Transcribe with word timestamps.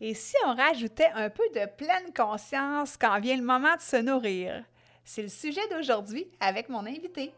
Et 0.00 0.14
si 0.14 0.36
on 0.46 0.54
rajoutait 0.54 1.10
un 1.16 1.28
peu 1.28 1.42
de 1.56 1.66
pleine 1.76 2.12
conscience 2.16 2.96
quand 2.96 3.18
vient 3.18 3.36
le 3.36 3.42
moment 3.42 3.74
de 3.74 3.80
se 3.80 3.96
nourrir? 3.96 4.62
C'est 5.04 5.22
le 5.22 5.28
sujet 5.28 5.60
d'aujourd'hui 5.72 6.28
avec 6.38 6.68
mon 6.68 6.86
invité. 6.86 7.34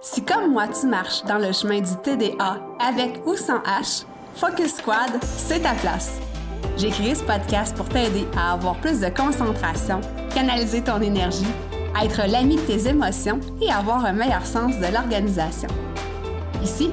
Si 0.00 0.24
comme 0.24 0.52
moi 0.52 0.68
tu 0.68 0.86
marches 0.86 1.24
dans 1.24 1.38
le 1.38 1.52
chemin 1.52 1.80
du 1.80 1.96
TDA 2.04 2.60
avec 2.78 3.26
ou 3.26 3.34
sans 3.34 3.58
H, 3.62 4.04
Focus 4.36 4.76
Squad, 4.76 5.10
c'est 5.22 5.62
ta 5.62 5.74
place. 5.74 6.20
J'ai 6.76 6.90
créé 6.90 7.16
ce 7.16 7.24
podcast 7.24 7.76
pour 7.76 7.88
t'aider 7.88 8.26
à 8.36 8.52
avoir 8.52 8.80
plus 8.80 9.00
de 9.00 9.08
concentration, 9.08 10.00
canaliser 10.32 10.84
ton 10.84 11.00
énergie, 11.00 11.52
être 12.00 12.30
l'ami 12.30 12.56
de 12.56 12.60
tes 12.60 12.86
émotions 12.86 13.40
et 13.60 13.72
avoir 13.72 14.04
un 14.04 14.12
meilleur 14.12 14.46
sens 14.46 14.78
de 14.78 14.86
l'organisation. 14.86 15.68
Ici, 16.62 16.92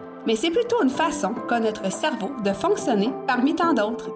mais 0.25 0.35
c'est 0.35 0.51
plutôt 0.51 0.83
une 0.83 0.89
façon 0.89 1.33
qu'a 1.47 1.59
notre 1.59 1.91
cerveau 1.91 2.31
de 2.43 2.51
fonctionner 2.53 3.11
parmi 3.27 3.55
tant 3.55 3.73
d'autres. 3.73 4.11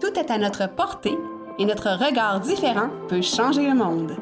Tout 0.00 0.18
est 0.18 0.30
à 0.30 0.38
notre 0.38 0.68
portée 0.68 1.16
et 1.58 1.64
notre 1.64 1.90
regard 1.90 2.40
différent 2.40 2.88
peut 3.08 3.22
changer 3.22 3.68
le 3.68 3.74
monde. 3.74 4.16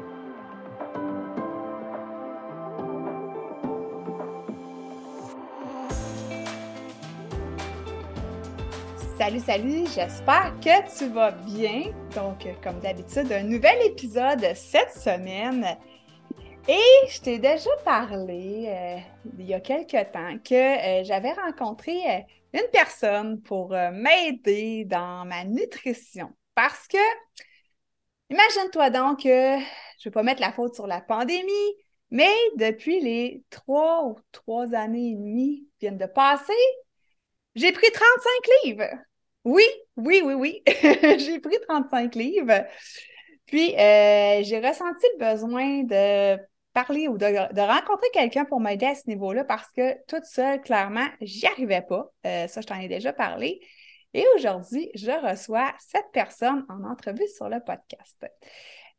Salut, 9.19 9.41
salut, 9.41 9.85
j'espère 9.95 10.53
que 10.61 10.99
tu 10.99 11.09
vas 11.09 11.31
bien. 11.31 11.85
Donc, 12.15 12.47
comme 12.63 12.79
d'habitude, 12.81 13.33
un 13.33 13.45
nouvel 13.45 13.79
épisode 13.87 14.47
cette 14.55 14.93
semaine. 14.93 15.67
Et 16.69 17.09
je 17.09 17.21
t'ai 17.21 17.39
déjà 17.39 17.71
parlé 17.85 18.65
euh, 18.67 18.99
il 19.39 19.47
y 19.47 19.55
a 19.55 19.61
quelque 19.61 20.03
temps 20.13 20.37
que 20.39 21.01
euh, 21.01 21.05
j'avais 21.05 21.33
rencontré 21.33 21.93
euh, 22.11 22.21
une 22.55 22.69
personne 22.73 23.41
pour 23.41 23.69
m'aider 23.69 24.85
dans 24.85 25.25
ma 25.27 25.45
nutrition. 25.45 26.35
Parce 26.57 26.89
que, 26.89 26.99
imagine-toi 28.31 28.91
donc 28.91 29.23
que 29.23 29.29
je 29.29 29.29
ne 29.29 30.05
vais 30.05 30.11
pas 30.11 30.25
mettre 30.25 30.41
la 30.41 30.51
faute 30.51 30.75
sur 30.75 30.89
la 30.89 31.01
pandémie, 31.01 31.77
mais 32.11 32.33
depuis 32.57 33.01
les 33.01 33.45
trois 33.51 34.05
ou 34.07 34.17
trois 34.33 34.75
années 34.75 35.13
et 35.13 35.15
demie 35.15 35.69
qui 35.79 35.87
viennent 35.87 35.99
de 35.99 36.07
passer, 36.07 36.53
j'ai 37.55 37.71
pris 37.71 37.91
35 37.93 38.11
livres. 38.65 38.99
Oui, 39.45 39.65
oui, 39.97 40.21
oui, 40.25 40.35
oui. 40.35 40.63
j'ai 41.19 41.39
pris 41.39 41.59
35 41.69 42.15
livres. 42.17 42.65
Puis, 43.47 43.71
j'ai 43.71 44.61
ressenti 44.61 45.07
le 45.19 45.33
besoin 45.33 45.83
de 45.85 46.41
parler 46.77 47.09
ou 47.09 47.17
de, 47.17 47.61
rencontrer 47.61 48.09
quelqu'un 48.13 48.45
pour 48.45 48.61
m'aider 48.61 48.85
à 48.85 48.95
ce 48.95 49.09
niveau-là 49.09 49.45
parce 49.45 49.73
que 49.73 49.97
toute 50.09 50.27
seule, 50.27 50.61
clairement, 50.61 51.07
j'y 51.23 51.47
arrivais 51.47 51.81
pas. 51.81 52.13
Euh, 52.27 52.47
ça, 52.49 52.61
je 52.61 52.67
t'en 52.67 52.79
ai 52.79 52.87
déjà 52.87 53.15
parlé. 53.15 53.61
Et 54.13 54.27
aujourd'hui, 54.37 54.91
je 54.95 55.11
reçois 55.11 55.73
cette 55.79 56.11
personne 56.13 56.67
en 56.69 56.85
entrevue 56.85 57.27
sur 57.35 57.49
le 57.49 57.61
podcast. 57.61 58.27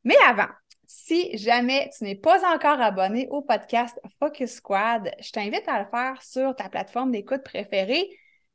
Mais 0.04 0.16
avant, 0.26 0.50
si 0.88 1.38
jamais 1.38 1.92
tu 1.96 2.04
n'es 2.04 2.16
pas 2.16 2.52
encore 2.52 2.82
abonné 2.82 3.28
au 3.30 3.44
podcast 3.44 4.00
Focus 4.18 4.56
Squad, 4.56 5.12
je 5.20 5.32
t'invite 5.32 5.68
à 5.68 5.84
le 5.84 5.90
faire 5.90 6.20
sur 6.24 6.56
ta 6.56 6.70
plateforme 6.70 7.12
d'écoute 7.12 7.44
préférée 7.44 8.10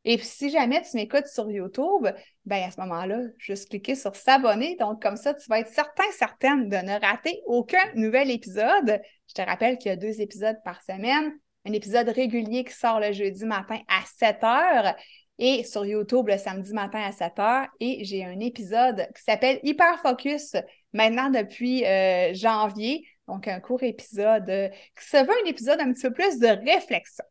et 0.04 0.18
si 0.18 0.50
jamais 0.50 0.82
tu 0.82 0.96
m'écoutes 0.96 1.28
sur 1.28 1.48
YouTube, 1.48 2.08
ben 2.44 2.64
à 2.64 2.70
ce 2.70 2.80
moment-là, 2.80 3.20
juste 3.38 3.68
cliquer 3.68 3.94
sur 3.94 4.16
s'abonner. 4.16 4.76
Donc, 4.80 5.00
comme 5.00 5.16
ça, 5.16 5.32
tu 5.32 5.48
vas 5.48 5.60
être 5.60 5.72
certain, 5.72 6.10
certaine 6.12 6.68
de 6.68 6.76
ne 6.76 7.00
rater 7.00 7.40
aucun 7.46 7.84
nouvel 7.94 8.30
épisode. 8.30 9.00
Je 9.28 9.34
te 9.34 9.42
rappelle 9.42 9.78
qu'il 9.78 9.90
y 9.90 9.92
a 9.92 9.96
deux 9.96 10.20
épisodes 10.20 10.56
par 10.64 10.82
semaine. 10.82 11.32
Un 11.64 11.72
épisode 11.72 12.08
régulier 12.08 12.64
qui 12.64 12.72
sort 12.72 12.98
le 12.98 13.12
jeudi 13.12 13.44
matin 13.44 13.78
à 13.86 14.02
7 14.18 14.42
heures 14.42 14.96
et 15.38 15.62
sur 15.62 15.84
YouTube 15.86 16.28
le 16.28 16.36
samedi 16.36 16.72
matin 16.72 17.00
à 17.00 17.12
7 17.12 17.38
heures. 17.38 17.68
Et 17.78 18.04
j'ai 18.04 18.24
un 18.24 18.40
épisode 18.40 19.06
qui 19.14 19.22
s'appelle 19.22 19.60
Hyper 19.62 20.00
Focus 20.00 20.56
maintenant 20.92 21.30
depuis 21.30 21.84
euh, 21.86 22.34
janvier. 22.34 23.06
Donc, 23.28 23.46
un 23.46 23.60
court 23.60 23.84
épisode 23.84 24.50
euh, 24.50 24.68
qui 24.68 25.06
se 25.08 25.18
veut 25.18 25.44
un 25.44 25.48
épisode 25.48 25.80
un 25.80 25.92
petit 25.92 26.02
peu 26.02 26.12
plus 26.12 26.40
de 26.40 26.48
réflexion. 26.48 27.24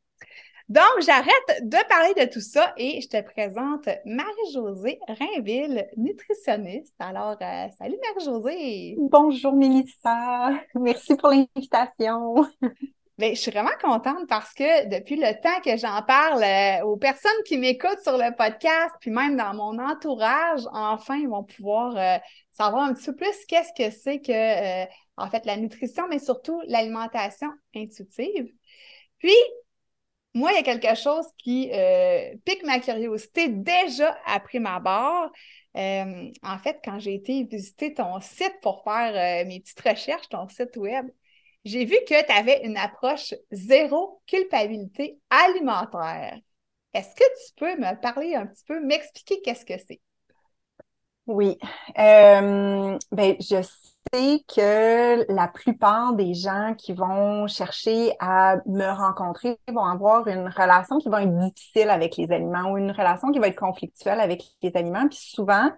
Donc, 0.69 1.01
j'arrête 1.05 1.63
de 1.63 1.87
parler 1.87 2.13
de 2.25 2.31
tout 2.31 2.39
ça 2.39 2.73
et 2.77 3.01
je 3.01 3.07
te 3.09 3.21
présente 3.21 3.89
Marie-Josée 4.05 4.99
Rainville, 5.07 5.87
nutritionniste. 5.97 6.95
Alors, 6.99 7.35
euh, 7.41 7.67
salut 7.77 7.97
Marie-Josée! 8.01 8.95
Bonjour 8.97 9.53
Mélissa! 9.53 10.51
Merci 10.75 11.15
pour 11.15 11.29
l'invitation! 11.29 12.45
Bien, 13.17 13.29
je 13.31 13.39
suis 13.39 13.51
vraiment 13.51 13.69
contente 13.81 14.27
parce 14.27 14.53
que 14.53 14.87
depuis 14.87 15.15
le 15.15 15.33
temps 15.41 15.61
que 15.63 15.77
j'en 15.77 16.01
parle 16.03 16.43
euh, 16.43 16.85
aux 16.85 16.97
personnes 16.97 17.31
qui 17.45 17.57
m'écoutent 17.57 18.01
sur 18.01 18.17
le 18.17 18.35
podcast, 18.35 18.95
puis 19.01 19.11
même 19.11 19.35
dans 19.35 19.53
mon 19.53 19.77
entourage, 19.77 20.61
enfin, 20.71 21.17
ils 21.17 21.27
vont 21.27 21.43
pouvoir 21.43 21.97
euh, 21.97 22.17
savoir 22.51 22.83
un 22.83 22.93
petit 22.93 23.07
peu 23.07 23.15
plus 23.15 23.45
qu'est-ce 23.47 23.73
que 23.77 23.93
c'est 23.93 24.21
que, 24.21 24.83
en 25.17 25.29
fait, 25.29 25.45
la 25.45 25.57
nutrition, 25.57 26.07
mais 26.07 26.19
surtout 26.19 26.61
l'alimentation 26.67 27.49
intuitive. 27.75 28.47
Puis, 29.19 29.35
moi, 30.33 30.51
il 30.51 30.55
y 30.55 30.59
a 30.59 30.63
quelque 30.63 30.95
chose 30.95 31.25
qui 31.37 31.71
euh, 31.73 32.35
pique 32.45 32.63
ma 32.63 32.79
curiosité 32.79 33.49
déjà 33.49 34.17
après 34.25 34.59
ma 34.59 34.79
barre. 34.79 35.31
Euh, 35.77 36.31
en 36.43 36.57
fait, 36.59 36.79
quand 36.83 36.99
j'ai 36.99 37.15
été 37.15 37.43
visiter 37.43 37.93
ton 37.93 38.19
site 38.21 38.55
pour 38.61 38.83
faire 38.83 39.43
euh, 39.43 39.47
mes 39.47 39.59
petites 39.59 39.81
recherches, 39.81 40.29
ton 40.29 40.47
site 40.47 40.77
web, 40.77 41.05
j'ai 41.65 41.85
vu 41.85 41.95
que 42.07 42.25
tu 42.25 42.31
avais 42.31 42.65
une 42.65 42.77
approche 42.77 43.33
zéro 43.51 44.21
culpabilité 44.27 45.19
alimentaire. 45.29 46.39
Est-ce 46.93 47.15
que 47.15 47.23
tu 47.23 47.53
peux 47.57 47.75
me 47.77 47.99
parler 48.01 48.35
un 48.35 48.47
petit 48.47 48.63
peu, 48.65 48.79
m'expliquer 48.79 49.41
qu'est-ce 49.41 49.65
que 49.65 49.77
c'est? 49.77 50.01
Oui. 51.27 51.57
ben, 53.11 53.35
je 53.39 53.61
sais 53.61 54.43
que 54.47 55.31
la 55.31 55.47
plupart 55.47 56.13
des 56.15 56.33
gens 56.33 56.73
qui 56.77 56.93
vont 56.93 57.47
chercher 57.47 58.13
à 58.19 58.57
me 58.65 58.85
rencontrer 58.91 59.57
vont 59.69 59.85
avoir 59.85 60.27
une 60.27 60.47
relation 60.49 60.97
qui 60.99 61.09
va 61.09 61.23
être 61.23 61.37
difficile 61.37 61.89
avec 61.89 62.17
les 62.17 62.29
aliments 62.31 62.71
ou 62.71 62.77
une 62.77 62.91
relation 62.91 63.31
qui 63.31 63.39
va 63.39 63.47
être 63.47 63.59
conflictuelle 63.59 64.19
avec 64.19 64.43
les 64.61 64.71
aliments. 64.75 65.07
Puis 65.07 65.19
souvent, 65.19 65.69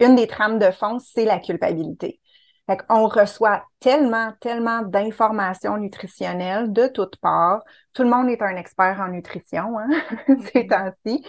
une 0.00 0.16
des 0.16 0.26
trames 0.26 0.58
de 0.58 0.70
fond, 0.70 0.98
c'est 0.98 1.24
la 1.24 1.38
culpabilité. 1.40 2.20
Fait 2.66 2.78
on 2.90 3.06
reçoit 3.08 3.64
tellement, 3.80 4.32
tellement 4.40 4.82
d'informations 4.82 5.76
nutritionnelles 5.78 6.72
de 6.72 6.88
toutes 6.88 7.16
parts. 7.18 7.62
Tout 7.94 8.02
le 8.04 8.10
monde 8.10 8.28
est 8.30 8.42
un 8.42 8.56
expert 8.56 9.00
en 9.00 9.08
nutrition, 9.08 9.78
hein, 9.78 9.88
ces 10.52 10.66
temps-ci. 10.66 11.24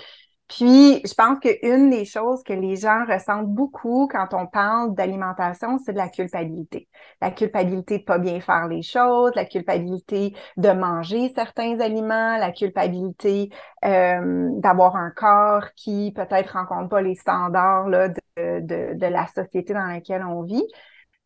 Puis, 0.48 1.02
je 1.04 1.14
pense 1.16 1.40
qu'une 1.40 1.90
des 1.90 2.06
choses 2.06 2.44
que 2.44 2.54
les 2.54 2.76
gens 2.76 3.04
ressentent 3.08 3.48
beaucoup 3.50 4.08
quand 4.12 4.28
on 4.34 4.46
parle 4.46 4.94
d'alimentation, 4.94 5.80
c'est 5.80 5.94
de 5.94 5.98
la 5.98 6.08
culpabilité. 6.08 6.88
La 7.20 7.32
culpabilité 7.32 7.98
de 7.98 8.04
pas 8.04 8.20
bien 8.20 8.40
faire 8.40 8.68
les 8.68 8.84
choses, 8.84 9.32
la 9.36 9.46
culpabilité 9.46 10.36
de 10.58 10.70
manger 10.70 11.32
certains 11.34 11.80
aliments, 11.80 12.38
la 12.38 12.52
culpabilité 12.52 13.50
euh, 13.86 14.50
d'avoir 14.60 14.96
un 14.96 15.10
corps 15.10 15.66
qui 15.76 16.14
peut-être 16.16 16.54
rencontre 16.54 16.90
pas 16.90 17.02
les 17.02 17.16
standards 17.16 17.88
de, 17.88 18.94
de 18.94 19.06
la 19.08 19.26
société 19.28 19.74
dans 19.74 19.88
laquelle 19.88 20.24
on 20.24 20.44
vit. 20.44 20.64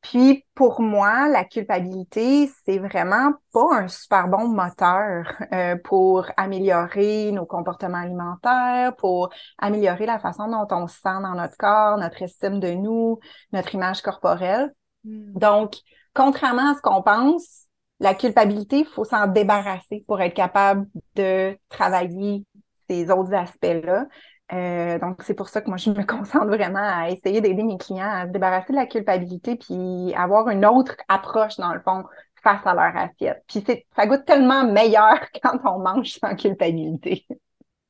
Puis 0.01 0.45
pour 0.55 0.81
moi, 0.81 1.27
la 1.27 1.43
culpabilité, 1.43 2.49
c'est 2.65 2.79
vraiment 2.79 3.33
pas 3.51 3.67
un 3.71 3.87
super 3.89 4.29
bon 4.29 4.47
moteur 4.47 5.33
euh, 5.51 5.75
pour 5.83 6.25
améliorer 6.37 7.31
nos 7.31 7.45
comportements 7.45 7.97
alimentaires, 7.97 8.95
pour 8.95 9.29
améliorer 9.57 10.05
la 10.05 10.19
façon 10.19 10.47
dont 10.47 10.67
on 10.71 10.87
se 10.87 10.95
sent 10.95 11.21
dans 11.21 11.35
notre 11.35 11.57
corps, 11.57 11.97
notre 11.97 12.21
estime 12.21 12.59
de 12.59 12.71
nous, 12.71 13.19
notre 13.51 13.75
image 13.75 14.01
corporelle. 14.01 14.73
Hmm. 15.03 15.33
Donc, 15.37 15.75
contrairement 16.13 16.71
à 16.71 16.75
ce 16.75 16.81
qu'on 16.81 17.01
pense, 17.01 17.65
la 17.99 18.13
culpabilité, 18.13 18.79
il 18.79 18.85
faut 18.85 19.03
s'en 19.03 19.27
débarrasser 19.27 20.05
pour 20.07 20.21
être 20.21 20.33
capable 20.33 20.87
de 21.15 21.57
travailler 21.67 22.45
ces 22.89 23.11
autres 23.11 23.33
aspects-là. 23.33 24.05
Euh, 24.51 24.97
donc, 24.99 25.21
c'est 25.23 25.35
pour 25.35 25.49
ça 25.49 25.61
que 25.61 25.67
moi, 25.67 25.77
je 25.77 25.89
me 25.91 26.03
concentre 26.05 26.47
vraiment 26.47 26.79
à 26.81 27.09
essayer 27.09 27.41
d'aider 27.41 27.63
mes 27.63 27.77
clients 27.77 28.09
à 28.09 28.25
se 28.25 28.31
débarrasser 28.31 28.73
de 28.73 28.77
la 28.77 28.85
culpabilité 28.85 29.55
puis 29.55 30.13
avoir 30.15 30.49
une 30.49 30.65
autre 30.65 30.95
approche, 31.07 31.57
dans 31.57 31.73
le 31.73 31.81
fond, 31.81 32.03
face 32.43 32.65
à 32.65 32.73
leur 32.73 32.95
assiette. 32.95 33.43
Puis 33.47 33.63
ça 33.95 34.07
goûte 34.07 34.25
tellement 34.25 34.63
meilleur 34.63 35.19
quand 35.43 35.59
on 35.65 35.79
mange 35.79 36.11
sans 36.19 36.35
culpabilité. 36.35 37.27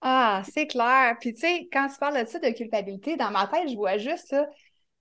Ah, 0.01 0.41
c'est 0.49 0.67
clair. 0.67 1.17
Puis, 1.19 1.33
tu 1.33 1.41
sais, 1.41 1.67
quand 1.71 1.87
tu 1.87 1.97
parles 1.97 2.23
de 2.23 2.27
ça, 2.27 2.39
de 2.39 2.49
culpabilité, 2.49 3.17
dans 3.17 3.31
ma 3.31 3.47
tête, 3.47 3.69
je 3.69 3.75
vois 3.75 3.97
juste, 3.97 4.29
tu 4.29 4.35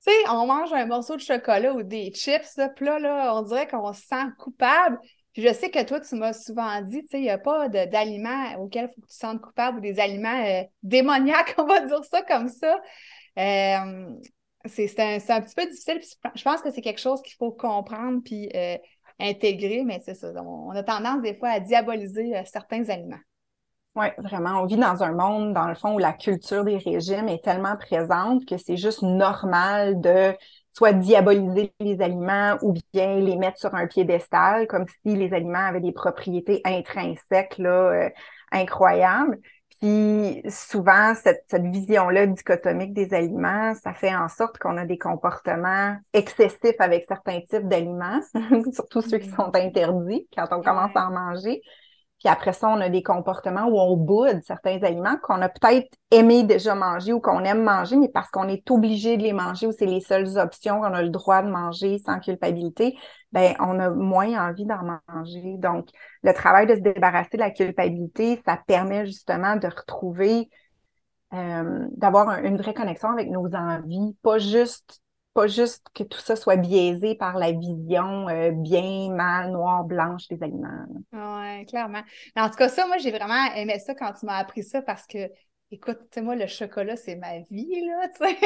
sais, 0.00 0.28
on 0.28 0.46
mange 0.46 0.72
un 0.72 0.86
morceau 0.86 1.16
de 1.16 1.20
chocolat 1.20 1.72
ou 1.72 1.82
des 1.82 2.12
chips, 2.12 2.56
là, 2.56 2.68
là, 2.80 2.98
là, 2.98 3.34
on 3.36 3.42
dirait 3.42 3.68
qu'on 3.68 3.92
se 3.92 4.02
sent 4.02 4.24
coupable. 4.38 4.98
Puis 5.32 5.42
je 5.42 5.52
sais 5.52 5.70
que 5.70 5.82
toi, 5.84 6.00
tu 6.00 6.14
m'as 6.16 6.32
souvent 6.32 6.80
dit, 6.82 7.02
tu 7.02 7.08
sais, 7.10 7.18
il 7.18 7.22
n'y 7.22 7.30
a 7.30 7.38
pas 7.38 7.68
d'aliments 7.68 8.54
auxquels 8.58 8.88
il 8.90 8.94
faut 8.94 9.00
que 9.00 9.06
tu 9.06 9.12
te 9.12 9.18
sentes 9.18 9.40
coupable 9.40 9.78
ou 9.78 9.80
des 9.80 10.00
aliments 10.00 10.44
euh, 10.44 10.62
démoniaques, 10.82 11.54
on 11.58 11.64
va 11.64 11.80
dire 11.80 12.04
ça 12.04 12.22
comme 12.22 12.48
ça. 12.48 12.80
Euh, 13.38 14.10
c'est 14.64 15.00
un, 15.00 15.18
un, 15.28 15.40
petit 15.40 15.54
peu 15.54 15.66
difficile. 15.66 16.00
je 16.34 16.42
pense 16.42 16.60
que 16.60 16.70
c'est 16.70 16.80
quelque 16.80 17.00
chose 17.00 17.22
qu'il 17.22 17.36
faut 17.36 17.52
comprendre 17.52 18.20
puis 18.24 18.50
euh, 18.54 18.76
intégrer, 19.20 19.84
mais 19.84 20.00
c'est 20.04 20.14
ça. 20.14 20.32
On, 20.42 20.70
a 20.70 20.82
tendance 20.82 21.22
des 21.22 21.34
fois 21.34 21.50
à 21.50 21.60
diaboliser 21.60 22.42
certains 22.44 22.88
aliments. 22.88 23.20
Oui, 23.94 24.06
vraiment. 24.18 24.60
On 24.62 24.66
vit 24.66 24.76
dans 24.76 25.02
un 25.02 25.12
monde, 25.12 25.54
dans 25.54 25.66
le 25.66 25.74
fond, 25.74 25.94
où 25.94 25.98
la 25.98 26.12
culture 26.12 26.64
des 26.64 26.76
régimes 26.76 27.28
est 27.28 27.42
tellement 27.42 27.76
présente 27.76 28.44
que 28.44 28.56
c'est 28.56 28.76
juste 28.76 29.02
normal 29.02 30.00
de 30.00 30.36
soit 30.72 30.92
diaboliser 30.92 31.72
les 31.80 32.00
aliments 32.00 32.56
ou 32.62 32.74
bien 32.92 33.16
les 33.16 33.36
mettre 33.36 33.58
sur 33.58 33.74
un 33.74 33.86
piédestal, 33.86 34.66
comme 34.66 34.86
si 34.86 35.16
les 35.16 35.32
aliments 35.32 35.66
avaient 35.66 35.80
des 35.80 35.92
propriétés 35.92 36.60
intrinsèques 36.64 37.58
là, 37.58 37.70
euh, 37.70 38.10
incroyables. 38.52 39.38
Puis 39.80 40.42
souvent, 40.48 41.14
cette, 41.14 41.44
cette 41.46 41.66
vision-là 41.66 42.26
dichotomique 42.26 42.94
des 42.94 43.14
aliments, 43.14 43.74
ça 43.74 43.94
fait 43.94 44.14
en 44.14 44.28
sorte 44.28 44.58
qu'on 44.58 44.76
a 44.76 44.84
des 44.84 44.98
comportements 44.98 45.96
excessifs 46.12 46.80
avec 46.80 47.06
certains 47.06 47.40
types 47.40 47.68
d'aliments, 47.68 48.20
surtout 48.72 49.02
ceux 49.02 49.18
qui 49.18 49.28
mm. 49.28 49.36
sont 49.36 49.54
interdits 49.54 50.28
quand 50.36 50.46
on 50.50 50.62
commence 50.62 50.90
à 50.96 51.06
en 51.06 51.12
manger. 51.12 51.62
Puis 52.18 52.28
après 52.28 52.52
ça, 52.52 52.68
on 52.68 52.80
a 52.80 52.88
des 52.88 53.02
comportements 53.02 53.66
où 53.66 53.78
on 53.78 53.96
boude 53.96 54.40
certains 54.44 54.82
aliments 54.82 55.16
qu'on 55.22 55.40
a 55.40 55.48
peut-être 55.48 55.88
aimé 56.10 56.42
déjà 56.42 56.74
manger 56.74 57.12
ou 57.12 57.20
qu'on 57.20 57.44
aime 57.44 57.62
manger, 57.62 57.96
mais 57.96 58.08
parce 58.08 58.28
qu'on 58.30 58.48
est 58.48 58.68
obligé 58.70 59.16
de 59.16 59.22
les 59.22 59.32
manger 59.32 59.68
ou 59.68 59.72
c'est 59.72 59.86
les 59.86 60.00
seules 60.00 60.36
options 60.38 60.80
qu'on 60.80 60.94
a 60.94 61.02
le 61.02 61.10
droit 61.10 61.42
de 61.42 61.48
manger 61.48 61.98
sans 61.98 62.18
culpabilité, 62.18 62.96
ben 63.32 63.54
on 63.60 63.78
a 63.78 63.90
moins 63.90 64.48
envie 64.48 64.64
d'en 64.64 64.82
manger. 65.14 65.56
Donc, 65.58 65.88
le 66.22 66.32
travail 66.32 66.66
de 66.66 66.74
se 66.74 66.80
débarrasser 66.80 67.36
de 67.36 67.42
la 67.42 67.50
culpabilité, 67.50 68.40
ça 68.44 68.58
permet 68.66 69.06
justement 69.06 69.56
de 69.56 69.68
retrouver, 69.68 70.50
euh, 71.34 71.86
d'avoir 71.92 72.42
une 72.44 72.56
vraie 72.56 72.74
connexion 72.74 73.10
avec 73.10 73.30
nos 73.30 73.46
envies, 73.54 74.16
pas 74.22 74.38
juste 74.38 75.00
pas 75.38 75.46
juste 75.46 75.86
que 75.94 76.02
tout 76.02 76.18
ça 76.18 76.34
soit 76.34 76.56
biaisé 76.56 77.14
par 77.14 77.38
la 77.38 77.52
vision 77.52 78.28
euh, 78.28 78.50
bien, 78.50 79.10
mal, 79.12 79.52
noir, 79.52 79.84
blanche 79.84 80.26
des 80.26 80.42
aliments. 80.42 80.84
Oui, 81.12 81.64
clairement. 81.66 82.02
En 82.34 82.50
tout 82.50 82.56
cas, 82.56 82.68
ça, 82.68 82.88
moi, 82.88 82.98
j'ai 82.98 83.12
vraiment 83.12 83.44
aimé 83.54 83.78
ça 83.78 83.94
quand 83.94 84.12
tu 84.14 84.26
m'as 84.26 84.36
appris 84.36 84.64
ça 84.64 84.82
parce 84.82 85.06
que, 85.06 85.30
écoute, 85.70 85.98
tu 86.00 86.06
sais, 86.14 86.22
moi, 86.22 86.34
le 86.34 86.48
chocolat, 86.48 86.96
c'est 86.96 87.14
ma 87.14 87.38
vie, 87.52 87.86
là, 87.86 88.08
tu 88.16 88.26
sais. 88.26 88.36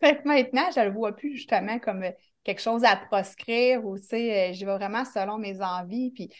fait 0.00 0.22
que 0.22 0.28
maintenant, 0.28 0.70
je 0.72 0.82
le 0.82 0.92
vois 0.92 1.16
plus 1.16 1.34
justement 1.34 1.80
comme 1.80 2.04
quelque 2.44 2.62
chose 2.62 2.84
à 2.84 2.94
proscrire 2.94 3.84
ou, 3.84 3.98
tu 3.98 4.04
sais, 4.04 4.50
euh, 4.50 4.52
j'y 4.52 4.64
vais 4.64 4.76
vraiment 4.76 5.04
selon 5.04 5.38
mes 5.38 5.62
envies. 5.62 6.12
Puis, 6.12 6.30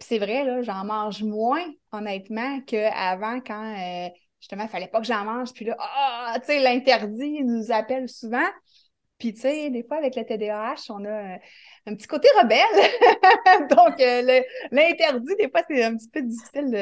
c'est 0.00 0.18
vrai, 0.18 0.44
là, 0.44 0.62
j'en 0.62 0.84
mange 0.84 1.22
moins, 1.22 1.64
honnêtement, 1.92 2.60
qu'avant 2.62 3.40
quand. 3.40 3.76
Euh, 3.78 4.08
justement, 4.40 4.64
il 4.64 4.68
fallait 4.68 4.88
pas 4.88 5.00
que 5.00 5.06
j'en 5.06 5.24
mange. 5.24 5.52
Puis 5.52 5.66
là, 5.66 5.76
ah, 5.78 6.34
tu 6.40 6.46
sais, 6.46 6.58
l'interdit 6.60 7.44
nous 7.44 7.70
appelle 7.70 8.08
souvent. 8.08 8.48
Puis, 9.22 9.34
tu 9.34 9.42
sais, 9.42 9.70
des 9.70 9.84
fois, 9.84 9.98
avec 9.98 10.16
le 10.16 10.24
TDAH, 10.24 10.90
on 10.90 11.04
a 11.04 11.34
euh, 11.34 11.36
un, 11.86 11.94
petit 11.94 12.08
côté 12.08 12.26
rebelle. 12.42 12.58
Donc, 13.70 14.00
euh, 14.00 14.42
l'interdit, 14.72 15.36
des 15.36 15.48
fois, 15.48 15.60
c'est 15.70 15.84
un 15.84 15.96
petit 15.96 16.08
peu 16.08 16.22
difficile 16.22 16.72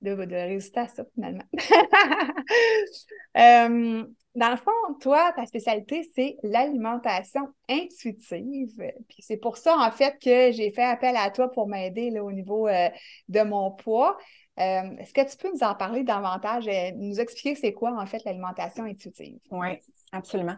de, 0.00 0.10
résister 0.10 0.80
à 0.80 0.88
ça, 0.88 1.04
finalement. 1.14 1.44
Euh, 3.36 4.04
dans 4.34 4.50
le 4.50 4.56
fond, 4.56 4.94
toi, 5.00 5.32
ta 5.36 5.44
spécialité, 5.44 6.02
c'est 6.14 6.38
l'alimentation 6.42 7.42
intuitive. 7.68 8.74
Puis 9.08 9.18
c'est 9.20 9.36
pour 9.36 9.58
ça, 9.58 9.76
en 9.76 9.90
fait, 9.92 10.16
que 10.18 10.50
j'ai 10.50 10.72
fait 10.72 10.82
appel 10.82 11.14
à 11.14 11.30
toi 11.30 11.50
pour 11.50 11.68
m'aider 11.68 12.18
au 12.18 12.32
niveau 12.32 12.68
de 12.68 13.42
mon 13.42 13.70
poids. 13.70 14.16
Est-ce 14.56 15.12
que 15.12 15.30
tu 15.30 15.36
peux 15.36 15.50
nous 15.52 15.62
en 15.62 15.74
parler 15.74 16.04
davantage, 16.04 16.66
et 16.66 16.92
nous 16.92 17.20
expliquer 17.20 17.54
c'est 17.54 17.74
quoi, 17.74 17.92
en 18.00 18.06
fait, 18.06 18.24
l'alimentation 18.24 18.84
intuitive? 18.84 19.38
Oui. 19.50 19.78
Absolument. 20.10 20.56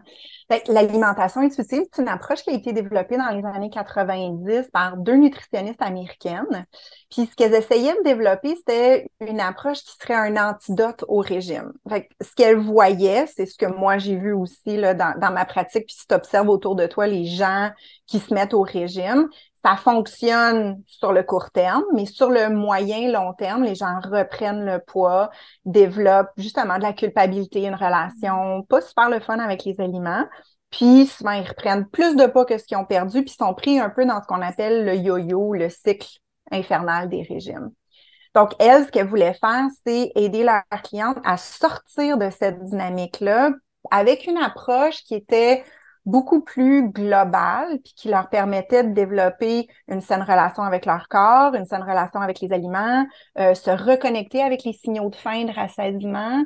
L'alimentation 0.69 1.41
intuitive, 1.41 1.83
c'est 1.91 2.01
une 2.01 2.07
approche 2.07 2.41
qui 2.41 2.51
a 2.51 2.53
été 2.53 2.71
développée 2.71 3.17
dans 3.17 3.29
les 3.35 3.45
années 3.45 3.69
90 3.69 4.69
par 4.71 4.95
deux 4.95 5.15
nutritionnistes 5.15 5.81
américaines. 5.81 6.65
Puis 7.09 7.25
ce 7.25 7.35
qu'elles 7.35 7.53
essayaient 7.55 7.95
de 7.95 8.03
développer, 8.03 8.55
c'était 8.55 9.09
une 9.19 9.41
approche 9.41 9.79
qui 9.79 9.91
serait 9.99 10.13
un 10.13 10.37
antidote 10.37 11.03
au 11.09 11.19
régime. 11.19 11.73
Fait 11.89 12.07
ce 12.21 12.33
qu'elles 12.33 12.59
voyaient, 12.59 13.27
c'est 13.27 13.45
ce 13.45 13.57
que 13.57 13.65
moi 13.65 13.97
j'ai 13.97 14.15
vu 14.15 14.31
aussi 14.31 14.77
là, 14.77 14.93
dans, 14.93 15.19
dans 15.19 15.31
ma 15.31 15.43
pratique, 15.43 15.85
puis 15.85 15.95
si 15.99 16.07
tu 16.07 16.15
observes 16.15 16.47
autour 16.47 16.75
de 16.77 16.87
toi 16.87 17.05
les 17.05 17.25
gens 17.25 17.71
qui 18.07 18.19
se 18.19 18.33
mettent 18.33 18.53
au 18.53 18.61
régime, 18.61 19.27
ça 19.63 19.75
fonctionne 19.75 20.81
sur 20.87 21.13
le 21.13 21.23
court 21.23 21.51
terme, 21.51 21.83
mais 21.93 22.05
sur 22.05 22.29
le 22.29 22.49
moyen 22.49 23.11
long 23.11 23.33
terme, 23.33 23.63
les 23.63 23.75
gens 23.75 23.99
reprennent 24.03 24.65
le 24.65 24.79
poids, 24.79 25.29
développent 25.65 26.31
justement 26.37 26.77
de 26.77 26.83
la 26.83 26.93
culpabilité, 26.93 27.65
une 27.65 27.75
relation 27.75 28.63
pas 28.63 28.81
super 28.81 29.09
le 29.09 29.19
fun 29.19 29.37
avec 29.39 29.63
les 29.65 29.79
aliments. 29.79 30.25
Puis 30.71 31.05
souvent, 31.05 31.31
ils 31.31 31.47
reprennent 31.47 31.85
plus 31.85 32.15
de 32.15 32.25
poids 32.25 32.45
que 32.45 32.57
ce 32.57 32.63
qu'ils 32.63 32.77
ont 32.77 32.85
perdu, 32.85 33.23
puis 33.23 33.35
sont 33.37 33.53
pris 33.53 33.79
un 33.79 33.89
peu 33.89 34.05
dans 34.05 34.21
ce 34.21 34.27
qu'on 34.27 34.41
appelle 34.41 34.85
le 34.85 34.95
yo-yo, 34.95 35.53
le 35.53 35.69
cycle 35.69 36.07
infernal 36.49 37.09
des 37.09 37.23
régimes. 37.23 37.71
Donc, 38.33 38.53
elles, 38.59 38.85
ce 38.85 38.91
qu'elles 38.91 39.07
voulaient 39.07 39.37
faire, 39.39 39.65
c'est 39.85 40.11
aider 40.15 40.43
leurs 40.43 40.63
clientes 40.83 41.17
à 41.25 41.37
sortir 41.37 42.17
de 42.17 42.29
cette 42.29 42.63
dynamique-là 42.63 43.51
avec 43.91 44.25
une 44.25 44.37
approche 44.37 45.03
qui 45.03 45.15
était 45.15 45.63
beaucoup 46.05 46.41
plus 46.41 46.89
globale, 46.89 47.79
puis 47.83 47.93
qui 47.95 48.09
leur 48.09 48.29
permettait 48.29 48.83
de 48.83 48.93
développer 48.93 49.67
une 49.87 50.01
saine 50.01 50.23
relation 50.23 50.63
avec 50.63 50.85
leur 50.85 51.07
corps, 51.07 51.53
une 51.55 51.65
saine 51.65 51.83
relation 51.83 52.21
avec 52.21 52.39
les 52.41 52.51
aliments, 52.53 53.05
euh, 53.37 53.53
se 53.53 53.69
reconnecter 53.69 54.41
avec 54.41 54.63
les 54.63 54.73
signaux 54.73 55.09
de 55.09 55.15
faim, 55.15 55.45
de 55.45 55.53
rassasiement, 55.53 56.43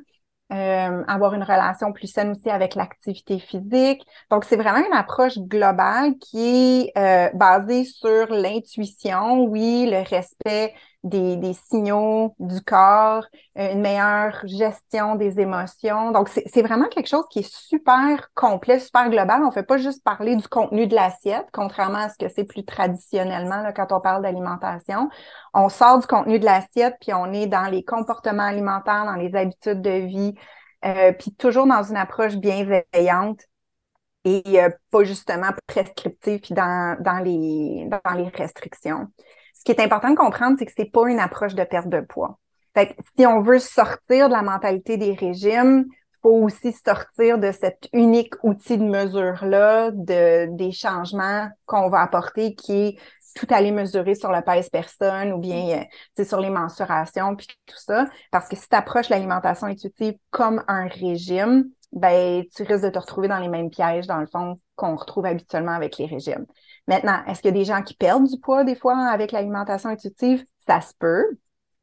euh, 0.53 1.03
avoir 1.07 1.33
une 1.33 1.43
relation 1.43 1.91
plus 1.91 2.07
saine 2.07 2.31
aussi 2.31 2.49
avec 2.49 2.75
l'activité 2.75 3.39
physique. 3.39 4.05
Donc, 4.29 4.43
c'est 4.45 4.57
vraiment 4.57 4.85
une 4.85 4.93
approche 4.93 5.39
globale 5.39 6.17
qui 6.19 6.39
est 6.39 6.97
euh, 6.97 7.29
basée 7.33 7.83
sur 7.83 8.27
l'intuition, 8.31 9.45
oui, 9.45 9.89
le 9.89 10.07
respect 10.07 10.73
des, 11.05 11.53
signaux 11.53 12.35
du 12.39 12.61
corps, 12.61 13.25
euh, 13.57 13.71
une 13.71 13.81
meilleure 13.81 14.41
gestion 14.45 15.15
des 15.15 15.39
émotions. 15.39 16.11
Donc, 16.11 16.29
c'est 16.29 16.61
vraiment 16.61 16.87
quelque 16.87 17.07
chose 17.07 17.25
qui 17.29 17.39
est 17.39 17.53
super 17.53 18.29
complet, 18.33 18.79
super 18.79 19.09
global. 19.09 19.43
On 19.43 19.47
ne 19.47 19.51
fait 19.51 19.63
pas 19.63 19.77
juste 19.77 20.03
parler 20.03 20.35
du 20.35 20.47
contenu 20.47 20.87
de 20.87 20.95
l'assiette, 20.95 21.47
contrairement 21.53 21.99
à 21.99 22.09
ce 22.09 22.17
que 22.17 22.27
c'est 22.27 22.43
plus 22.43 22.65
traditionnellement 22.65 23.71
quand 23.75 23.91
on 23.91 24.01
parle 24.01 24.23
d'alimentation. 24.23 25.09
On 25.53 25.69
sort 25.69 25.99
du 25.99 26.07
contenu 26.07 26.39
de 26.39 26.45
l'assiette, 26.45 26.95
puis 26.99 27.13
on 27.13 27.31
est 27.31 27.47
dans 27.47 27.69
les 27.69 27.83
comportements 27.83 28.43
alimentaires, 28.43 29.05
dans 29.05 29.15
les 29.15 29.35
habitudes 29.35 29.81
de 29.81 30.05
vie, 30.07 30.33
euh, 30.85 31.11
puis 31.13 31.33
toujours 31.35 31.67
dans 31.67 31.83
une 31.83 31.97
approche 31.97 32.35
bienveillante 32.35 33.41
et 34.23 34.41
euh, 34.59 34.69
pas 34.89 35.03
justement 35.03 35.51
prescriptive, 35.67 36.39
puis 36.39 36.55
dans, 36.55 36.97
dans, 36.99 37.19
les, 37.19 37.87
dans 37.89 38.13
les 38.15 38.27
restrictions 38.29 39.07
qui 39.65 39.71
est 39.71 39.81
important 39.81 40.11
de 40.11 40.15
comprendre, 40.15 40.55
c'est 40.57 40.65
que 40.65 40.71
c'est 40.75 40.91
pas 40.91 41.09
une 41.09 41.19
approche 41.19 41.55
de 41.55 41.63
perte 41.63 41.89
de 41.89 41.99
poids. 41.99 42.39
Fait 42.73 42.87
que 42.87 42.93
si 43.17 43.25
on 43.25 43.41
veut 43.41 43.59
sortir 43.59 44.27
de 44.27 44.33
la 44.33 44.41
mentalité 44.41 44.97
des 44.97 45.13
régimes, 45.13 45.85
faut 46.21 46.43
aussi 46.43 46.71
sortir 46.73 47.37
de 47.37 47.51
cet 47.51 47.87
unique 47.93 48.33
outil 48.43 48.77
de 48.77 48.83
mesure-là, 48.83 49.91
de, 49.91 50.47
des 50.55 50.71
changements 50.71 51.49
qu'on 51.65 51.89
va 51.89 52.01
apporter 52.01 52.55
qui 52.55 52.73
est 52.73 52.97
tout 53.35 53.47
aller 53.49 53.71
mesurer 53.71 54.15
sur 54.15 54.31
le 54.31 54.41
pèse 54.41 54.69
personne 54.69 55.33
ou 55.33 55.39
bien 55.39 55.85
euh, 56.17 56.23
sur 56.23 56.39
les 56.39 56.49
mensurations 56.49 57.35
puis 57.35 57.47
tout 57.65 57.77
ça. 57.77 58.07
Parce 58.31 58.47
que 58.47 58.55
si 58.55 58.67
tu 58.67 58.75
approches 58.75 59.09
l'alimentation 59.09 59.67
intuitive 59.67 60.15
comme 60.31 60.63
un 60.67 60.87
régime, 60.87 61.65
ben 61.91 62.43
tu 62.55 62.63
risques 62.63 62.83
de 62.83 62.89
te 62.89 62.99
retrouver 62.99 63.27
dans 63.27 63.39
les 63.39 63.49
mêmes 63.49 63.69
pièges, 63.69 64.07
dans 64.07 64.19
le 64.19 64.27
fond, 64.27 64.59
qu'on 64.75 64.95
retrouve 64.95 65.25
habituellement 65.25 65.73
avec 65.73 65.97
les 65.97 66.05
régimes. 66.05 66.45
Maintenant, 66.87 67.23
est-ce 67.27 67.41
qu'il 67.41 67.49
y 67.49 67.57
a 67.57 67.59
des 67.59 67.65
gens 67.65 67.81
qui 67.81 67.95
perdent 67.95 68.27
du 68.27 68.39
poids 68.39 68.63
des 68.63 68.75
fois 68.75 68.97
avec 69.07 69.31
l'alimentation 69.31 69.89
intuitive? 69.89 70.45
Ça 70.67 70.81
se 70.81 70.93
peut. 70.97 71.37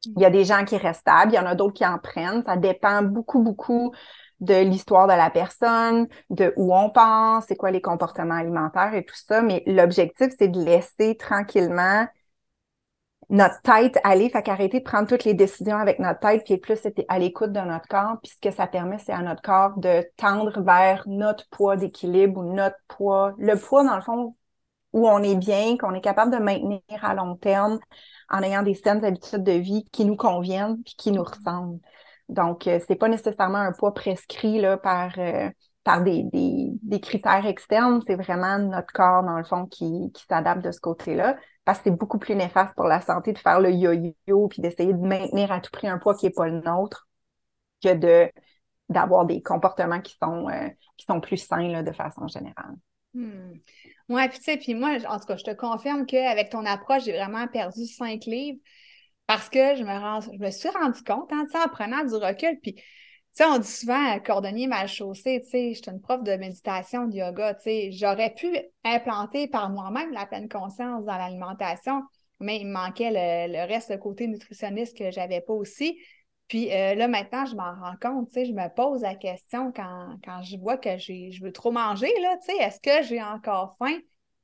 Il 0.05 0.21
y 0.21 0.25
a 0.25 0.29
des 0.29 0.45
gens 0.45 0.65
qui 0.65 0.77
restent 0.77 1.01
stables, 1.01 1.31
il 1.31 1.35
y 1.35 1.39
en 1.39 1.45
a 1.45 1.55
d'autres 1.55 1.73
qui 1.73 1.85
en 1.85 1.97
prennent. 1.97 2.43
Ça 2.43 2.57
dépend 2.57 3.01
beaucoup, 3.01 3.41
beaucoup 3.41 3.93
de 4.39 4.55
l'histoire 4.55 5.07
de 5.07 5.13
la 5.13 5.29
personne, 5.29 6.07
de 6.29 6.53
où 6.57 6.75
on 6.75 6.89
pense, 6.89 7.45
c'est 7.47 7.55
quoi 7.55 7.71
les 7.71 7.81
comportements 7.81 8.35
alimentaires 8.35 8.93
et 8.93 9.05
tout 9.05 9.15
ça. 9.15 9.41
Mais 9.41 9.63
l'objectif, 9.65 10.33
c'est 10.37 10.49
de 10.49 10.59
laisser 10.59 11.15
tranquillement 11.15 12.05
notre 13.29 13.61
tête 13.61 13.97
aller, 14.03 14.29
fait 14.29 14.43
qu'arrêter 14.43 14.79
de 14.79 14.83
prendre 14.83 15.07
toutes 15.07 15.23
les 15.23 15.33
décisions 15.33 15.77
avec 15.77 15.99
notre 15.99 16.19
tête, 16.19 16.43
puis 16.45 16.57
plus 16.57 16.79
à 17.07 17.19
l'écoute 17.19 17.51
de 17.51 17.59
notre 17.61 17.87
corps, 17.87 18.17
puis 18.21 18.31
ce 18.31 18.49
que 18.49 18.53
ça 18.53 18.67
permet, 18.67 18.97
c'est 18.99 19.13
à 19.13 19.21
notre 19.21 19.41
corps 19.41 19.77
de 19.77 20.05
tendre 20.17 20.61
vers 20.61 21.03
notre 21.07 21.47
poids 21.49 21.77
d'équilibre 21.77 22.41
ou 22.41 22.53
notre 22.53 22.77
poids. 22.89 23.33
Le 23.37 23.55
poids, 23.55 23.85
dans 23.85 23.95
le 23.95 24.01
fond, 24.01 24.35
où 24.93 25.07
on 25.07 25.21
est 25.23 25.35
bien, 25.35 25.77
qu'on 25.77 25.93
est 25.93 26.01
capable 26.01 26.31
de 26.31 26.37
maintenir 26.37 26.81
à 27.01 27.15
long 27.15 27.35
terme 27.35 27.79
en 28.29 28.41
ayant 28.41 28.63
des 28.63 28.75
saines 28.75 29.03
habitudes 29.03 29.43
de 29.43 29.51
vie 29.51 29.85
qui 29.91 30.05
nous 30.05 30.15
conviennent 30.15 30.81
puis 30.83 30.95
qui 30.97 31.11
nous 31.11 31.23
ressemblent. 31.23 31.79
Donc, 32.29 32.67
euh, 32.67 32.79
c'est 32.87 32.95
pas 32.95 33.09
nécessairement 33.09 33.57
un 33.57 33.73
poids 33.73 33.93
prescrit 33.93 34.59
là, 34.61 34.77
par, 34.77 35.11
euh, 35.19 35.49
des, 35.85 36.99
critères 37.01 37.45
externes, 37.45 38.01
c'est 38.07 38.15
vraiment 38.15 38.57
notre 38.57 38.93
corps, 38.93 39.23
dans 39.23 39.37
le 39.37 39.43
fond, 39.43 39.65
qui, 39.65 40.11
s'adapte 40.29 40.63
de 40.63 40.71
ce 40.71 40.79
côté-là. 40.79 41.37
Parce 41.65 41.79
que 41.79 41.85
c'est 41.85 41.91
beaucoup 41.97 42.19
plus 42.19 42.35
néfaste 42.35 42.73
pour 42.75 42.85
la 42.85 43.01
santé 43.01 43.33
de 43.33 43.37
faire 43.37 43.59
le 43.59 43.71
yo-yo 43.71 44.47
puis 44.47 44.61
d'essayer 44.61 44.93
de 44.93 44.99
maintenir 44.99 45.51
à 45.51 45.59
tout 45.61 45.71
prix 45.71 45.87
un 45.87 45.97
poids 45.97 46.15
qui 46.15 46.25
n'est 46.25 46.31
pas 46.31 46.47
le 46.47 46.61
nôtre 46.61 47.07
que 47.83 48.31
d'avoir 48.89 49.25
des 49.25 49.41
comportements 49.41 50.01
qui 50.01 50.15
sont, 50.21 50.47
euh, 50.49 51.19
plus 51.21 51.37
sains 51.37 51.83
de 51.83 51.91
façon 51.91 52.27
générale. 52.27 52.75
Hmm. 53.13 53.53
Oui, 54.09 54.27
puis 54.29 54.39
tu 54.39 54.43
sais, 54.43 54.57
puis 54.57 54.73
moi, 54.73 54.97
en 55.07 55.19
tout 55.19 55.25
cas, 55.25 55.37
je 55.37 55.43
te 55.43 55.53
confirme 55.53 56.05
qu'avec 56.05 56.49
ton 56.49 56.65
approche, 56.65 57.03
j'ai 57.05 57.13
vraiment 57.13 57.47
perdu 57.47 57.85
cinq 57.85 58.25
livres 58.25 58.59
parce 59.27 59.49
que 59.49 59.75
je 59.75 59.83
me, 59.83 60.37
je 60.37 60.43
me 60.43 60.51
suis 60.51 60.69
rendu 60.69 61.01
compte, 61.03 61.31
hein, 61.31 61.47
en 61.53 61.69
prenant 61.69 62.03
du 62.03 62.15
recul, 62.15 62.59
puis 62.61 62.75
sais, 63.33 63.45
on 63.45 63.57
dit 63.57 63.67
souvent 63.67 64.19
cordonnier 64.19 64.67
mal 64.67 64.87
chaussé, 64.87 65.41
tu 65.43 65.49
sais, 65.49 65.73
je 65.73 65.81
suis 65.81 65.91
une 65.91 66.01
prof 66.01 66.23
de 66.23 66.35
méditation, 66.35 67.07
de 67.07 67.15
yoga, 67.15 67.55
tu 67.55 67.63
sais, 67.63 67.91
j'aurais 67.91 68.33
pu 68.33 68.55
implanter 68.83 69.47
par 69.47 69.69
moi-même 69.69 70.11
la 70.13 70.25
pleine 70.25 70.47
conscience 70.47 71.03
dans 71.03 71.17
l'alimentation, 71.17 72.03
mais 72.39 72.59
il 72.59 72.67
me 72.67 72.73
manquait 72.73 73.11
le, 73.11 73.67
reste, 73.67 73.89
le 73.89 73.97
côté 73.97 74.27
nutritionniste 74.27 74.97
que 74.97 75.11
j'avais 75.11 75.41
pas 75.41 75.53
aussi. 75.53 75.99
Puis 76.47 76.71
euh, 76.71 76.95
là, 76.95 77.07
maintenant, 77.07 77.45
je 77.45 77.55
m'en 77.55 77.73
rends 77.73 77.95
compte, 78.01 78.27
tu 78.27 78.33
sais, 78.35 78.45
je 78.45 78.53
me 78.53 78.67
pose 78.73 79.01
la 79.01 79.15
question 79.15 79.71
quand, 79.71 80.17
quand 80.23 80.41
je 80.43 80.57
vois 80.57 80.77
que 80.77 80.97
je 80.97 81.41
veux 81.43 81.51
trop 81.51 81.71
manger, 81.71 82.11
là, 82.21 82.37
tu 82.37 82.51
sais, 82.53 82.57
est-ce 82.61 82.79
que 82.79 83.05
j'ai 83.07 83.21
encore 83.21 83.75
faim? 83.77 83.97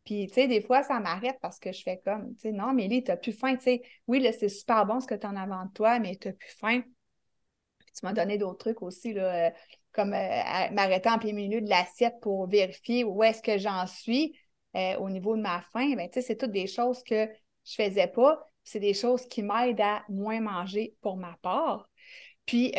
Puis, 0.06 0.28
tu 0.28 0.34
sais, 0.34 0.48
des 0.48 0.62
fois, 0.62 0.82
ça 0.82 1.00
m'arrête 1.00 1.38
parce 1.42 1.60
que 1.60 1.72
je 1.72 1.84
fais 1.84 2.02
comme, 2.04 2.34
tu 2.36 2.42
sais, 2.42 2.52
non, 2.52 2.74
Mélie, 2.74 3.04
t'as 3.04 3.18
plus 3.18 3.34
faim, 3.34 3.56
tu 3.58 3.64
sais. 3.64 3.82
Oui, 4.08 4.20
là, 4.20 4.32
c'est 4.32 4.50
super 4.50 4.86
bon 4.86 5.00
ce 5.00 5.08
que 5.08 5.16
tu 5.16 5.28
en 5.28 5.36
as 5.36 5.42
avant 5.44 5.66
de 5.66 5.72
toi, 5.74 6.00
mais 6.00 6.16
t'as 6.16 6.32
plus 6.34 6.56
faim 6.58 6.82
tu 7.94 8.06
m'as 8.06 8.14
donné 8.14 8.38
d'autres 8.38 8.58
trucs 8.60 8.82
aussi, 8.82 9.14
là, 9.14 9.48
euh, 9.48 9.52
comme 9.92 10.14
euh, 10.14 10.70
m'arrêter 10.72 11.10
en 11.10 11.20
plein 11.20 11.34
milieu 11.34 11.62
de 11.62 11.70
l'assiette 11.70 12.16
pour 12.22 12.48
vérifier 12.48 13.04
où 13.04 13.24
est-ce 13.24 13.42
que 13.42 13.58
j'en 13.58 13.86
suis 13.88 14.38
au 15.00 15.10
niveau 15.10 15.36
de 15.36 15.42
ma 15.42 15.62
faim. 15.74 15.96
Ben, 15.96 16.08
c'est 16.14 16.38
toutes 16.38 16.52
des 16.52 16.68
choses 16.68 17.02
que 17.04 17.28
je 17.66 17.74
faisais 17.74 18.08
pas. 18.08 18.49
C'est 18.70 18.80
des 18.80 18.94
choses 18.94 19.26
qui 19.28 19.42
m'aident 19.42 19.82
à 19.82 20.04
moins 20.10 20.40
manger 20.42 20.96
pour 21.02 21.18
ma 21.18 21.36
part. 21.42 21.90
Puis 22.46 22.74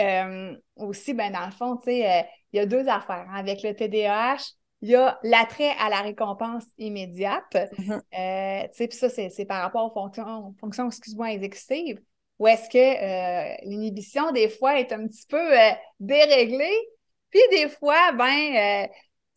aussi, 0.77 1.15
ben, 1.15 1.33
dans 1.33 1.47
le 1.47 1.53
fond, 1.53 1.79
il 1.87 2.25
y 2.53 2.59
a 2.59 2.67
deux 2.67 2.89
affaires. 2.89 3.27
Hein. 3.29 3.35
Avec 3.35 3.63
le 3.63 3.75
TDAH, 3.75 4.53
il 4.83 4.91
y 4.91 4.95
a 4.95 5.19
l'attrait 5.23 5.73
à 5.79 5.89
la 5.91 6.01
récompense 6.01 6.65
immédiate. 6.79 7.55
Mm-hmm. 7.55 8.89
puis 8.89 8.97
ça, 8.97 9.09
c'est 9.09 9.45
par 9.45 9.63
rapport 9.63 9.87
aux 9.87 9.95
fonctions, 9.95 10.55
fonctions 10.61 10.87
excuse-moi, 10.87 11.33
exécutives 11.33 12.01
ou 12.41 12.49
est-ce 12.49 12.71
que 12.71 12.79
euh, 12.79 13.55
l'inhibition, 13.65 14.33
des 14.33 14.49
fois, 14.49 14.81
est 14.81 14.93
un 14.93 15.07
petit 15.07 15.27
peu 15.29 15.37
euh, 15.37 15.73
déréglée? 16.01 16.89
Puis 17.29 17.41
des 17.53 17.69
fois, 17.69 18.13
ben, 18.13 18.87
euh, 18.87 18.87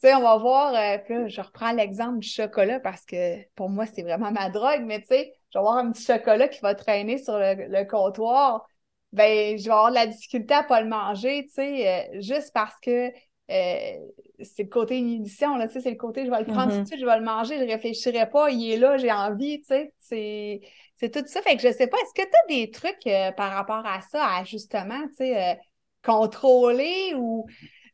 tu 0.01 0.07
sais, 0.07 0.15
on 0.15 0.21
va 0.21 0.37
voir, 0.37 1.03
puis 1.03 1.13
là, 1.13 1.27
je 1.27 1.41
reprends 1.41 1.73
l'exemple 1.73 2.19
du 2.19 2.27
chocolat 2.27 2.79
parce 2.79 3.03
que 3.05 3.43
pour 3.55 3.69
moi, 3.69 3.85
c'est 3.85 4.03
vraiment 4.03 4.31
ma 4.31 4.49
drogue, 4.49 4.83
mais 4.85 5.01
tu 5.01 5.07
sais, 5.07 5.33
je 5.53 5.59
vais 5.59 5.59
avoir 5.59 5.77
un 5.77 5.91
petit 5.91 6.03
chocolat 6.03 6.47
qui 6.47 6.59
va 6.61 6.75
traîner 6.75 7.17
sur 7.17 7.37
le, 7.37 7.83
comptoir. 7.85 8.65
Ben, 9.11 9.57
je 9.57 9.63
vais 9.65 9.69
avoir 9.69 9.89
de 9.89 9.95
la 9.95 10.07
difficulté 10.07 10.53
à 10.53 10.63
pas 10.63 10.81
le 10.81 10.89
manger, 10.89 11.45
tu 11.47 11.53
sais, 11.53 12.09
juste 12.19 12.51
parce 12.53 12.73
que 12.81 13.11
c'est 13.47 14.63
le 14.63 14.69
côté 14.69 14.97
inhibition, 14.97 15.55
là, 15.55 15.67
tu 15.67 15.73
sais, 15.73 15.81
c'est 15.81 15.91
le 15.91 15.97
côté 15.97 16.25
je 16.25 16.31
vais 16.31 16.39
le 16.39 16.45
prendre 16.45 16.71
tout 16.71 16.77
de 16.77 16.81
mm-hmm. 16.81 16.87
suite, 16.87 16.99
je 16.99 17.05
vais 17.05 17.17
le 17.17 17.23
manger, 17.23 17.59
je 17.59 17.65
réfléchirai 17.65 18.27
pas, 18.29 18.49
il 18.49 18.71
est 18.71 18.77
là, 18.77 18.97
j'ai 18.97 19.11
envie, 19.11 19.59
tu 19.59 19.67
sais, 19.67 19.93
c'est 19.99 20.61
c'est 20.95 21.11
tout 21.11 21.27
ça. 21.27 21.41
Fait 21.41 21.55
que 21.55 21.61
je 21.61 21.71
sais 21.71 21.87
pas, 21.87 21.97
est-ce 21.97 22.13
que 22.13 22.27
tu 22.27 22.35
as 22.35 22.47
des 22.47 22.71
trucs 22.71 23.07
euh, 23.07 23.31
par 23.31 23.51
rapport 23.51 23.85
à 23.85 24.01
ça, 24.01 24.25
à 24.25 24.43
justement, 24.43 25.01
tu 25.09 25.15
sais, 25.15 25.51
euh, 25.51 25.55
contrôler 26.03 27.13
ou 27.15 27.45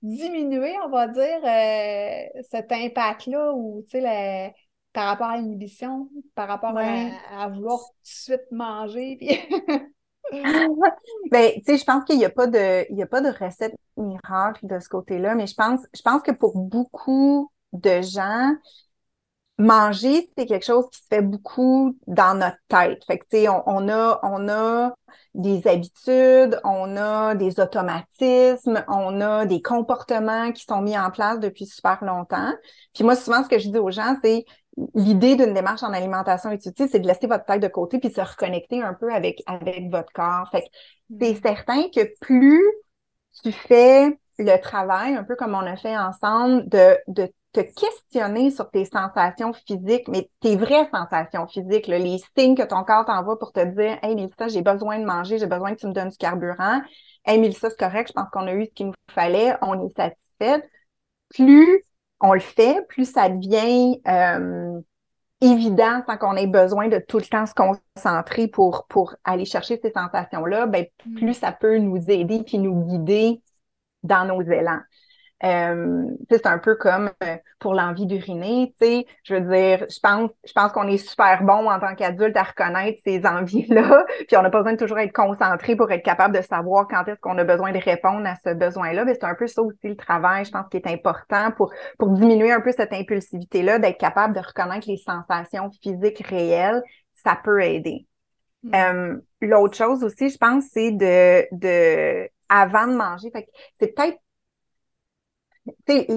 diminuer, 0.01 0.75
on 0.85 0.89
va 0.89 1.07
dire, 1.07 1.39
euh, 1.43 2.41
cet 2.49 2.71
impact-là 2.71 3.53
ou, 3.53 3.83
tu 3.89 3.99
sais, 3.99 4.53
par 4.93 5.07
rapport 5.07 5.27
à 5.27 5.37
l'inhibition, 5.37 6.09
par 6.35 6.47
rapport 6.47 6.77
à, 6.77 7.47
vouloir 7.49 7.79
tout 7.79 7.85
de 7.85 8.07
suite 8.07 8.51
manger. 8.51 9.17
Puis... 10.31 10.43
ben, 11.31 11.51
tu 11.55 11.63
sais, 11.65 11.77
je 11.77 11.83
pense 11.85 12.03
qu'il 12.05 12.17
n'y 12.17 12.25
a 12.25 12.29
pas 12.29 12.47
de, 12.47 12.85
il 12.91 12.97
y 12.97 13.03
a 13.03 13.07
pas 13.07 13.21
de 13.21 13.29
recette 13.29 13.75
miracle 13.97 14.65
de 14.67 14.79
ce 14.79 14.89
côté-là, 14.89 15.35
mais 15.35 15.47
je 15.47 15.55
pense, 15.55 15.81
je 15.95 16.01
pense 16.01 16.21
que 16.21 16.31
pour 16.31 16.57
beaucoup 16.57 17.51
de 17.73 18.01
gens, 18.01 18.53
manger, 19.59 20.29
c'est 20.37 20.45
quelque 20.45 20.65
chose 20.65 20.85
qui 20.89 20.99
se 20.99 21.07
fait 21.09 21.21
beaucoup 21.21 21.95
dans 22.07 22.33
notre 22.33 22.57
tête. 22.69 23.03
Fait 23.05 23.19
que, 23.19 23.25
tu 23.29 23.39
sais, 23.39 23.49
on, 23.49 23.89
a, 23.89 24.19
on 24.23 24.47
a 24.47 24.93
des 25.35 25.67
habitudes, 25.67 26.59
on 26.63 26.95
a 26.95 27.35
des 27.35 27.59
automatismes, 27.59 28.83
on 28.87 29.21
a 29.21 29.45
des 29.45 29.61
comportements 29.61 30.51
qui 30.53 30.63
sont 30.63 30.81
mis 30.81 30.97
en 30.97 31.11
place 31.11 31.39
depuis 31.39 31.65
super 31.65 32.03
longtemps. 32.03 32.53
Puis 32.93 33.03
moi, 33.03 33.15
souvent, 33.15 33.43
ce 33.43 33.49
que 33.49 33.59
je 33.59 33.69
dis 33.69 33.77
aux 33.77 33.91
gens, 33.91 34.15
c'est 34.23 34.45
l'idée 34.95 35.35
d'une 35.35 35.53
démarche 35.53 35.83
en 35.83 35.91
alimentation 35.91 36.49
intuitive, 36.49 36.87
c'est 36.89 36.99
de 36.99 37.07
laisser 37.07 37.27
votre 37.27 37.43
tête 37.43 37.61
de 37.61 37.67
côté 37.67 37.99
puis 37.99 38.11
se 38.11 38.21
reconnecter 38.21 38.81
un 38.81 38.93
peu 38.93 39.13
avec, 39.13 39.43
avec 39.45 39.91
votre 39.91 40.11
corps. 40.13 40.47
Fait 40.51 40.61
que 40.61 40.67
c'est 41.19 41.33
mm. 41.33 41.41
certain 41.43 41.83
que 41.93 42.09
plus 42.21 42.63
tu 43.43 43.51
fais 43.51 44.17
le 44.37 44.57
travail, 44.61 45.15
un 45.15 45.25
peu 45.25 45.35
comme 45.35 45.53
on 45.53 45.59
a 45.59 45.75
fait 45.75 45.97
ensemble, 45.97 46.67
de, 46.69 46.97
de 47.07 47.29
te 47.51 47.61
questionner 47.61 48.51
sur 48.51 48.69
tes 48.69 48.85
sensations 48.85 49.53
physiques, 49.53 50.07
mais 50.07 50.29
tes 50.39 50.55
vraies 50.55 50.87
sensations 50.93 51.47
physiques, 51.47 51.87
les 51.87 52.19
signes 52.37 52.55
que 52.55 52.63
ton 52.63 52.83
corps 52.83 53.05
t'envoie 53.05 53.39
pour 53.39 53.51
te 53.51 53.63
dire 53.65 53.97
Hey 54.03 54.15
Mélissa, 54.15 54.47
j'ai 54.47 54.61
besoin 54.61 54.99
de 54.99 55.05
manger, 55.05 55.39
j'ai 55.39 55.47
besoin 55.47 55.73
que 55.73 55.79
tu 55.79 55.87
me 55.87 55.93
donnes 55.93 56.09
du 56.09 56.17
carburant. 56.17 56.81
Hey 57.25 57.39
Mélissa, 57.39 57.69
c'est 57.69 57.79
correct, 57.79 58.09
je 58.09 58.13
pense 58.13 58.29
qu'on 58.31 58.47
a 58.47 58.53
eu 58.53 58.65
ce 58.65 58.71
qu'il 58.71 58.87
nous 58.87 58.93
fallait, 59.11 59.55
on 59.61 59.85
est 59.85 59.95
satisfait. 59.95 60.69
Plus 61.29 61.83
on 62.21 62.33
le 62.33 62.39
fait, 62.39 62.85
plus 62.87 63.11
ça 63.11 63.29
devient 63.29 63.99
euh, 64.07 64.79
évident 65.41 66.01
sans 66.05 66.17
qu'on 66.17 66.35
ait 66.35 66.47
besoin 66.47 66.87
de 66.87 66.99
tout 66.99 67.17
le 67.17 67.25
temps 67.25 67.45
se 67.45 67.53
concentrer 67.53 68.47
pour, 68.47 68.85
pour 68.89 69.15
aller 69.23 69.45
chercher 69.45 69.79
ces 69.81 69.91
sensations-là, 69.91 70.67
ben, 70.67 70.85
mm. 71.05 71.15
plus 71.15 71.33
ça 71.33 71.51
peut 71.51 71.77
nous 71.77 72.09
aider 72.09 72.43
puis 72.45 72.59
nous 72.59 72.85
guider 72.85 73.41
dans 74.03 74.25
nos 74.25 74.41
élans. 74.41 74.81
Euh, 75.43 76.03
c'est 76.29 76.45
un 76.45 76.57
peu 76.57 76.75
comme 76.75 77.11
euh, 77.23 77.37
pour 77.59 77.73
l'envie 77.73 78.05
d'uriner, 78.05 78.73
tu 78.79 78.85
sais, 78.85 79.05
je 79.23 79.35
veux 79.35 79.41
dire, 79.41 79.85
je 79.89 79.99
pense, 80.01 80.29
je 80.45 80.51
pense 80.51 80.73
qu'on 80.73 80.87
est 80.87 80.97
super 80.97 81.43
bon 81.43 81.69
en 81.69 81.79
tant 81.79 81.95
qu'adulte 81.95 82.35
à 82.35 82.43
reconnaître 82.43 82.99
ces 83.05 83.25
envies-là, 83.25 84.05
puis 84.27 84.35
on 84.35 84.41
n'a 84.41 84.49
pas 84.49 84.57
besoin 84.57 84.73
de 84.73 84.77
toujours 84.77 84.99
être 84.99 85.13
concentré 85.13 85.77
pour 85.77 85.89
être 85.91 86.03
capable 86.03 86.35
de 86.35 86.41
savoir 86.41 86.87
quand 86.89 87.07
est-ce 87.07 87.21
qu'on 87.21 87.37
a 87.37 87.45
besoin 87.45 87.71
de 87.71 87.77
répondre 87.77 88.27
à 88.27 88.35
ce 88.43 88.53
besoin-là, 88.53 89.05
mais 89.05 89.13
c'est 89.13 89.23
un 89.23 89.35
peu 89.35 89.47
ça 89.47 89.61
aussi 89.61 89.87
le 89.87 89.95
travail, 89.95 90.43
je 90.43 90.51
pense, 90.51 90.67
qui 90.69 90.75
est 90.75 90.87
important 90.87 91.51
pour, 91.51 91.71
pour 91.97 92.09
diminuer 92.09 92.51
un 92.51 92.59
peu 92.59 92.73
cette 92.73 92.91
impulsivité-là, 92.91 93.79
d'être 93.79 93.97
capable 93.97 94.35
de 94.35 94.41
reconnaître 94.41 94.89
les 94.89 94.97
sensations 94.97 95.71
physiques 95.81 96.25
réelles, 96.27 96.83
ça 97.13 97.39
peut 97.41 97.61
aider. 97.61 98.07
Mm. 98.63 98.75
Euh, 98.75 99.17
l'autre 99.39 99.77
chose 99.77 100.03
aussi, 100.03 100.29
je 100.29 100.37
pense, 100.37 100.65
c'est 100.73 100.91
de, 100.91 101.47
de 101.53 102.29
avant 102.49 102.87
de 102.87 102.95
manger, 102.95 103.31
c'est 103.79 103.95
peut-être 103.95 104.17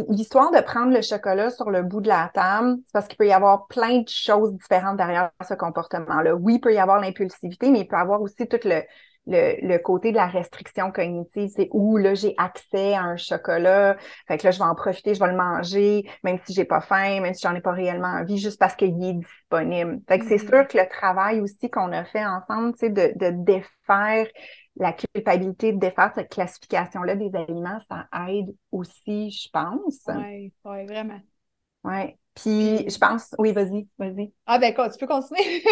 l'histoire 0.08 0.50
de 0.50 0.60
prendre 0.60 0.92
le 0.92 1.02
chocolat 1.02 1.50
sur 1.50 1.70
le 1.70 1.82
bout 1.82 2.00
de 2.00 2.08
la 2.08 2.30
table, 2.32 2.76
c'est 2.86 2.92
parce 2.92 3.08
qu'il 3.08 3.18
peut 3.18 3.26
y 3.26 3.32
avoir 3.32 3.66
plein 3.66 4.00
de 4.00 4.08
choses 4.08 4.54
différentes 4.54 4.96
derrière 4.96 5.30
ce 5.46 5.54
comportement-là. 5.54 6.34
Oui, 6.34 6.54
il 6.54 6.60
peut 6.60 6.72
y 6.72 6.78
avoir 6.78 7.00
l'impulsivité, 7.00 7.70
mais 7.70 7.80
il 7.80 7.88
peut 7.88 7.96
y 7.96 8.00
avoir 8.00 8.22
aussi 8.22 8.46
tout 8.46 8.60
le, 8.64 8.82
le, 9.26 9.78
côté 9.78 10.10
de 10.10 10.16
la 10.16 10.26
restriction 10.26 10.90
cognitive. 10.90 11.50
C'est 11.54 11.68
où 11.72 11.96
là, 11.96 12.14
j'ai 12.14 12.34
accès 12.38 12.94
à 12.94 13.02
un 13.02 13.16
chocolat. 13.16 13.96
Fait 14.28 14.38
que 14.38 14.46
là, 14.46 14.50
je 14.50 14.58
vais 14.58 14.64
en 14.64 14.74
profiter, 14.74 15.14
je 15.14 15.20
vais 15.20 15.30
le 15.30 15.36
manger, 15.36 16.08
même 16.24 16.38
si 16.44 16.52
j'ai 16.52 16.64
pas 16.64 16.80
faim, 16.80 17.20
même 17.20 17.34
si 17.34 17.42
j'en 17.42 17.54
ai 17.54 17.60
pas 17.60 17.72
réellement 17.72 18.08
envie, 18.08 18.38
juste 18.38 18.58
parce 18.58 18.74
qu'il 18.74 19.02
est 19.04 19.14
disponible. 19.14 20.00
Fait 20.08 20.18
que 20.18 20.26
c'est 20.26 20.36
mm-hmm. 20.36 20.48
sûr 20.48 20.68
que 20.68 20.78
le 20.78 20.88
travail 20.88 21.40
aussi 21.40 21.70
qu'on 21.70 21.92
a 21.92 22.04
fait 22.04 22.24
ensemble, 22.24 22.72
tu 22.72 22.80
sais, 22.80 22.90
de, 22.90 23.12
de 23.16 23.30
défaire 23.30 24.26
la 24.76 24.92
culpabilité 24.92 25.72
de 25.72 25.78
défaire 25.78 26.12
cette 26.14 26.30
classification-là 26.30 27.16
des 27.16 27.34
aliments, 27.34 27.80
ça 27.88 28.08
aide 28.28 28.54
aussi, 28.70 29.30
je 29.30 29.48
pense. 29.50 30.08
Oui, 30.08 30.52
ouais, 30.64 30.86
vraiment. 30.86 31.20
Oui. 31.84 32.16
Puis 32.34 32.88
je 32.88 32.98
pense, 32.98 33.34
oui, 33.38 33.52
vas-y, 33.52 33.86
vas-y. 33.98 34.32
Ah 34.46 34.58
ben 34.58 34.72
quoi, 34.74 34.88
tu 34.88 34.98
peux 34.98 35.06
continuer. 35.06 35.62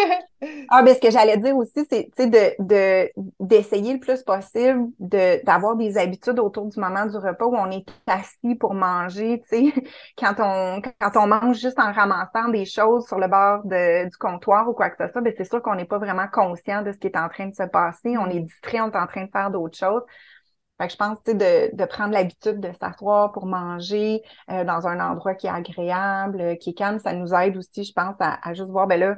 ah 0.69 0.83
ben 0.83 0.93
ce 0.93 0.99
que 0.99 1.09
j'allais 1.09 1.37
dire 1.37 1.57
aussi, 1.57 1.85
c'est 1.89 2.11
de, 2.29 2.63
de 2.63 3.09
d'essayer 3.39 3.93
le 3.93 3.99
plus 3.99 4.21
possible 4.21 4.89
de 4.99 5.43
d'avoir 5.43 5.75
des 5.75 5.97
habitudes 5.97 6.37
autour 6.39 6.67
du 6.67 6.79
moment 6.79 7.07
du 7.07 7.17
repas 7.17 7.45
où 7.45 7.55
on 7.55 7.71
est 7.71 7.85
assis 8.05 8.55
pour 8.55 8.75
manger, 8.75 9.41
tu 9.49 9.71
sais, 9.71 9.73
quand 10.19 10.35
on 10.37 10.81
quand 10.99 11.17
on 11.19 11.27
mange 11.27 11.57
juste 11.57 11.79
en 11.79 11.91
ramassant 11.91 12.49
des 12.49 12.65
choses 12.65 13.07
sur 13.07 13.17
le 13.17 13.27
bord 13.27 13.63
de, 13.65 14.07
du 14.07 14.17
comptoir 14.17 14.69
ou 14.69 14.73
quoi 14.73 14.91
que 14.91 15.03
ce 15.03 15.11
soit, 15.11 15.21
ben 15.21 15.33
c'est 15.35 15.45
sûr 15.45 15.63
qu'on 15.63 15.75
n'est 15.75 15.85
pas 15.85 15.97
vraiment 15.97 16.27
conscient 16.31 16.83
de 16.83 16.91
ce 16.91 16.97
qui 16.99 17.07
est 17.07 17.17
en 17.17 17.27
train 17.29 17.47
de 17.47 17.55
se 17.55 17.63
passer, 17.63 18.17
on 18.17 18.29
est 18.29 18.39
distrait, 18.39 18.81
on 18.81 18.91
est 18.91 18.97
en 18.97 19.07
train 19.07 19.25
de 19.25 19.31
faire 19.31 19.49
d'autres 19.49 19.77
choses. 19.77 20.03
Fait 20.81 20.87
que 20.87 20.93
je 20.93 20.97
pense 20.97 21.21
de, 21.27 21.75
de 21.75 21.85
prendre 21.85 22.11
l'habitude 22.11 22.59
de 22.59 22.71
s'asseoir 22.79 23.31
pour 23.33 23.45
manger 23.45 24.23
euh, 24.49 24.63
dans 24.63 24.87
un 24.87 24.99
endroit 24.99 25.35
qui 25.35 25.45
est 25.45 25.51
agréable, 25.51 26.41
euh, 26.41 26.55
qui 26.55 26.71
est 26.71 26.73
calme, 26.73 26.97
ça 26.97 27.13
nous 27.13 27.35
aide 27.35 27.55
aussi, 27.55 27.83
je 27.83 27.93
pense, 27.93 28.15
à, 28.19 28.39
juste 28.55 28.69
voir, 28.69 28.87
ben 28.87 28.99
là, 28.99 29.15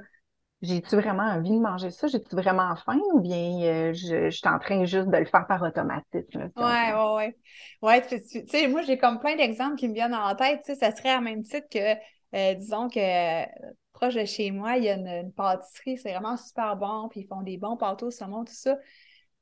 j'ai-tu 0.61 0.97
vraiment 0.97 1.23
envie 1.23 1.51
de 1.51 1.61
manger 1.61 1.89
ça? 1.89 2.07
J'ai-tu 2.07 2.35
vraiment 2.35 2.75
faim? 2.75 2.99
Ou 3.13 3.21
bien 3.21 3.61
euh, 3.61 3.93
je, 3.93 4.29
suis 4.29 4.49
en 4.49 4.59
train 4.59 4.83
juste 4.83 5.07
de 5.07 5.15
le 5.15 5.23
faire 5.23 5.47
par 5.47 5.61
automatisme? 5.61 6.51
Oui, 6.57 6.63
oui, 6.67 6.91
oui. 7.15 7.33
Ouais, 7.81 8.05
tu 8.05 8.19
sais, 8.19 8.67
moi, 8.67 8.81
j'ai 8.81 8.97
comme 8.97 9.19
plein 9.19 9.37
d'exemples 9.37 9.77
qui 9.77 9.87
me 9.87 9.93
viennent 9.93 10.13
en 10.13 10.35
tête. 10.35 10.63
Tu 10.65 10.73
sais, 10.73 10.75
ça 10.75 10.93
serait 10.93 11.11
à 11.11 11.21
même 11.21 11.43
titre 11.43 11.67
que, 11.71 11.93
euh, 12.35 12.55
disons 12.55 12.89
que 12.89 13.45
proche 13.93 14.15
de 14.15 14.25
chez 14.25 14.51
moi, 14.51 14.75
il 14.75 14.83
y 14.83 14.89
a 14.89 14.95
une, 14.95 15.31
pâtisserie, 15.31 15.97
c'est 15.97 16.11
vraiment 16.11 16.35
super 16.35 16.75
bon, 16.75 17.07
puis 17.07 17.21
ils 17.21 17.27
font 17.27 17.41
des 17.41 17.57
bons 17.57 17.77
pâteaux 17.77 18.07
au 18.07 18.11
saumon, 18.11 18.43
tout 18.43 18.53
ça. 18.53 18.75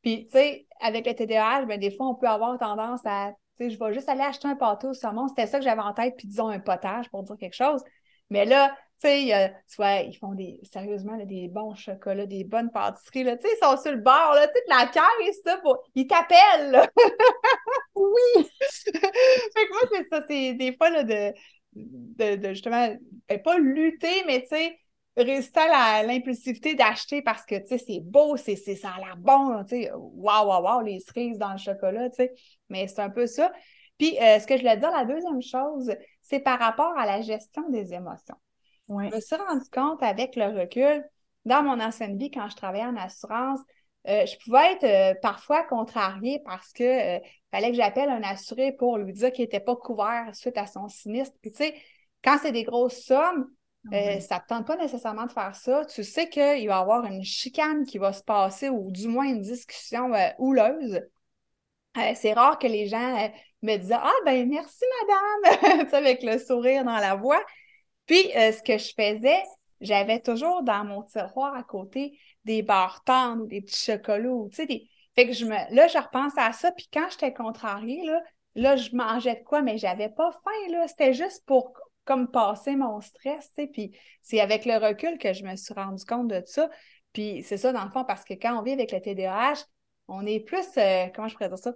Puis, 0.02 0.28
tu 0.28 0.38
sais, 0.38 0.68
avec 0.80 1.06
le 1.06 1.14
TDAH, 1.14 1.66
ben, 1.66 1.80
des 1.80 1.92
fois, 1.92 2.08
on 2.08 2.16
peut 2.16 2.28
avoir 2.28 2.58
tendance 2.58 3.02
à, 3.06 3.34
tu 3.60 3.66
sais, 3.66 3.70
je 3.70 3.80
vais 3.80 3.94
juste 3.94 4.10
aller 4.10 4.22
acheter 4.22 4.48
un 4.48 4.56
pâteau 4.56 4.90
au 4.90 4.94
saumon. 4.94 5.28
C'était 5.28 5.48
ça 5.48 5.60
que 5.60 5.64
j'avais 5.66 5.82
en 5.82 5.94
tête, 5.94 6.16
puis 6.18 6.28
disons 6.28 6.48
un 6.48 6.60
potage 6.60 7.10
pour 7.10 7.24
dire 7.24 7.38
quelque 7.38 7.56
chose. 7.56 7.84
Mais 8.30 8.46
là, 8.46 8.76
tu 9.02 9.08
sais, 9.08 9.54
soit 9.68 10.02
ils 10.02 10.16
font 10.16 10.34
des, 10.34 10.60
sérieusement, 10.64 11.18
des 11.26 11.48
bons 11.48 11.76
chocolats, 11.76 12.26
des 12.26 12.44
bonnes 12.44 12.72
pâtisseries, 12.72 13.24
là, 13.24 13.36
tu 13.36 13.48
sais, 13.48 13.56
ils 13.56 13.66
sont 13.66 13.82
sur 13.82 13.92
le 13.92 13.98
bord, 13.98 14.34
là, 14.36 14.48
tu 14.48 14.54
sais, 14.54 14.64
la 14.70 14.86
caisse, 14.88 15.42
ça, 15.44 15.58
pour... 15.58 15.84
ils 15.96 16.08
t'appellent, 16.08 16.88
oui! 17.96 18.48
fait 18.70 18.92
que 18.92 19.72
moi, 19.72 19.82
c'est 19.92 20.08
ça, 20.08 20.24
c'est 20.28 20.54
des 20.54 20.76
fois, 20.78 20.90
là, 20.90 21.04
de, 21.04 21.34
de, 22.36 22.50
justement, 22.50 22.96
ben, 23.28 23.42
pas 23.42 23.58
lutter, 23.58 24.24
mais 24.28 24.42
tu 24.42 24.50
sais, 24.50 24.78
résister 25.18 25.60
à 25.60 26.04
l'impulsivité 26.04 26.76
d'acheter 26.76 27.22
parce 27.22 27.46
que, 27.46 27.56
tu 27.56 27.68
sais, 27.68 27.78
c'est 27.78 28.00
beau, 28.02 28.38
c'est, 28.38 28.56
ça 28.56 28.92
a 28.92 29.00
l'air 29.00 29.18
bon, 29.18 29.64
tu 29.64 29.84
sais, 29.84 29.92
waouh, 29.94 30.48
waouh, 30.48 30.64
waouh, 30.64 30.82
les 30.82 31.00
cerises 31.00 31.38
dans 31.38 31.52
le 31.52 31.58
chocolat, 31.58 32.10
tu 32.10 32.18
sais, 32.18 32.34
mais 32.70 32.88
c'est 32.88 33.02
un 33.02 33.10
peu 33.10 33.28
ça. 33.28 33.52
Puis, 33.98 34.18
euh, 34.20 34.40
ce 34.40 34.48
que 34.48 34.56
je 34.56 34.62
voulais 34.62 34.78
dire, 34.78 34.92
la 34.92 35.06
deuxième 35.06 35.42
chose, 35.42 35.94
c'est 36.22 36.40
par 36.40 36.60
rapport 36.60 36.98
à 36.98 37.06
la 37.06 37.22
gestion 37.22 37.70
des 37.70 37.94
émotions. 37.94 38.38
Je 38.90 39.16
me 39.16 39.22
suis 39.22 39.36
rendu 39.36 39.70
compte 39.72 40.04
avec 40.04 40.36
le 40.36 40.60
recul, 40.60 41.04
dans 41.46 41.64
mon 41.64 41.80
ancienne 41.80 42.18
vie, 42.18 42.30
quand 42.30 42.50
je 42.50 42.56
travaillais 42.56 42.86
en 42.86 42.98
assurance, 42.98 43.60
euh, 44.08 44.26
je 44.26 44.36
pouvais 44.44 44.74
être 44.74 44.84
euh, 44.84 45.20
parfois 45.22 45.64
contrariée 45.64 46.42
parce 46.44 46.74
que 46.74 46.84
euh, 47.18 47.20
fallait 47.52 47.70
que 47.70 47.78
j'appelle 47.78 48.10
un 48.10 48.24
assuré 48.24 48.72
pour 48.72 48.98
lui 48.98 49.14
dire 49.14 49.32
qu'il 49.32 49.44
n'était 49.44 49.60
pas 49.60 49.76
couvert 49.76 50.30
suite 50.34 50.58
à 50.58 50.66
son 50.66 50.88
sinistre. 50.88 51.36
Puis 51.42 51.52
tu 51.52 51.64
sais, 51.64 51.76
quand 52.24 52.38
c'est 52.42 52.52
des 52.52 52.64
grosses 52.64 53.04
sommes, 53.04 53.48
ça 53.90 54.36
ne 54.36 54.42
te 54.42 54.48
tente 54.48 54.68
pas 54.68 54.78
nécessairement 54.78 55.26
de 55.26 55.32
faire 55.32 55.56
ça. 55.56 55.86
Tu 55.86 56.04
sais 56.04 56.30
qu'il 56.30 56.44
va 56.44 56.58
y 56.58 56.70
avoir 56.70 57.06
une 57.06 57.24
chicane 57.24 57.86
qui 57.86 57.98
va 57.98 58.14
se 58.14 58.24
passer 58.24 58.70
ou 58.70 58.92
du 58.92 59.08
moins 59.08 59.26
une 59.26 59.42
discussion 59.42 60.12
houleuse. 60.38 61.02
c'est 62.16 62.34
rare 62.34 62.60
que 62.60 62.68
les 62.68 62.88
gens 62.88 63.32
me 63.62 63.78
disent 63.78 63.92
Ah 63.94 64.14
ben 64.26 64.48
merci 64.48 64.84
madame, 65.08 65.88
avec 65.94 66.24
le 66.24 66.38
sourire 66.38 66.84
dans 66.84 66.98
la 66.98 67.16
voix. 67.16 67.44
Puis, 68.06 68.32
euh, 68.36 68.52
ce 68.52 68.62
que 68.62 68.78
je 68.78 68.94
faisais, 68.94 69.42
j'avais 69.80 70.20
toujours 70.20 70.64
dans 70.64 70.84
mon 70.84 71.04
tiroir 71.04 71.56
à 71.56 71.64
côté 71.64 72.20
des 72.46 72.62
barres 72.62 73.04
tendres 73.06 73.44
ou 73.44 73.48
des 73.48 73.62
petits 73.62 73.86
chocolats, 73.86 74.50
tu 74.50 74.56
sais, 74.56 74.66
des... 74.66 74.88
Fait 75.16 75.28
que 75.28 75.34
je 75.34 75.46
me... 75.46 75.56
Là, 75.74 75.88
je 75.88 75.98
repense 75.98 76.34
à 76.38 76.52
ça, 76.54 76.72
puis 76.72 76.90
quand 76.92 77.08
j'étais 77.12 77.34
contrariée, 77.34 78.06
là, 78.06 78.22
là, 78.56 78.76
je 78.76 78.96
mangeais 78.96 79.36
de 79.36 79.44
quoi, 79.44 79.62
mais 79.62 79.78
j'avais 79.78 80.10
pas 80.10 80.32
faim, 80.32 80.72
là. 80.72 80.88
C'était 80.88 81.14
juste 81.14 81.46
pour 81.46 81.74
comme 82.06 82.30
passer 82.30 82.76
mon 82.76 83.02
stress, 83.02 83.52
tu 83.54 83.64
sais. 83.64 83.68
Puis 83.68 83.98
c'est 84.22 84.40
avec 84.40 84.66
le 84.66 84.78
recul 84.78 85.18
que 85.18 85.34
je 85.34 85.44
me 85.44 85.56
suis 85.56 85.74
rendu 85.74 86.04
compte 86.06 86.28
de 86.28 86.42
ça. 86.46 86.70
Puis 87.14 87.44
c'est 87.44 87.58
ça, 87.58 87.74
dans 87.74 87.84
le 87.84 87.92
fond, 87.92 88.06
parce 88.06 88.24
que 88.24 88.34
quand 88.34 88.58
on 88.58 88.64
vit 88.64 88.72
avec 88.72 88.92
le 88.92 89.02
TDAH, 89.02 89.66
on 90.08 90.26
est 90.26 90.40
plus, 90.40 90.66
euh, 90.78 91.08
comment 91.14 91.28
je 91.28 91.36
pourrais 91.36 91.50
dire 91.50 91.58
ça? 91.58 91.74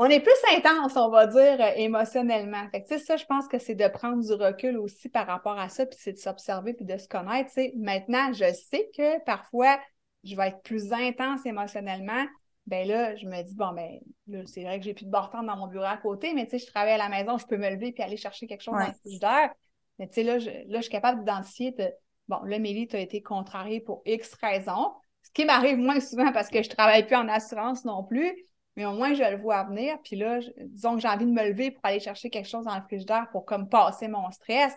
on 0.00 0.04
est 0.06 0.20
plus 0.20 0.56
intense, 0.56 0.96
on 0.96 1.10
va 1.10 1.26
dire, 1.26 1.60
euh, 1.60 1.72
émotionnellement. 1.74 2.68
Fait 2.70 2.84
que, 2.84 2.98
ça, 2.98 3.16
je 3.16 3.24
pense 3.24 3.48
que 3.48 3.58
c'est 3.58 3.74
de 3.74 3.88
prendre 3.88 4.22
du 4.22 4.32
recul 4.32 4.78
aussi 4.78 5.08
par 5.08 5.26
rapport 5.26 5.58
à 5.58 5.68
ça, 5.68 5.86
puis 5.86 5.98
c'est 6.00 6.12
de 6.12 6.18
s'observer 6.18 6.72
puis 6.72 6.84
de 6.84 6.96
se 6.96 7.08
connaître. 7.08 7.50
Maintenant, 7.76 8.32
je 8.32 8.52
sais 8.52 8.88
que 8.96 9.22
parfois, 9.24 9.76
je 10.22 10.36
vais 10.36 10.48
être 10.48 10.62
plus 10.62 10.92
intense 10.92 11.44
émotionnellement. 11.46 12.24
Ben 12.68 12.86
là, 12.86 13.16
je 13.16 13.26
me 13.26 13.42
dis, 13.42 13.54
bon, 13.54 13.72
ben 13.72 13.98
là, 14.28 14.40
c'est 14.46 14.62
vrai 14.62 14.78
que 14.78 14.84
j'ai 14.84 14.94
plus 14.94 15.06
de 15.06 15.10
bord 15.10 15.30
dans 15.30 15.56
mon 15.56 15.66
bureau 15.66 15.84
à 15.84 15.96
côté, 15.96 16.34
mais 16.34 16.44
tu 16.44 16.52
sais, 16.52 16.58
je 16.58 16.70
travaille 16.70 16.92
à 16.92 16.98
la 16.98 17.08
maison, 17.08 17.38
je 17.38 17.46
peux 17.46 17.56
me 17.56 17.70
lever 17.70 17.92
puis 17.92 18.02
aller 18.02 18.16
chercher 18.16 18.46
quelque 18.46 18.62
chose 18.62 18.74
dans 18.74 18.86
le 18.86 18.92
frigidaire. 18.92 19.52
Mais 19.98 20.06
tu 20.06 20.14
sais, 20.14 20.22
là 20.22 20.38
je, 20.38 20.50
là, 20.50 20.76
je 20.76 20.82
suis 20.82 20.90
capable 20.90 21.20
d'identifier, 21.20 21.72
de, 21.72 21.90
bon, 22.28 22.40
là, 22.44 22.58
Mélie, 22.58 22.86
tu 22.86 22.96
as 22.96 23.00
été 23.00 23.22
contrariée 23.22 23.80
pour 23.80 24.02
X 24.04 24.34
raisons, 24.34 24.92
ce 25.22 25.30
qui 25.32 25.44
m'arrive 25.44 25.78
moins 25.78 26.00
souvent 26.00 26.30
parce 26.32 26.48
que 26.48 26.62
je 26.62 26.68
travaille 26.68 27.06
plus 27.06 27.16
en 27.16 27.28
assurance 27.28 27.84
non 27.84 28.04
plus 28.04 28.48
mais 28.78 28.86
au 28.86 28.92
moins 28.92 29.12
je 29.12 29.24
le 29.24 29.36
vois 29.36 29.64
venir. 29.64 29.98
Puis 30.04 30.14
là, 30.14 30.38
disons 30.56 30.94
que 30.94 31.00
j'ai 31.00 31.08
envie 31.08 31.26
de 31.26 31.32
me 31.32 31.48
lever 31.48 31.72
pour 31.72 31.84
aller 31.84 31.98
chercher 31.98 32.30
quelque 32.30 32.48
chose 32.48 32.64
dans 32.64 32.76
le 32.76 32.82
frigidaire 32.82 33.26
pour 33.32 33.44
comme 33.44 33.68
passer 33.68 34.06
mon 34.06 34.30
stress. 34.30 34.72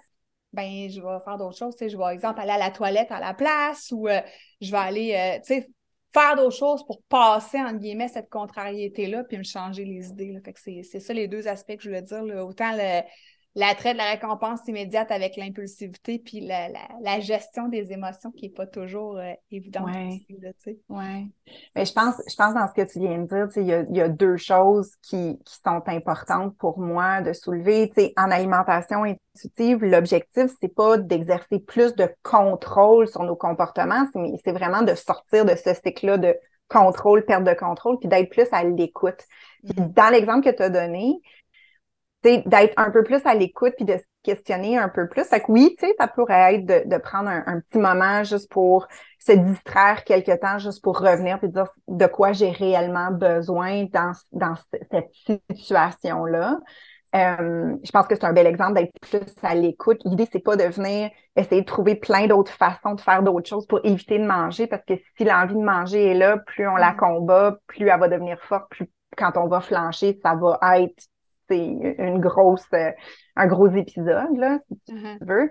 Ben, 0.53 0.89
je 0.89 0.99
vais 0.99 1.23
faire 1.23 1.37
d'autres 1.37 1.55
choses. 1.55 1.75
Tu 1.75 1.85
sais, 1.85 1.89
je 1.89 1.97
vais, 1.97 2.01
par 2.01 2.09
exemple, 2.09 2.41
aller 2.41 2.49
à 2.49 2.57
la 2.57 2.71
toilette 2.71 3.11
à 3.11 3.19
la 3.19 3.35
place 3.35 3.91
ou 3.91 4.07
euh, 4.07 4.19
je 4.59 4.71
vais 4.71 4.77
aller, 4.77 5.13
euh, 5.13 5.39
tu 5.45 5.53
sais, 5.53 5.69
faire 6.13 6.35
d'autres 6.35 6.55
choses 6.55 6.85
pour 6.85 7.01
passer, 7.03 7.59
entre 7.59 7.79
guillemets, 7.79 8.07
cette 8.07 8.29
contrariété-là 8.29 9.23
puis 9.23 9.37
me 9.37 9.43
changer 9.43 9.85
les 9.85 10.09
idées. 10.09 10.31
Là. 10.31 10.39
Fait 10.43 10.53
que 10.53 10.59
c'est 10.59 10.99
ça 10.99 11.13
les 11.13 11.27
deux 11.27 11.47
aspects 11.47 11.75
que 11.75 11.83
je 11.83 11.89
voulais 11.89 12.01
dire. 12.01 12.23
Autant 12.45 12.71
le, 12.73 13.01
l'attrait 13.55 13.93
de 13.93 13.97
la 13.97 14.11
récompense 14.11 14.65
immédiate 14.67 15.11
avec 15.11 15.35
l'impulsivité, 15.35 16.19
puis 16.19 16.39
la, 16.39 16.69
la, 17.01 17.19
gestion 17.19 17.67
des 17.67 17.91
émotions 17.91 18.31
qui 18.31 18.45
n'est 18.45 18.53
pas 18.53 18.65
toujours 18.65 19.17
euh, 19.17 19.33
évidente 19.51 19.87
ouais. 19.87 20.21
Oui. 20.89 21.31
Mais 21.75 21.85
je 21.85 21.93
pense, 21.93 22.15
je 22.29 22.35
pense 22.35 22.53
dans 22.53 22.67
ce 22.67 22.73
que 22.73 22.89
tu 22.89 22.99
viens 22.99 23.17
de 23.19 23.25
dire, 23.25 23.47
il 23.57 23.63
y 23.63 23.73
a, 23.73 23.81
y 23.89 24.01
a, 24.01 24.09
deux 24.09 24.37
choses 24.37 24.91
qui, 25.01 25.37
qui, 25.45 25.55
sont 25.63 25.81
importantes 25.87 26.55
pour 26.57 26.79
moi 26.79 27.21
de 27.21 27.33
soulever. 27.33 27.91
en 28.17 28.31
alimentation 28.31 29.03
intuitive, 29.03 29.83
l'objectif, 29.83 30.51
c'est 30.61 30.73
pas 30.73 30.97
d'exercer 30.97 31.59
plus 31.59 31.93
de 31.95 32.09
contrôle 32.23 33.07
sur 33.07 33.23
nos 33.23 33.35
comportements, 33.35 34.05
c'est 34.45 34.51
vraiment 34.51 34.81
de 34.81 34.95
sortir 34.95 35.45
de 35.45 35.55
ce 35.55 35.73
cycle-là 35.73 36.17
de 36.17 36.37
contrôle, 36.69 37.25
perte 37.25 37.43
de 37.43 37.53
contrôle, 37.53 37.99
puis 37.99 38.07
d'être 38.07 38.29
plus 38.29 38.47
à 38.53 38.63
l'écoute. 38.63 39.27
Mm-hmm. 39.65 39.93
Dans 39.93 40.09
l'exemple 40.09 40.49
que 40.49 40.55
tu 40.55 40.63
as 40.63 40.69
donné, 40.69 41.19
d'être 42.23 42.73
un 42.77 42.91
peu 42.91 43.03
plus 43.03 43.21
à 43.25 43.33
l'écoute 43.33 43.73
puis 43.75 43.85
de 43.85 43.97
se 43.97 44.03
questionner 44.23 44.77
un 44.77 44.89
peu 44.89 45.07
plus. 45.07 45.23
Fait 45.23 45.39
que 45.39 45.45
oui, 45.49 45.75
tu 45.79 45.87
sais, 45.87 45.95
ça 45.99 46.07
pourrait 46.07 46.55
être 46.55 46.65
de, 46.65 46.89
de 46.89 46.97
prendre 46.97 47.29
un, 47.29 47.59
petit 47.61 47.79
moment 47.79 48.23
juste 48.23 48.51
pour 48.51 48.87
se 49.19 49.31
distraire 49.31 50.03
quelque 50.03 50.37
temps, 50.39 50.59
juste 50.59 50.83
pour 50.83 50.99
revenir 50.99 51.39
puis 51.39 51.49
dire 51.49 51.69
de 51.87 52.05
quoi 52.05 52.31
j'ai 52.33 52.51
réellement 52.51 53.11
besoin 53.11 53.85
dans, 53.91 54.13
dans 54.31 54.55
cette 54.91 55.09
situation-là. 55.13 56.59
Euh, 57.13 57.75
je 57.83 57.91
pense 57.91 58.07
que 58.07 58.15
c'est 58.15 58.23
un 58.23 58.31
bel 58.31 58.47
exemple 58.47 58.73
d'être 58.73 58.93
plus 59.01 59.35
à 59.43 59.53
l'écoute. 59.53 59.99
L'idée, 60.05 60.27
c'est 60.31 60.39
pas 60.39 60.55
de 60.55 60.63
venir 60.63 61.09
essayer 61.35 61.61
de 61.61 61.65
trouver 61.65 61.95
plein 61.95 62.27
d'autres 62.27 62.53
façons 62.53 62.95
de 62.95 63.01
faire 63.01 63.21
d'autres 63.21 63.49
choses 63.49 63.67
pour 63.67 63.81
éviter 63.83 64.17
de 64.17 64.25
manger, 64.25 64.67
parce 64.67 64.83
que 64.85 64.93
si 65.17 65.25
l'envie 65.25 65.55
de 65.55 65.59
manger 65.59 66.11
est 66.11 66.13
là, 66.13 66.37
plus 66.37 66.67
on 66.67 66.75
la 66.75 66.93
mm. 66.93 66.97
combat, 66.97 67.57
plus 67.67 67.89
elle 67.89 67.99
va 67.99 68.07
devenir 68.07 68.39
forte, 68.43 68.69
plus 68.69 68.87
quand 69.17 69.35
on 69.35 69.47
va 69.47 69.59
flancher, 69.59 70.17
ça 70.23 70.35
va 70.35 70.57
être 70.79 71.03
c'est 71.51 71.95
une 71.99 72.19
grosse, 72.19 72.65
euh, 72.73 72.91
un 73.35 73.47
gros 73.47 73.67
épisode, 73.69 74.37
là, 74.37 74.59
si 74.67 74.79
tu 74.87 74.95
mm-hmm. 74.95 75.17
veux. 75.25 75.49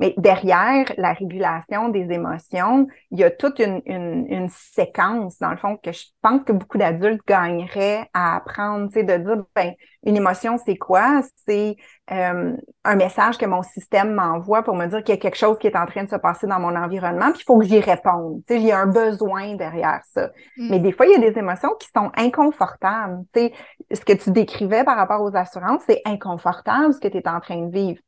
Mais 0.00 0.14
derrière 0.16 0.92
la 0.96 1.12
régulation 1.12 1.88
des 1.88 2.12
émotions, 2.12 2.86
il 3.10 3.18
y 3.18 3.24
a 3.24 3.30
toute 3.30 3.58
une, 3.58 3.82
une, 3.86 4.48
séquence, 4.48 5.38
dans 5.38 5.50
le 5.50 5.56
fond, 5.56 5.76
que 5.76 5.90
je 5.90 6.04
pense 6.22 6.42
que 6.44 6.52
beaucoup 6.52 6.78
d'adultes 6.78 7.22
gagneraient 7.26 8.08
à 8.14 8.36
apprendre, 8.36 8.86
tu 8.88 8.94
sais, 8.94 9.02
de 9.02 9.16
dire, 9.16 9.44
ben, 9.56 9.72
une 10.04 10.16
émotion, 10.16 10.56
c'est 10.64 10.76
quoi? 10.76 11.22
C'est 11.46 11.76
euh, 12.12 12.56
un 12.84 12.94
message 12.94 13.38
que 13.38 13.46
mon 13.46 13.62
système 13.62 14.14
m'envoie 14.14 14.62
pour 14.62 14.76
me 14.76 14.86
dire 14.86 15.02
qu'il 15.02 15.14
y 15.14 15.18
a 15.18 15.20
quelque 15.20 15.36
chose 15.36 15.58
qui 15.58 15.66
est 15.66 15.76
en 15.76 15.86
train 15.86 16.04
de 16.04 16.08
se 16.10 16.16
passer 16.16 16.46
dans 16.46 16.60
mon 16.60 16.76
environnement, 16.76 17.32
puis 17.32 17.40
il 17.40 17.44
faut 17.44 17.58
que 17.58 17.66
j'y 17.66 17.80
réponde. 17.80 18.42
Tu 18.46 18.54
sais, 18.54 18.60
il 18.60 18.66
y 18.66 18.72
a 18.72 18.78
un 18.78 18.86
besoin 18.86 19.56
derrière 19.56 20.00
ça. 20.12 20.30
Mm. 20.56 20.70
Mais 20.70 20.78
des 20.78 20.92
fois, 20.92 21.06
il 21.06 21.12
y 21.12 21.14
a 21.16 21.30
des 21.30 21.36
émotions 21.36 21.74
qui 21.80 21.88
sont 21.94 22.12
inconfortables. 22.16 23.24
Tu 23.34 23.40
sais, 23.40 23.52
ce 23.92 24.00
que 24.00 24.12
tu 24.12 24.30
décrivais 24.30 24.84
par 24.84 24.96
rapport 24.96 25.22
aux 25.22 25.34
assurances, 25.34 25.82
c'est 25.86 26.02
inconfortable 26.04 26.94
ce 26.94 27.00
que 27.00 27.08
tu 27.08 27.16
es 27.16 27.28
en 27.28 27.40
train 27.40 27.66
de 27.66 27.72
vivre. 27.72 28.00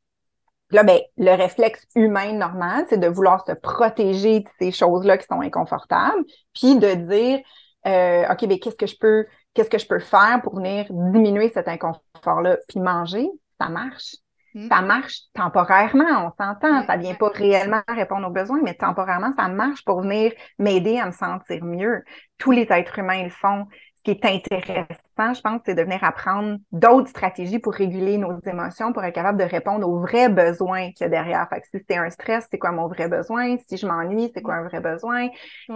Là, 0.71 0.83
ben, 0.83 0.99
le 1.17 1.31
réflexe 1.35 1.85
humain 1.95 2.33
normal, 2.33 2.85
c'est 2.89 2.99
de 2.99 3.07
vouloir 3.07 3.45
se 3.45 3.51
protéger 3.53 4.41
de 4.41 4.49
ces 4.59 4.71
choses-là 4.71 5.17
qui 5.17 5.27
sont 5.27 5.41
inconfortables, 5.41 6.23
puis 6.53 6.77
de 6.77 6.93
dire, 6.93 7.39
euh, 7.87 8.23
OK, 8.31 8.47
ben, 8.47 8.59
qu'est-ce 8.59 8.75
que 8.75 8.87
je 8.87 8.97
peux, 8.97 9.25
qu'est-ce 9.53 9.69
que 9.69 9.77
je 9.77 9.87
peux 9.87 9.99
faire 9.99 10.39
pour 10.43 10.55
venir 10.55 10.85
diminuer 10.89 11.49
cet 11.49 11.67
inconfort-là? 11.67 12.57
Puis 12.67 12.79
manger, 12.79 13.29
ça 13.59 13.69
marche. 13.69 14.15
Mm. 14.53 14.67
Ça 14.67 14.81
marche 14.81 15.19
temporairement, 15.33 16.27
on 16.27 16.43
s'entend. 16.43 16.85
Ça 16.85 16.97
vient 16.97 17.15
pas 17.15 17.29
réellement 17.29 17.81
répondre 17.87 18.27
aux 18.27 18.31
besoins, 18.31 18.59
mais 18.63 18.73
temporairement, 18.73 19.31
ça 19.37 19.47
marche 19.47 19.83
pour 19.85 20.01
venir 20.01 20.33
m'aider 20.59 20.99
à 20.99 21.05
me 21.05 21.11
sentir 21.11 21.63
mieux. 21.63 22.03
Tous 22.37 22.51
les 22.51 22.67
êtres 22.69 22.99
humains 22.99 23.23
le 23.23 23.29
font 23.29 23.67
qui 24.03 24.11
est 24.11 24.25
intéressant, 24.25 25.33
je 25.33 25.41
pense, 25.41 25.61
c'est 25.65 25.75
de 25.75 25.81
venir 25.83 26.03
apprendre 26.03 26.57
d'autres 26.71 27.09
stratégies 27.09 27.59
pour 27.59 27.73
réguler 27.73 28.17
nos 28.17 28.39
émotions, 28.41 28.93
pour 28.93 29.03
être 29.03 29.13
capable 29.13 29.39
de 29.39 29.43
répondre 29.43 29.87
aux 29.87 29.99
vrais 29.99 30.29
besoins 30.29 30.91
qu'il 30.91 31.01
y 31.01 31.03
a 31.05 31.09
derrière. 31.09 31.47
Fait 31.49 31.61
que 31.61 31.67
si 31.67 31.83
c'est 31.87 31.97
un 31.97 32.09
stress, 32.09 32.47
c'est 32.49 32.57
quoi 32.57 32.71
mon 32.71 32.87
vrai 32.87 33.07
besoin? 33.07 33.57
Si 33.67 33.77
je 33.77 33.85
m'ennuie, 33.85 34.31
c'est 34.33 34.41
quoi 34.41 34.55
un 34.55 34.63
vrai 34.63 34.79
besoin? 34.79 35.29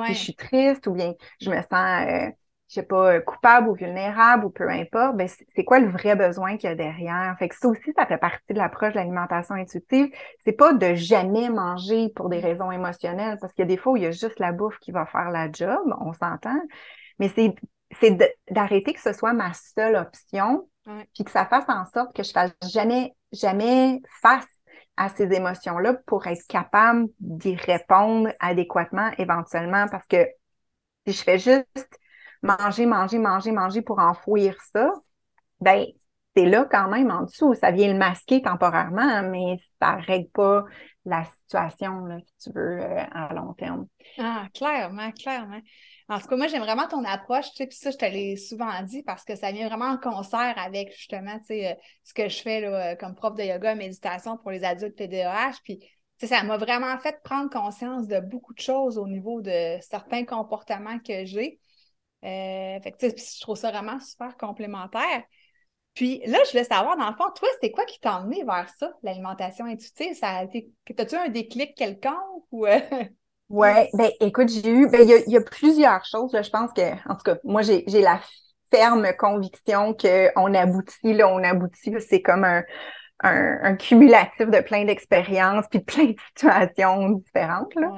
Si 0.06 0.14
je 0.14 0.20
suis 0.20 0.36
triste 0.36 0.88
ou 0.88 0.94
bien 0.94 1.14
je 1.40 1.50
me 1.50 1.62
sens 1.62 2.08
euh, 2.08 2.30
je 2.68 2.76
sais 2.76 2.84
pas, 2.84 3.22
coupable 3.22 3.70
ou 3.70 3.76
vulnérable 3.76 4.46
ou 4.46 4.50
peu 4.50 4.70
importe, 4.70 5.16
ben 5.16 5.28
c'est 5.28 5.64
quoi 5.64 5.80
le 5.80 5.90
vrai 5.90 6.16
besoin 6.16 6.58
qu'il 6.58 6.70
y 6.70 6.74
a 6.74 6.76
derrière? 6.76 7.36
Fait 7.38 7.48
que 7.48 7.56
ça 7.56 7.68
aussi, 7.68 7.94
ça 7.96 8.06
fait 8.08 8.18
partie 8.18 8.54
de 8.54 8.58
l'approche 8.58 8.94
de 8.94 8.98
l'alimentation 8.98 9.56
intuitive. 9.56 10.10
C'est 10.44 10.54
pas 10.54 10.74
de 10.74 10.96
jamais 10.96 11.50
manger 11.50 12.10
pour 12.16 12.30
des 12.30 12.40
raisons 12.40 12.72
émotionnelles, 12.72 13.38
parce 13.40 13.54
qu'il 13.54 13.64
y 13.64 13.68
a 13.68 13.70
des 13.70 13.78
fois 13.78 13.94
où 13.94 13.98
il 13.98 14.04
y 14.04 14.08
a 14.08 14.12
juste 14.12 14.40
la 14.40 14.52
bouffe 14.52 14.80
qui 14.80 14.92
va 14.92 15.06
faire 15.06 15.30
la 15.30 15.52
job, 15.52 15.80
on 16.02 16.14
s'entend. 16.14 16.60
Mais 17.20 17.30
c'est 17.30 17.54
c'est 18.00 18.18
d'arrêter 18.50 18.94
que 18.94 19.02
ce 19.02 19.14
soit 19.14 19.34
ma 19.34 19.54
seule 19.54 19.96
option, 19.96 20.68
puis 21.14 21.24
que 21.24 21.32
ça 21.32 21.46
fasse 21.46 21.68
en 21.68 21.86
sorte 21.86 22.16
que 22.16 22.24
je 22.24 22.32
fasse 22.32 22.52
jamais, 22.72 23.16
jamais 23.32 24.02
face 24.22 24.48
à 24.98 25.10
ces 25.10 25.32
émotions-là 25.34 25.96
pour 26.06 26.26
être 26.28 26.46
capable 26.48 27.08
d'y 27.20 27.56
répondre 27.56 28.32
adéquatement 28.40 29.12
éventuellement. 29.18 29.88
Parce 29.90 30.06
que 30.08 30.26
si 31.06 31.14
je 31.14 31.24
fais 31.24 31.40
juste 31.40 32.00
manger, 32.42 32.86
manger, 32.86 33.20
manger, 33.20 33.52
manger 33.52 33.82
pour 33.82 34.00
enfouir 34.00 34.56
ça, 34.74 34.92
ben 35.60 35.86
c'est 36.36 36.46
là 36.46 36.68
quand 36.70 36.90
même 36.90 37.12
en 37.12 37.24
dessous. 37.24 37.54
Ça 37.56 37.72
vient 37.72 37.92
le 37.92 37.98
masquer 37.98 38.42
temporairement, 38.42 39.24
mais 39.24 39.58
ça 39.82 39.96
règle 39.96 40.30
pas 40.30 40.66
la 41.06 41.24
situation, 41.26 42.06
là, 42.06 42.18
si 42.20 42.50
tu 42.50 42.58
veux, 42.58 42.82
euh, 42.82 43.04
à 43.12 43.34
long 43.34 43.54
terme. 43.54 43.88
Ah, 44.18 44.48
clairement, 44.54 45.12
clairement. 45.12 45.62
En 46.08 46.20
tout 46.20 46.28
cas, 46.28 46.36
moi, 46.38 46.48
j'aime 46.48 46.62
vraiment 46.62 46.88
ton 46.88 47.04
approche, 47.04 47.50
tu 47.52 47.58
sais, 47.58 47.68
puis 47.68 47.78
ça, 47.78 47.90
je 47.90 47.98
te 47.98 48.06
l'ai 48.06 48.38
souvent 48.38 48.82
dit 48.84 49.02
parce 49.02 49.24
que 49.24 49.36
ça 49.36 49.52
vient 49.52 49.68
vraiment 49.68 49.90
en 49.90 49.98
concert 49.98 50.54
avec, 50.58 50.96
justement, 50.96 51.40
tu 51.40 51.46
sais, 51.46 51.72
euh, 51.72 51.76
ce 52.04 52.14
que 52.14 52.30
je 52.30 52.42
fais 52.42 52.62
là, 52.62 52.92
euh, 52.92 52.96
comme 52.96 53.16
prof 53.16 53.34
de 53.34 53.42
yoga 53.42 53.74
méditation 53.74 54.38
pour 54.38 54.52
les 54.52 54.64
adultes 54.64 54.96
TDAH, 54.96 55.54
puis 55.64 55.80
ça 56.22 56.44
m'a 56.44 56.58
vraiment 56.58 56.98
fait 57.00 57.22
prendre 57.24 57.50
conscience 57.50 58.08
de 58.08 58.20
beaucoup 58.20 58.54
de 58.54 58.60
choses 58.60 59.00
au 59.00 59.08
niveau 59.08 59.42
de 59.42 59.78
certains 59.82 60.26
comportements 60.26 61.00
que 61.00 61.26
j'ai. 61.26 61.60
Euh, 62.24 62.80
fait 62.82 62.92
que, 62.92 63.08
je 63.08 63.42
trouve 63.42 63.58
ça 63.58 63.72
vraiment 63.72 64.00
super 64.00 64.38
complémentaire. 64.38 65.24
Puis 65.96 66.22
là, 66.28 66.38
je 66.46 66.52
voulais 66.52 66.66
savoir, 66.66 66.98
dans 66.98 67.10
le 67.10 67.16
fond, 67.16 67.32
toi, 67.36 67.48
c'est 67.62 67.72
quoi 67.72 67.86
qui 67.86 68.00
t'a 68.00 68.20
emmené 68.20 68.44
vers 68.44 68.70
ça, 68.78 68.92
l'alimentation 69.02 69.66
intuitive? 69.66 70.14
Ça 70.14 70.40
As-tu 70.40 71.16
un 71.16 71.30
déclic 71.30 71.76
quelconque 71.76 72.46
ou. 72.52 72.68
Euh? 72.68 72.80
Oui, 73.50 73.70
ben 73.94 74.10
écoute, 74.22 74.50
j'ai 74.50 74.70
eu. 74.70 74.90
Ben, 74.90 75.02
il 75.02 75.32
y, 75.32 75.38
a 75.38 75.42
plusieurs 75.42 76.04
choses. 76.06 76.32
je 76.34 76.50
pense 76.50 76.72
que, 76.74 76.94
en 77.10 77.16
tout 77.16 77.24
cas, 77.24 77.38
moi, 77.44 77.62
j'ai 77.62 77.84
la 78.02 78.20
ferme 78.74 79.08
conviction 79.18 79.94
qu'on 79.94 80.54
aboutit, 80.54 81.14
là, 81.14 81.28
on 81.28 81.44
aboutit, 81.44 81.94
c'est 82.00 82.22
comme 82.22 82.44
un, 82.44 82.64
un, 83.22 83.76
cumulatif 83.76 84.50
de 84.50 84.62
plein 84.62 84.86
d'expériences 84.86 85.66
puis 85.70 85.80
de 85.80 85.86
plein 85.86 86.06
de 86.06 86.16
situations 86.36 87.10
différentes. 87.12 87.74
Là. 87.76 87.92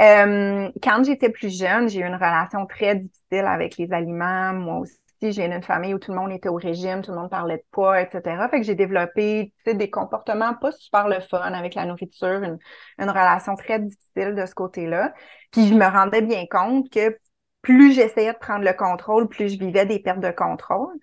Euh, 0.00 0.70
quand 0.82 1.04
j'étais 1.04 1.30
plus 1.30 1.56
jeune, 1.56 1.88
j'ai 1.88 2.00
eu 2.00 2.04
une 2.04 2.14
relation 2.14 2.66
très 2.66 2.96
difficile 2.96 3.46
avec 3.46 3.76
les 3.78 3.92
aliments. 3.92 4.52
Moi 4.52 4.78
aussi, 4.78 4.98
j'ai 5.20 5.44
une 5.44 5.62
famille 5.62 5.94
où 5.94 5.98
tout 5.98 6.12
le 6.12 6.18
monde 6.18 6.32
était 6.32 6.48
au 6.48 6.56
régime, 6.56 7.02
tout 7.02 7.10
le 7.10 7.18
monde 7.18 7.30
parlait 7.30 7.58
de 7.58 7.64
poids, 7.70 8.00
etc. 8.00 8.48
Fait 8.48 8.58
que 8.58 8.66
j'ai 8.66 8.74
développé 8.74 9.52
des 9.66 9.90
comportements 9.90 10.54
pas 10.54 10.72
super 10.72 11.08
le 11.08 11.20
fun 11.20 11.40
avec 11.40 11.74
la 11.74 11.86
nourriture, 11.86 12.42
une, 12.42 12.58
relation 12.98 13.54
très 13.56 13.80
difficile 13.80 14.34
de 14.34 14.46
ce 14.46 14.54
côté-là. 14.54 15.14
Puis 15.52 15.68
je 15.68 15.74
me 15.74 15.86
rendais 15.86 16.22
bien 16.22 16.44
compte 16.50 16.90
que 16.90 17.18
plus 17.62 17.92
j'essayais 17.92 18.32
de 18.32 18.38
prendre 18.38 18.64
le 18.64 18.72
contrôle, 18.72 19.28
plus 19.28 19.54
je 19.54 19.58
vivais 19.58 19.86
des 19.86 19.98
pertes 19.98 20.20
de 20.20 20.30
contrôle. 20.30 20.94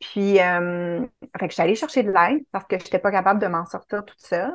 Puis, 0.00 0.40
euh, 0.40 1.06
fait 1.38 1.48
que 1.48 1.54
j'allais 1.54 1.74
chercher 1.74 2.02
de 2.02 2.10
l'aide 2.10 2.44
parce 2.52 2.66
que 2.66 2.78
je 2.78 2.84
n'étais 2.84 2.98
pas 2.98 3.10
capable 3.10 3.40
de 3.40 3.46
m'en 3.46 3.64
sortir 3.64 4.04
toute 4.04 4.20
seule. 4.20 4.52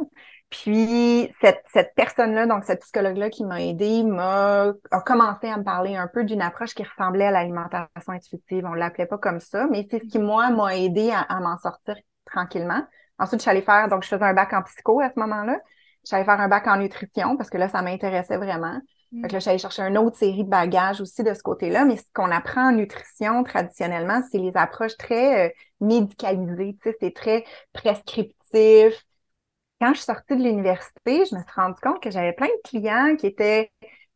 Puis 0.51 1.33
cette, 1.39 1.63
cette 1.71 1.93
personne-là, 1.95 2.45
donc 2.45 2.65
cette 2.65 2.81
psychologue-là 2.81 3.29
qui 3.29 3.45
m'a 3.45 3.61
aidée, 3.61 4.03
m'a 4.03 4.73
a 4.91 5.01
commencé 5.01 5.47
à 5.47 5.57
me 5.57 5.63
parler 5.63 5.95
un 5.95 6.07
peu 6.07 6.25
d'une 6.25 6.41
approche 6.41 6.75
qui 6.75 6.83
ressemblait 6.83 7.27
à 7.27 7.31
l'alimentation 7.31 7.87
intuitive. 8.09 8.65
On 8.65 8.73
l'appelait 8.73 9.05
pas 9.05 9.17
comme 9.17 9.39
ça, 9.39 9.65
mais 9.71 9.87
c'est 9.89 9.99
ce 9.99 10.07
qui, 10.07 10.19
moi, 10.19 10.49
m'a 10.49 10.77
aidé 10.77 11.09
à, 11.11 11.39
m'en 11.39 11.57
sortir 11.57 11.95
tranquillement. 12.25 12.85
Ensuite, 13.17 13.39
je 13.39 13.43
suis 13.43 13.49
allée 13.49 13.61
faire, 13.61 13.87
donc 13.87 14.03
je 14.03 14.09
faisais 14.09 14.25
un 14.25 14.33
bac 14.33 14.51
en 14.51 14.61
psycho 14.63 14.99
à 14.99 15.09
ce 15.09 15.17
moment-là. 15.19 15.57
Je 16.03 16.07
suis 16.07 16.15
allée 16.15 16.25
faire 16.25 16.41
un 16.41 16.49
bac 16.49 16.67
en 16.67 16.77
nutrition 16.77 17.37
parce 17.37 17.49
que 17.49 17.57
là, 17.57 17.69
ça 17.69 17.81
m'intéressait 17.81 18.37
vraiment. 18.37 18.77
Fait 19.21 19.27
que 19.27 19.33
là, 19.33 19.39
je 19.39 19.43
suis 19.43 19.49
allée 19.49 19.59
chercher 19.59 19.83
une 19.83 19.97
autre 19.97 20.17
série 20.17 20.43
de 20.43 20.49
bagages 20.49 20.99
aussi 20.99 21.23
de 21.23 21.33
ce 21.33 21.43
côté-là. 21.43 21.85
Mais 21.85 21.97
ce 21.97 22.03
qu'on 22.13 22.31
apprend 22.31 22.69
en 22.69 22.71
nutrition 22.73 23.43
traditionnellement, 23.43 24.21
c'est 24.31 24.37
les 24.37 24.51
approches 24.55 24.97
très 24.97 25.47
euh, 25.47 25.51
médicalisées. 25.79 26.77
Tu 26.81 26.89
sais, 26.89 26.97
c'est 26.99 27.13
très 27.13 27.45
prescriptif 27.73 29.05
quand 29.81 29.93
je 29.93 29.99
suis 29.99 30.05
sortie 30.05 30.37
de 30.37 30.43
l'université, 30.43 31.25
je 31.25 31.35
me 31.35 31.41
suis 31.41 31.51
rendu 31.55 31.79
compte 31.81 32.01
que 32.03 32.11
j'avais 32.11 32.33
plein 32.33 32.47
de 32.47 32.61
clients 32.69 33.15
qui 33.17 33.27
étaient 33.27 33.71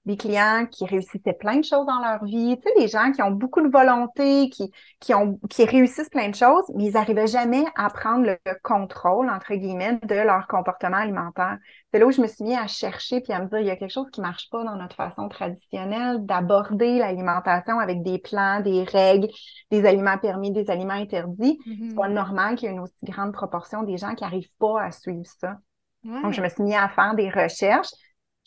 des 0.05 0.17
clients 0.17 0.67
qui 0.69 0.85
réussissaient 0.85 1.33
plein 1.33 1.57
de 1.57 1.65
choses 1.65 1.85
dans 1.85 1.99
leur 1.99 2.23
vie, 2.25 2.57
tu 2.57 2.63
sais, 2.63 2.79
des 2.79 2.87
gens 2.87 3.11
qui 3.11 3.21
ont 3.23 3.31
beaucoup 3.31 3.61
de 3.61 3.69
volonté, 3.69 4.49
qui, 4.49 4.71
qui, 4.99 5.13
ont, 5.13 5.39
qui 5.49 5.65
réussissent 5.65 6.09
plein 6.09 6.29
de 6.29 6.35
choses, 6.35 6.63
mais 6.75 6.85
ils 6.85 6.93
n'arrivaient 6.93 7.27
jamais 7.27 7.65
à 7.75 7.89
prendre 7.89 8.25
le 8.25 8.37
contrôle, 8.63 9.29
entre 9.29 9.55
guillemets, 9.55 9.99
de 10.03 10.15
leur 10.15 10.47
comportement 10.47 10.97
alimentaire. 10.97 11.57
C'est 11.91 11.99
là 11.99 12.05
où 12.05 12.11
je 12.11 12.21
me 12.21 12.27
suis 12.27 12.43
mis 12.43 12.55
à 12.55 12.67
chercher 12.67 13.21
puis 13.21 13.33
à 13.33 13.41
me 13.41 13.47
dire, 13.47 13.59
il 13.59 13.67
y 13.67 13.71
a 13.71 13.75
quelque 13.75 13.91
chose 13.91 14.09
qui 14.11 14.21
ne 14.21 14.27
marche 14.27 14.49
pas 14.51 14.63
dans 14.63 14.75
notre 14.75 14.95
façon 14.95 15.27
traditionnelle 15.27 16.23
d'aborder 16.25 16.99
l'alimentation 16.99 17.79
avec 17.79 18.03
des 18.03 18.19
plans, 18.19 18.59
des 18.59 18.83
règles, 18.83 19.27
des 19.71 19.85
aliments 19.85 20.19
permis, 20.19 20.51
des 20.51 20.69
aliments 20.69 20.93
interdits. 20.93 21.59
Mm-hmm. 21.65 21.89
C'est 21.89 21.95
pas 21.95 22.09
normal 22.09 22.55
qu'il 22.55 22.67
y 22.67 22.71
ait 22.71 22.75
une 22.75 22.81
aussi 22.81 22.93
grande 23.03 23.33
proportion 23.33 23.83
des 23.83 23.97
gens 23.97 24.13
qui 24.13 24.23
n'arrivent 24.23 24.51
pas 24.59 24.83
à 24.83 24.91
suivre 24.91 25.25
ça. 25.39 25.57
Donc, 26.05 26.33
je 26.33 26.41
me 26.41 26.49
suis 26.49 26.61
mis 26.61 26.75
à 26.75 26.87
faire 26.87 27.15
des 27.15 27.29
recherches. 27.29 27.89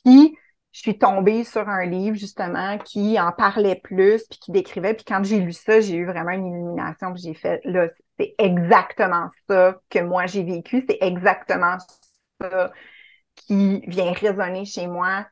Puis, 0.04 0.36
je 0.72 0.80
suis 0.80 0.98
tombée 0.98 1.44
sur 1.44 1.68
un 1.68 1.86
livre 1.86 2.16
justement 2.16 2.78
qui 2.78 3.18
en 3.18 3.32
parlait 3.32 3.76
plus 3.76 4.24
puis 4.28 4.38
qui 4.38 4.52
décrivait. 4.52 4.94
Puis 4.94 5.04
quand 5.04 5.24
j'ai 5.24 5.40
lu 5.40 5.52
ça, 5.52 5.80
j'ai 5.80 5.96
eu 5.96 6.06
vraiment 6.06 6.30
une 6.30 6.46
illumination. 6.46 7.12
Puis 7.12 7.22
j'ai 7.24 7.34
fait 7.34 7.60
là, 7.64 7.88
c'est 8.18 8.34
exactement 8.38 9.28
ça 9.48 9.78
que 9.90 10.00
moi 10.00 10.26
j'ai 10.26 10.44
vécu. 10.44 10.84
C'est 10.88 10.98
exactement 11.00 11.78
ça 12.40 12.72
qui 13.34 13.80
vient 13.86 14.12
résonner 14.12 14.64
chez 14.64 14.86
moi. 14.86 15.26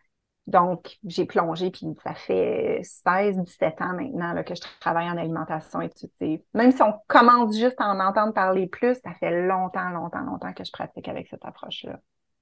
Donc, 0.46 0.96
j'ai 1.05 1.25
plongé, 1.25 1.72
puis 1.72 1.87
ça 2.05 2.14
fait 2.14 2.81
16, 2.83 3.38
17 3.38 3.81
ans 3.83 3.94
maintenant 3.94 4.42
que 4.44 4.55
je 4.55 4.61
travaille 4.81 5.11
en 5.11 5.16
alimentation 5.16 5.81
intuitive. 5.81 6.40
Même 6.55 6.70
si 6.70 6.83
on 6.83 6.94
commence 7.09 7.59
juste 7.59 7.81
à 7.81 7.88
en 7.88 7.99
entendre 7.99 8.33
parler 8.33 8.68
plus, 8.68 8.94
ça 9.03 9.12
fait 9.14 9.46
longtemps, 9.46 9.90
longtemps, 9.90 10.20
longtemps 10.20 10.53
que 10.53 10.62
je 10.62 10.70
pratique 10.70 11.09
avec 11.09 11.27
cette 11.29 11.44
approche-là. 11.44 11.99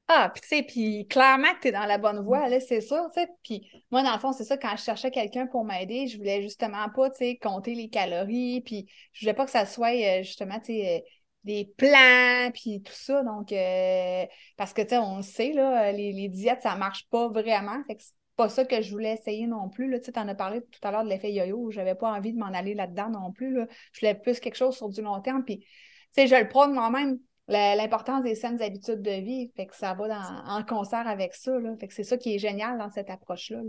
Ah, 0.07 0.31
puis 0.35 0.43
tu 0.43 0.49
sais, 0.49 0.63
puis 0.63 1.07
clairement 1.09 1.55
que 1.55 1.61
tu 1.63 1.69
es 1.69 1.73
dans 1.73 1.87
la 1.87 1.97
bonne 1.97 2.21
voie, 2.23 2.47
là, 2.49 2.61
c'est 2.61 2.83
sûr, 2.83 3.09
tu 3.15 3.23
sais. 3.23 3.29
Puis 3.43 3.67
moi, 3.91 4.03
dans 4.03 4.13
le 4.13 4.19
fond, 4.19 4.33
c'est 4.33 4.45
ça, 4.45 4.59
quand 4.59 4.77
je 4.77 4.83
cherchais 4.83 5.11
quelqu'un 5.11 5.47
pour 5.47 5.65
m'aider, 5.65 6.09
je 6.09 6.19
voulais 6.19 6.43
justement 6.43 6.91
pas, 6.95 7.09
tu 7.11 7.17
sais, 7.19 7.37
compter 7.39 7.75
les 7.75 7.89
calories, 7.89 8.61
puis 8.61 8.87
je 9.13 9.21
voulais 9.21 9.33
pas 9.33 9.47
que 9.47 9.51
ça 9.51 9.65
soit, 9.65 9.95
euh, 9.95 10.23
justement, 10.23 10.61
tu 10.61 10.67
sais, 10.67 10.99
euh, 10.99 11.09
des 11.45 11.73
plans, 11.79 12.51
puis 12.53 12.83
tout 12.83 12.93
ça. 12.93 13.23
Donc, 13.23 13.51
euh, 13.53 14.27
parce 14.59 14.75
que, 14.75 14.83
tu 14.83 14.91
sais, 14.91 14.99
on 14.99 15.23
sait, 15.23 15.53
là, 15.53 15.91
les, 15.93 16.13
les, 16.13 16.29
diètes, 16.29 16.63
ça 16.63 16.77
marche 16.77 17.09
pas 17.09 17.29
vraiment. 17.29 17.83
Fait 17.87 17.97
que 17.97 18.03
c'est 18.03 18.13
pas 18.37 18.51
ça 18.51 18.65
que 18.67 18.83
je 18.83 18.91
voulais 18.91 19.15
essayer 19.15 19.47
non 19.47 19.71
plus, 19.71 19.91
là. 19.91 19.99
Tu 20.01 20.07
sais, 20.07 20.13
t'en 20.13 20.29
as 20.29 20.35
parlé 20.35 20.61
tout 20.61 20.81
à 20.87 20.91
l'heure 20.91 21.05
de 21.05 21.09
l'effet 21.09 21.33
yo-yo, 21.33 21.71
j'avais 21.71 21.95
pas 21.95 22.13
envie 22.13 22.35
de 22.35 22.39
m'en 22.39 22.53
aller 22.53 22.75
là-dedans 22.75 23.09
non 23.09 23.33
plus, 23.33 23.55
là. 23.55 23.67
Je 23.93 24.01
voulais 24.01 24.15
plus 24.15 24.39
quelque 24.39 24.57
chose 24.57 24.77
sur 24.77 24.91
du 24.91 25.01
long 25.01 25.21
terme, 25.23 25.45
puis, 25.45 25.61
tu 25.61 25.67
sais, 26.11 26.27
je 26.27 26.37
le 26.37 26.49
prône 26.49 26.75
moi-même 26.75 27.19
l'importance 27.49 28.23
des 28.23 28.35
saines 28.35 28.61
habitudes 28.63 29.03
de 29.03 29.11
vie. 29.11 29.51
Fait 29.57 29.67
que 29.67 29.77
ça 29.77 29.95
va 29.95 30.43
en 30.47 30.65
concert 30.65 31.07
avec 31.07 31.35
ça. 31.35 31.59
Là. 31.59 31.71
Fait 31.79 31.89
que 31.89 31.95
c'est 31.95 32.05
ça 32.05 32.17
qui 32.17 32.35
est 32.35 32.39
génial 32.39 32.79
dans 32.79 32.91
cette 32.91 33.11
approche-là. 33.11 33.61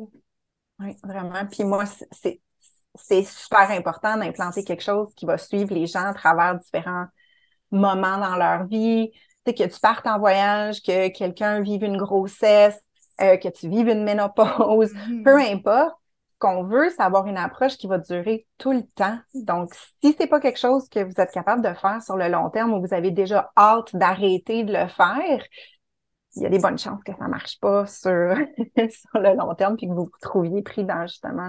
Oui, 0.79 0.95
vraiment. 1.03 1.45
Puis 1.49 1.63
moi, 1.63 1.85
c'est, 2.11 2.41
c'est 2.95 3.23
super 3.23 3.71
important 3.71 4.17
d'implanter 4.17 4.63
quelque 4.63 4.83
chose 4.83 5.13
qui 5.15 5.25
va 5.25 5.37
suivre 5.37 5.73
les 5.73 5.87
gens 5.87 6.05
à 6.05 6.13
travers 6.13 6.57
différents 6.57 7.05
moments 7.71 8.17
dans 8.17 8.35
leur 8.35 8.65
vie. 8.67 9.11
Tu 9.45 9.51
sais, 9.51 9.53
que 9.53 9.73
tu 9.73 9.79
partes 9.79 10.07
en 10.07 10.19
voyage, 10.19 10.81
que 10.81 11.09
quelqu'un 11.09 11.61
vive 11.61 11.83
une 11.83 11.97
grossesse, 11.97 12.79
euh, 13.21 13.37
que 13.37 13.47
tu 13.49 13.69
vives 13.69 13.87
une 13.87 14.03
ménopause, 14.03 14.93
mm-hmm. 14.93 15.23
peu 15.23 15.37
importe 15.37 15.95
qu'on 16.39 16.63
veut, 16.63 16.89
c'est 16.89 17.01
avoir 17.01 17.27
une 17.27 17.37
approche 17.37 17.77
qui 17.77 17.87
va 17.87 17.97
durer 17.97 18.47
tout 18.57 18.71
le 18.71 18.83
temps. 18.95 19.17
Donc, 19.33 19.73
si 20.03 20.15
c'est 20.17 20.27
pas 20.27 20.39
quelque 20.39 20.59
chose 20.59 20.87
que 20.89 21.03
vous 21.03 21.13
êtes 21.17 21.31
capable 21.31 21.61
de 21.61 21.73
faire 21.73 22.01
sur 22.01 22.17
le 22.17 22.27
long 22.27 22.49
terme 22.49 22.73
ou 22.73 22.81
vous 22.81 22.93
avez 22.93 23.11
déjà 23.11 23.51
hâte 23.57 23.95
d'arrêter 23.95 24.63
de 24.63 24.73
le 24.73 24.87
faire, 24.87 25.43
il 26.35 26.43
y 26.43 26.45
a 26.45 26.49
des 26.49 26.59
bonnes 26.59 26.77
chances 26.77 27.01
que 27.03 27.13
ça 27.17 27.27
marche 27.27 27.59
pas 27.59 27.85
sur, 27.85 28.35
sur 28.77 29.19
le 29.19 29.35
long 29.35 29.55
terme 29.55 29.77
puis 29.77 29.87
que 29.87 29.93
vous 29.93 30.05
vous 30.05 30.19
trouviez 30.21 30.61
pris 30.61 30.83
dans 30.83 31.07
justement 31.07 31.47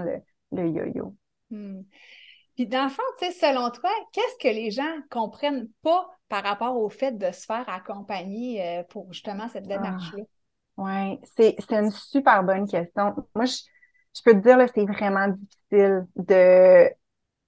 le, 0.52 0.68
yo-yo. 0.68 1.14
Hmm. 1.50 1.82
Puis 2.54 2.66
dans 2.66 2.84
le 2.84 2.90
fond, 2.90 3.02
selon 3.20 3.70
toi, 3.70 3.90
qu'est-ce 4.12 4.48
que 4.48 4.54
les 4.54 4.70
gens 4.70 4.94
comprennent 5.10 5.68
pas 5.82 6.08
par 6.28 6.42
rapport 6.42 6.76
au 6.76 6.88
fait 6.88 7.12
de 7.12 7.30
se 7.32 7.44
faire 7.44 7.68
accompagner 7.68 8.64
euh, 8.64 8.82
pour 8.84 9.12
justement 9.12 9.48
cette 9.48 9.66
ah. 9.66 9.76
démarche-là? 9.76 10.22
oui, 10.78 11.18
c'est 11.36 11.56
une 11.70 11.90
super 11.90 12.42
bonne 12.44 12.66
question. 12.66 13.14
Moi, 13.34 13.44
je, 13.44 13.56
je 14.16 14.22
peux 14.22 14.32
te 14.32 14.38
dire, 14.38 14.56
là, 14.56 14.66
c'est 14.74 14.84
vraiment 14.86 15.28
difficile 15.28 16.06
de 16.16 16.90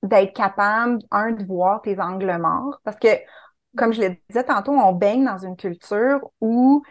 d'être 0.05 0.33
capable, 0.33 1.01
un, 1.11 1.33
de 1.33 1.45
voir 1.45 1.83
tes 1.83 1.99
angles 2.01 2.39
morts. 2.39 2.81
Parce 2.85 2.97
que, 2.99 3.09
comme 3.77 3.93
je 3.93 4.03
le 4.03 4.17
disais 4.29 4.45
tantôt, 4.45 4.73
on 4.73 4.93
baigne 4.93 5.25
dans 5.25 5.39
une 5.39 5.57
culture 5.57 6.21
où 6.41 6.85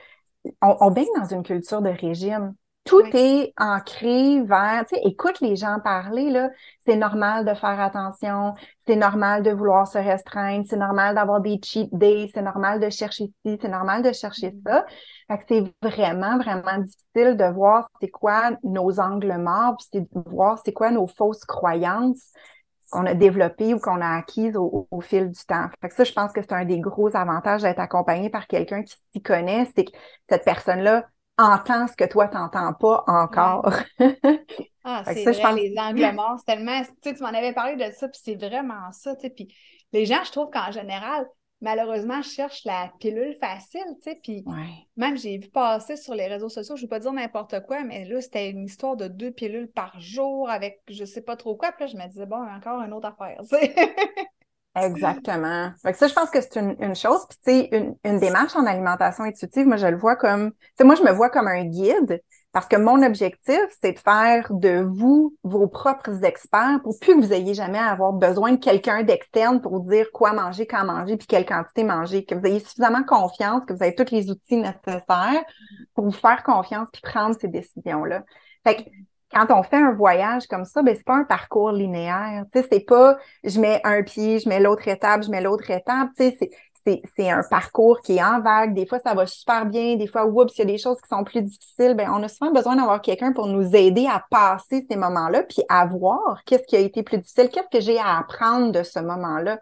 on, 0.61 0.91
baigne 0.91 1.07
dans 1.17 1.25
une 1.25 1.43
culture 1.43 1.81
de 1.81 1.89
régime. 1.89 2.53
Tout 2.87 3.03
est 3.13 3.53
ancré 3.57 4.41
vers, 4.43 4.85
tu 4.87 4.95
sais, 4.95 5.01
écoute 5.03 5.41
les 5.41 5.57
gens 5.57 5.79
parler, 5.83 6.29
là. 6.29 6.49
C'est 6.85 6.95
normal 6.95 7.45
de 7.45 7.53
faire 7.53 7.79
attention, 7.81 8.53
c'est 8.87 8.95
normal 8.95 9.43
de 9.43 9.51
vouloir 9.51 9.87
se 9.87 9.97
restreindre, 9.97 10.65
c'est 10.67 10.77
normal 10.77 11.15
d'avoir 11.15 11.41
des 11.41 11.59
cheat 11.61 11.89
days, 11.91 12.31
c'est 12.33 12.41
normal 12.41 12.79
de 12.79 12.89
chercher 12.89 13.25
ci, 13.45 13.57
c'est 13.61 13.67
normal 13.67 14.03
de 14.03 14.13
chercher 14.13 14.51
mm. 14.51 14.61
ça. 14.65 14.85
Fait 15.27 15.37
que 15.37 15.43
c'est 15.49 15.89
vraiment, 15.89 16.37
vraiment 16.37 16.77
difficile 16.77 17.35
de 17.35 17.53
voir 17.53 17.89
c'est 17.99 18.09
quoi 18.09 18.51
nos 18.63 18.99
angles 19.01 19.37
morts, 19.37 19.75
puis 19.77 19.87
c'est 19.91 20.01
de 20.01 20.29
voir 20.29 20.57
c'est 20.63 20.73
quoi 20.73 20.89
nos 20.89 21.07
fausses 21.07 21.43
croyances 21.43 22.31
qu'on 22.89 23.05
a 23.05 23.13
développées 23.13 23.73
ou 23.73 23.79
qu'on 23.79 23.99
a 23.99 24.17
acquises 24.17 24.55
au, 24.55 24.87
fil 25.01 25.29
du 25.29 25.45
temps. 25.45 25.67
Fait 25.81 25.89
que 25.89 25.95
ça, 25.95 26.05
je 26.05 26.13
pense 26.13 26.31
que 26.31 26.41
c'est 26.41 26.53
un 26.53 26.63
des 26.63 26.79
gros 26.79 27.13
avantages 27.17 27.63
d'être 27.63 27.79
accompagné 27.79 28.29
par 28.29 28.47
quelqu'un 28.47 28.83
qui 28.83 28.95
s'y 29.11 29.21
connaît, 29.21 29.67
c'est 29.75 29.83
que 29.83 29.91
cette 30.29 30.45
personne-là 30.45 31.05
entends 31.37 31.87
ce 31.87 31.95
que 31.95 32.05
toi, 32.05 32.27
tu 32.27 32.37
n'entends 32.37 32.73
pas 32.73 33.03
encore. 33.07 33.71
ah, 34.83 35.03
c'est 35.05 35.23
vrai, 35.23 35.33
je 35.33 35.41
pense... 35.41 35.55
les 35.55 35.75
angles 35.77 36.15
morts, 36.15 36.37
c'est 36.39 36.55
tellement... 36.55 36.81
Tu, 36.81 36.89
sais, 37.03 37.15
tu 37.15 37.21
m'en 37.21 37.29
avais 37.29 37.53
parlé 37.53 37.75
de 37.75 37.91
ça, 37.93 38.07
puis 38.07 38.19
c'est 38.23 38.35
vraiment 38.35 38.91
ça, 38.91 39.15
tu 39.15 39.21
sais, 39.21 39.29
puis 39.29 39.53
les 39.93 40.05
gens, 40.05 40.23
je 40.23 40.31
trouve 40.31 40.49
qu'en 40.49 40.71
général, 40.71 41.25
malheureusement, 41.61 42.21
cherchent 42.21 42.65
la 42.65 42.91
pilule 42.99 43.35
facile, 43.39 43.85
tu 44.01 44.11
sais, 44.11 44.19
puis 44.21 44.43
même 44.95 45.17
j'ai 45.17 45.37
vu 45.37 45.49
passer 45.49 45.95
sur 45.95 46.13
les 46.13 46.27
réseaux 46.27 46.49
sociaux, 46.49 46.75
je 46.75 46.81
ne 46.81 46.85
vais 46.85 46.89
pas 46.89 46.99
dire 46.99 47.13
n'importe 47.13 47.65
quoi, 47.65 47.83
mais 47.83 48.05
là, 48.05 48.21
c'était 48.21 48.49
une 48.49 48.65
histoire 48.65 48.95
de 48.95 49.07
deux 49.07 49.31
pilules 49.31 49.69
par 49.71 49.99
jour 49.99 50.49
avec 50.49 50.81
je 50.87 51.05
sais 51.05 51.21
pas 51.21 51.35
trop 51.35 51.55
quoi, 51.55 51.71
puis 51.71 51.85
là, 51.85 51.87
je 51.87 51.97
me 51.97 52.07
disais, 52.07 52.25
bon, 52.25 52.37
encore 52.47 52.81
une 52.81 52.93
autre 52.93 53.07
affaire, 53.07 53.41
tu 53.41 53.57
sais. 53.57 53.75
Exactement. 54.77 55.71
Fait 55.81 55.93
ça, 55.93 56.07
je 56.07 56.13
pense 56.13 56.29
que 56.29 56.41
c'est 56.41 56.55
une, 56.57 56.95
chose. 56.95 57.25
Puis, 57.29 57.37
tu 57.45 57.51
sais, 57.51 57.95
une, 58.03 58.19
démarche 58.19 58.55
en 58.55 58.65
alimentation 58.65 59.23
intuitive, 59.23 59.67
moi, 59.67 59.77
je 59.77 59.87
le 59.87 59.97
vois 59.97 60.15
comme, 60.15 60.51
tu 60.77 60.83
moi, 60.83 60.95
je 60.95 61.03
me 61.03 61.11
vois 61.11 61.29
comme 61.29 61.47
un 61.47 61.65
guide 61.65 62.21
parce 62.53 62.67
que 62.67 62.75
mon 62.75 63.03
objectif, 63.03 63.61
c'est 63.81 63.93
de 63.93 63.99
faire 63.99 64.47
de 64.51 64.79
vous 64.79 65.35
vos 65.43 65.67
propres 65.67 66.23
experts 66.23 66.79
pour 66.81 66.97
plus 66.99 67.13
que 67.13 67.19
vous 67.19 67.33
ayez 67.33 67.53
jamais 67.53 67.77
à 67.77 67.91
avoir 67.91 68.13
besoin 68.13 68.53
de 68.53 68.57
quelqu'un 68.57 69.03
d'externe 69.03 69.61
pour 69.61 69.81
dire 69.81 70.07
quoi 70.11 70.33
manger, 70.33 70.65
quand 70.65 70.83
manger, 70.85 71.17
puis 71.17 71.27
quelle 71.27 71.45
quantité 71.45 71.83
manger, 71.83 72.25
que 72.25 72.33
vous 72.33 72.45
ayez 72.45 72.59
suffisamment 72.59 73.03
confiance, 73.03 73.61
que 73.67 73.73
vous 73.73 73.83
avez 73.83 73.93
tous 73.93 74.11
les 74.11 74.31
outils 74.31 74.57
nécessaires 74.57 75.43
pour 75.93 76.05
vous 76.05 76.11
faire 76.11 76.41
confiance 76.43 76.87
puis 76.91 77.01
prendre 77.01 77.35
ces 77.39 77.47
décisions-là. 77.47 78.23
Fait 78.63 78.77
que 78.77 78.89
quand 79.31 79.47
on 79.51 79.63
fait 79.63 79.77
un 79.77 79.93
voyage 79.93 80.47
comme 80.47 80.65
ça, 80.65 80.81
ben 80.81 80.95
c'est 80.95 81.05
pas 81.05 81.15
un 81.15 81.23
parcours 81.23 81.71
linéaire. 81.71 82.45
Tu 82.53 82.61
sais, 82.61 82.67
c'est 82.71 82.85
pas 82.85 83.17
je 83.43 83.59
mets 83.59 83.81
un 83.83 84.03
pied, 84.03 84.39
je 84.39 84.47
mets 84.47 84.59
l'autre 84.59 84.87
étape, 84.87 85.23
je 85.23 85.29
mets 85.29 85.41
l'autre 85.41 85.69
étape. 85.69 86.09
Tu 86.17 86.29
sais, 86.29 86.37
c'est, 86.85 87.01
c'est, 87.17 87.29
un 87.29 87.41
parcours 87.49 87.99
qui 88.01 88.17
est 88.17 88.23
en 88.23 88.39
vague. 88.39 88.73
Des 88.73 88.85
fois, 88.85 88.99
ça 88.99 89.13
va 89.13 89.25
super 89.27 89.65
bien. 89.65 89.97
Des 89.97 90.07
fois, 90.07 90.25
oups, 90.25 90.53
il 90.55 90.59
y 90.59 90.61
a 90.61 90.65
des 90.65 90.77
choses 90.77 91.01
qui 91.01 91.09
sont 91.09 91.25
plus 91.25 91.41
difficiles. 91.41 91.95
Ben, 91.95 92.09
on 92.09 92.23
a 92.23 92.29
souvent 92.29 92.51
besoin 92.51 92.77
d'avoir 92.77 93.01
quelqu'un 93.01 93.33
pour 93.33 93.47
nous 93.47 93.75
aider 93.75 94.07
à 94.07 94.23
passer 94.31 94.85
ces 94.89 94.95
moments-là, 94.95 95.43
puis 95.43 95.63
à 95.67 95.85
voir 95.85 96.41
qu'est-ce 96.45 96.63
qui 96.63 96.77
a 96.77 96.79
été 96.79 97.03
plus 97.03 97.17
difficile, 97.17 97.49
qu'est-ce 97.49 97.77
que 97.77 97.83
j'ai 97.83 97.99
à 97.99 98.17
apprendre 98.19 98.71
de 98.71 98.83
ce 98.83 98.99
moment-là. 98.99 99.59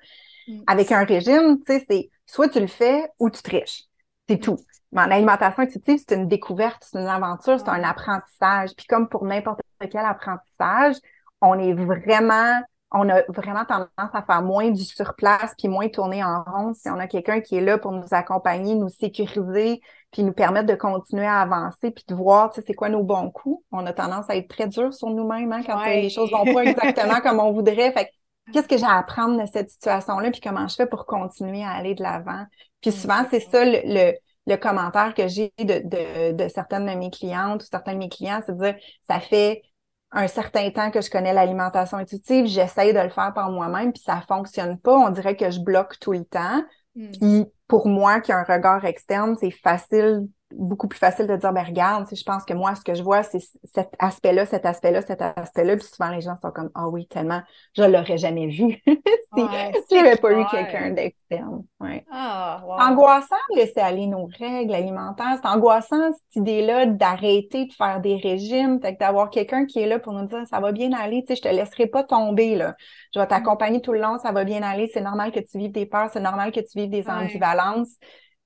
Mm. 0.47 0.61
Avec 0.67 0.91
un 0.91 1.03
régime, 1.03 1.57
tu 1.65 1.73
sais, 1.73 1.85
c'est 1.89 2.09
soit 2.27 2.49
tu 2.49 2.59
le 2.59 2.67
fais 2.67 3.09
ou 3.19 3.31
tu 3.31 3.41
triches. 3.41 3.85
C'est 4.27 4.39
tout. 4.39 4.57
Mais 4.91 5.01
en 5.01 5.11
alimentation 5.11 5.63
intuitive, 5.63 5.99
c'est 6.07 6.15
une 6.15 6.27
découverte, 6.27 6.83
c'est 6.89 6.99
une 6.99 7.07
aventure, 7.07 7.59
c'est 7.59 7.69
un 7.69 7.83
apprentissage. 7.83 8.71
Puis 8.75 8.85
comme 8.87 9.09
pour 9.09 9.25
n'importe 9.25 9.61
quel 9.79 10.05
apprentissage, 10.05 10.95
on 11.41 11.59
est 11.59 11.73
vraiment, 11.73 12.61
on 12.91 13.09
a 13.09 13.21
vraiment 13.27 13.65
tendance 13.65 13.89
à 13.97 14.23
faire 14.23 14.41
moins 14.41 14.71
du 14.71 14.83
surplace 14.83 15.53
puis 15.57 15.67
moins 15.67 15.89
tourner 15.89 16.23
en 16.23 16.43
rond 16.43 16.73
si 16.73 16.89
on 16.89 16.97
a 16.97 17.07
quelqu'un 17.07 17.41
qui 17.41 17.57
est 17.57 17.61
là 17.61 17.77
pour 17.77 17.91
nous 17.91 18.07
accompagner, 18.11 18.75
nous 18.75 18.89
sécuriser, 18.89 19.81
puis 20.11 20.23
nous 20.23 20.33
permettre 20.33 20.67
de 20.67 20.75
continuer 20.75 21.25
à 21.25 21.41
avancer 21.41 21.91
puis 21.91 22.05
de 22.07 22.15
voir, 22.15 22.49
tu 22.49 22.61
sais, 22.61 22.67
c'est 22.67 22.73
quoi 22.73 22.87
nos 22.87 23.03
bons 23.03 23.31
coups. 23.31 23.63
On 23.71 23.85
a 23.85 23.91
tendance 23.91 24.29
à 24.29 24.37
être 24.37 24.47
très 24.47 24.67
dur 24.67 24.93
sur 24.93 25.09
nous-mêmes 25.09 25.51
hein, 25.51 25.61
quand 25.65 25.83
les 25.83 26.09
choses 26.09 26.31
vont 26.31 26.45
pas 26.45 26.63
exactement 26.63 27.19
comme 27.21 27.41
on 27.41 27.51
voudrait. 27.51 27.91
Fait 27.91 28.09
qu'est-ce 28.53 28.67
que 28.67 28.77
j'ai 28.77 28.85
à 28.85 28.97
apprendre 28.97 29.41
de 29.41 29.47
cette 29.51 29.69
situation-là 29.69 30.31
puis 30.31 30.41
comment 30.41 30.67
je 30.67 30.75
fais 30.75 30.87
pour 30.87 31.05
continuer 31.05 31.63
à 31.63 31.71
aller 31.71 31.95
de 31.95 32.03
l'avant? 32.03 32.45
Puis 32.81 32.91
souvent, 32.91 33.25
c'est 33.29 33.39
ça 33.39 33.63
le 33.65 34.13
le 34.47 34.57
commentaire 34.57 35.13
que 35.13 35.27
j'ai 35.27 35.51
de, 35.59 35.63
de, 35.63 36.31
de, 36.33 36.47
certaines 36.49 36.85
de 36.85 36.91
mes 36.91 37.09
clientes 37.09 37.63
ou 37.63 37.65
certains 37.65 37.93
de 37.93 37.97
mes 37.97 38.09
clients, 38.09 38.41
c'est 38.45 38.55
de 38.55 38.63
dire 38.63 38.75
ça 39.09 39.19
fait 39.19 39.63
un 40.11 40.27
certain 40.27 40.69
temps 40.69 40.91
que 40.91 41.01
je 41.01 41.09
connais 41.09 41.33
l'alimentation 41.33 41.97
intuitive, 41.97 42.45
j'essaye 42.45 42.93
de 42.93 42.99
le 42.99 43.09
faire 43.09 43.33
par 43.33 43.49
moi-même, 43.49 43.91
puis 43.91 44.03
ça 44.03 44.21
fonctionne 44.27 44.79
pas. 44.79 44.95
On 44.95 45.09
dirait 45.09 45.35
que 45.35 45.49
je 45.49 45.59
bloque 45.59 45.99
tout 45.99 46.13
le 46.13 46.23
temps. 46.23 46.63
Hmm. 46.95 47.11
Puis 47.19 47.45
pour 47.67 47.87
moi, 47.87 48.21
qui 48.21 48.31
a 48.31 48.37
un 48.37 48.43
regard 48.43 48.85
externe, 48.85 49.35
c'est 49.39 49.51
facile 49.51 50.21
beaucoup 50.51 50.87
plus 50.87 50.99
facile 50.99 51.27
de 51.27 51.35
dire, 51.35 51.51
ben 51.53 51.63
regarde, 51.63 52.07
je 52.11 52.23
pense 52.23 52.45
que 52.45 52.53
moi, 52.53 52.75
ce 52.75 52.81
que 52.81 52.93
je 52.93 53.03
vois, 53.03 53.23
c'est 53.23 53.39
cet 53.63 53.89
aspect-là, 53.99 54.45
cet 54.45 54.65
aspect-là, 54.65 55.01
cet 55.01 55.21
aspect-là. 55.21 55.75
Puis 55.75 55.87
souvent, 55.87 56.11
les 56.11 56.21
gens 56.21 56.37
sont 56.41 56.51
comme, 56.51 56.69
ah 56.75 56.87
oui, 56.87 57.07
tellement, 57.07 57.41
je 57.75 57.83
l'aurais 57.83 58.17
jamais 58.17 58.47
vu 58.47 58.81
si 58.85 59.41
j'avais 59.91 60.15
pas 60.17 60.31
eu 60.33 60.45
quelqu'un 60.51 60.91
d'externe. 60.91 61.63
Ouais. 61.79 62.05
Ah, 62.11 62.63
Angoissant 62.79 63.35
de 63.53 63.59
laisser 63.59 63.79
aller 63.79 64.07
nos 64.07 64.29
règles 64.39 64.73
alimentaires. 64.73 65.39
C'est 65.41 65.47
angoissant, 65.49 66.11
cette 66.13 66.35
idée-là, 66.35 66.85
d'arrêter 66.85 67.65
de 67.65 67.73
faire 67.73 67.99
des 67.99 68.17
régimes. 68.17 68.79
Fait 68.81 68.93
que 68.93 68.99
d'avoir 68.99 69.31
quelqu'un 69.31 69.65
qui 69.65 69.79
est 69.79 69.87
là 69.87 69.99
pour 69.99 70.13
nous 70.13 70.27
dire, 70.27 70.45
ça 70.47 70.59
va 70.59 70.71
bien 70.71 70.93
aller, 70.93 71.23
tu 71.23 71.29
sais, 71.29 71.35
je 71.35 71.41
te 71.41 71.53
laisserai 71.53 71.87
pas 71.87 72.03
tomber, 72.03 72.55
là. 72.55 72.75
Je 73.13 73.19
vais 73.19 73.27
t'accompagner 73.27 73.81
tout 73.81 73.93
le 73.93 73.99
long, 73.99 74.17
ça 74.19 74.31
va 74.31 74.43
bien 74.43 74.61
aller. 74.61 74.89
C'est 74.93 75.01
normal 75.01 75.31
que 75.31 75.39
tu 75.39 75.57
vives 75.57 75.71
des 75.71 75.85
peurs, 75.85 76.09
c'est 76.11 76.19
normal 76.19 76.51
que 76.51 76.59
tu 76.59 76.77
vives 76.79 76.89
des 76.89 77.09
ambivalences 77.09 77.97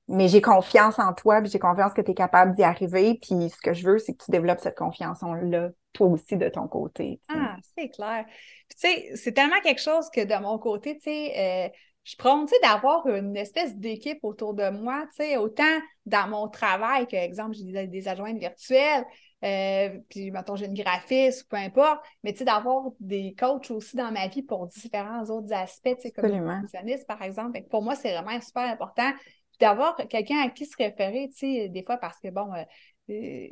mais 0.09 0.27
j'ai 0.27 0.41
confiance 0.41 0.97
en 0.97 1.13
toi, 1.13 1.39
puis 1.39 1.51
j'ai 1.51 1.59
confiance 1.59 1.93
que 1.93 2.01
tu 2.01 2.11
es 2.11 2.13
capable 2.15 2.55
d'y 2.55 2.63
arriver. 2.63 3.19
Puis 3.21 3.49
ce 3.49 3.61
que 3.61 3.73
je 3.73 3.85
veux, 3.85 3.99
c'est 3.99 4.13
que 4.13 4.23
tu 4.25 4.31
développes 4.31 4.59
cette 4.59 4.77
confiance-là, 4.77 5.69
toi 5.93 6.07
aussi, 6.07 6.35
de 6.35 6.49
ton 6.49 6.67
côté. 6.67 7.21
Ah, 7.29 7.55
c'est 7.77 7.89
clair. 7.89 8.25
Puis 8.27 8.79
tu 8.79 8.87
sais, 8.87 9.15
c'est 9.15 9.33
tellement 9.33 9.61
quelque 9.61 9.81
chose 9.81 10.09
que 10.09 10.21
de 10.21 10.41
mon 10.41 10.57
côté, 10.57 10.95
tu 10.95 11.03
sais, 11.03 11.33
euh, 11.37 11.69
je 12.03 12.15
prends, 12.17 12.43
tu 12.45 12.55
sais, 12.55 12.59
d'avoir 12.61 13.05
une 13.07 13.37
espèce 13.37 13.77
d'équipe 13.77 14.17
autour 14.23 14.55
de 14.55 14.69
moi, 14.69 15.05
tu 15.15 15.23
sais, 15.23 15.37
autant 15.37 15.79
dans 16.07 16.27
mon 16.27 16.47
travail 16.47 17.05
que, 17.05 17.15
exemple, 17.15 17.55
j'ai 17.55 17.65
des, 17.65 17.87
des 17.87 18.07
adjointes 18.07 18.39
virtuelles, 18.39 19.05
euh, 19.43 19.97
puis, 20.09 20.31
mettons, 20.31 20.55
j'ai 20.55 20.65
une 20.65 20.73
graphiste 20.73 21.43
ou 21.43 21.47
peu 21.49 21.55
importe, 21.55 22.03
mais 22.23 22.33
tu 22.33 22.39
sais, 22.39 22.45
d'avoir 22.45 22.87
des 22.99 23.35
coachs 23.39 23.71
aussi 23.71 23.95
dans 23.95 24.11
ma 24.11 24.27
vie 24.27 24.41
pour 24.41 24.67
différents 24.67 25.23
autres 25.25 25.53
aspects, 25.53 25.95
tu 25.95 26.01
sais, 26.01 26.11
comme 26.11 26.25
le 26.25 27.05
par 27.05 27.21
exemple. 27.21 27.61
pour 27.69 27.81
moi, 27.81 27.95
c'est 27.95 28.11
vraiment 28.11 28.41
super 28.41 28.63
important 28.63 29.11
d'avoir 29.59 29.95
quelqu'un 29.95 30.39
à 30.39 30.49
qui 30.49 30.65
se 30.65 30.75
référer, 30.77 31.29
tu 31.31 31.39
sais, 31.39 31.69
des 31.69 31.83
fois 31.83 31.97
parce 31.97 32.19
que, 32.19 32.29
bon, 32.29 32.53
euh, 32.53 32.63
euh, 33.09 33.47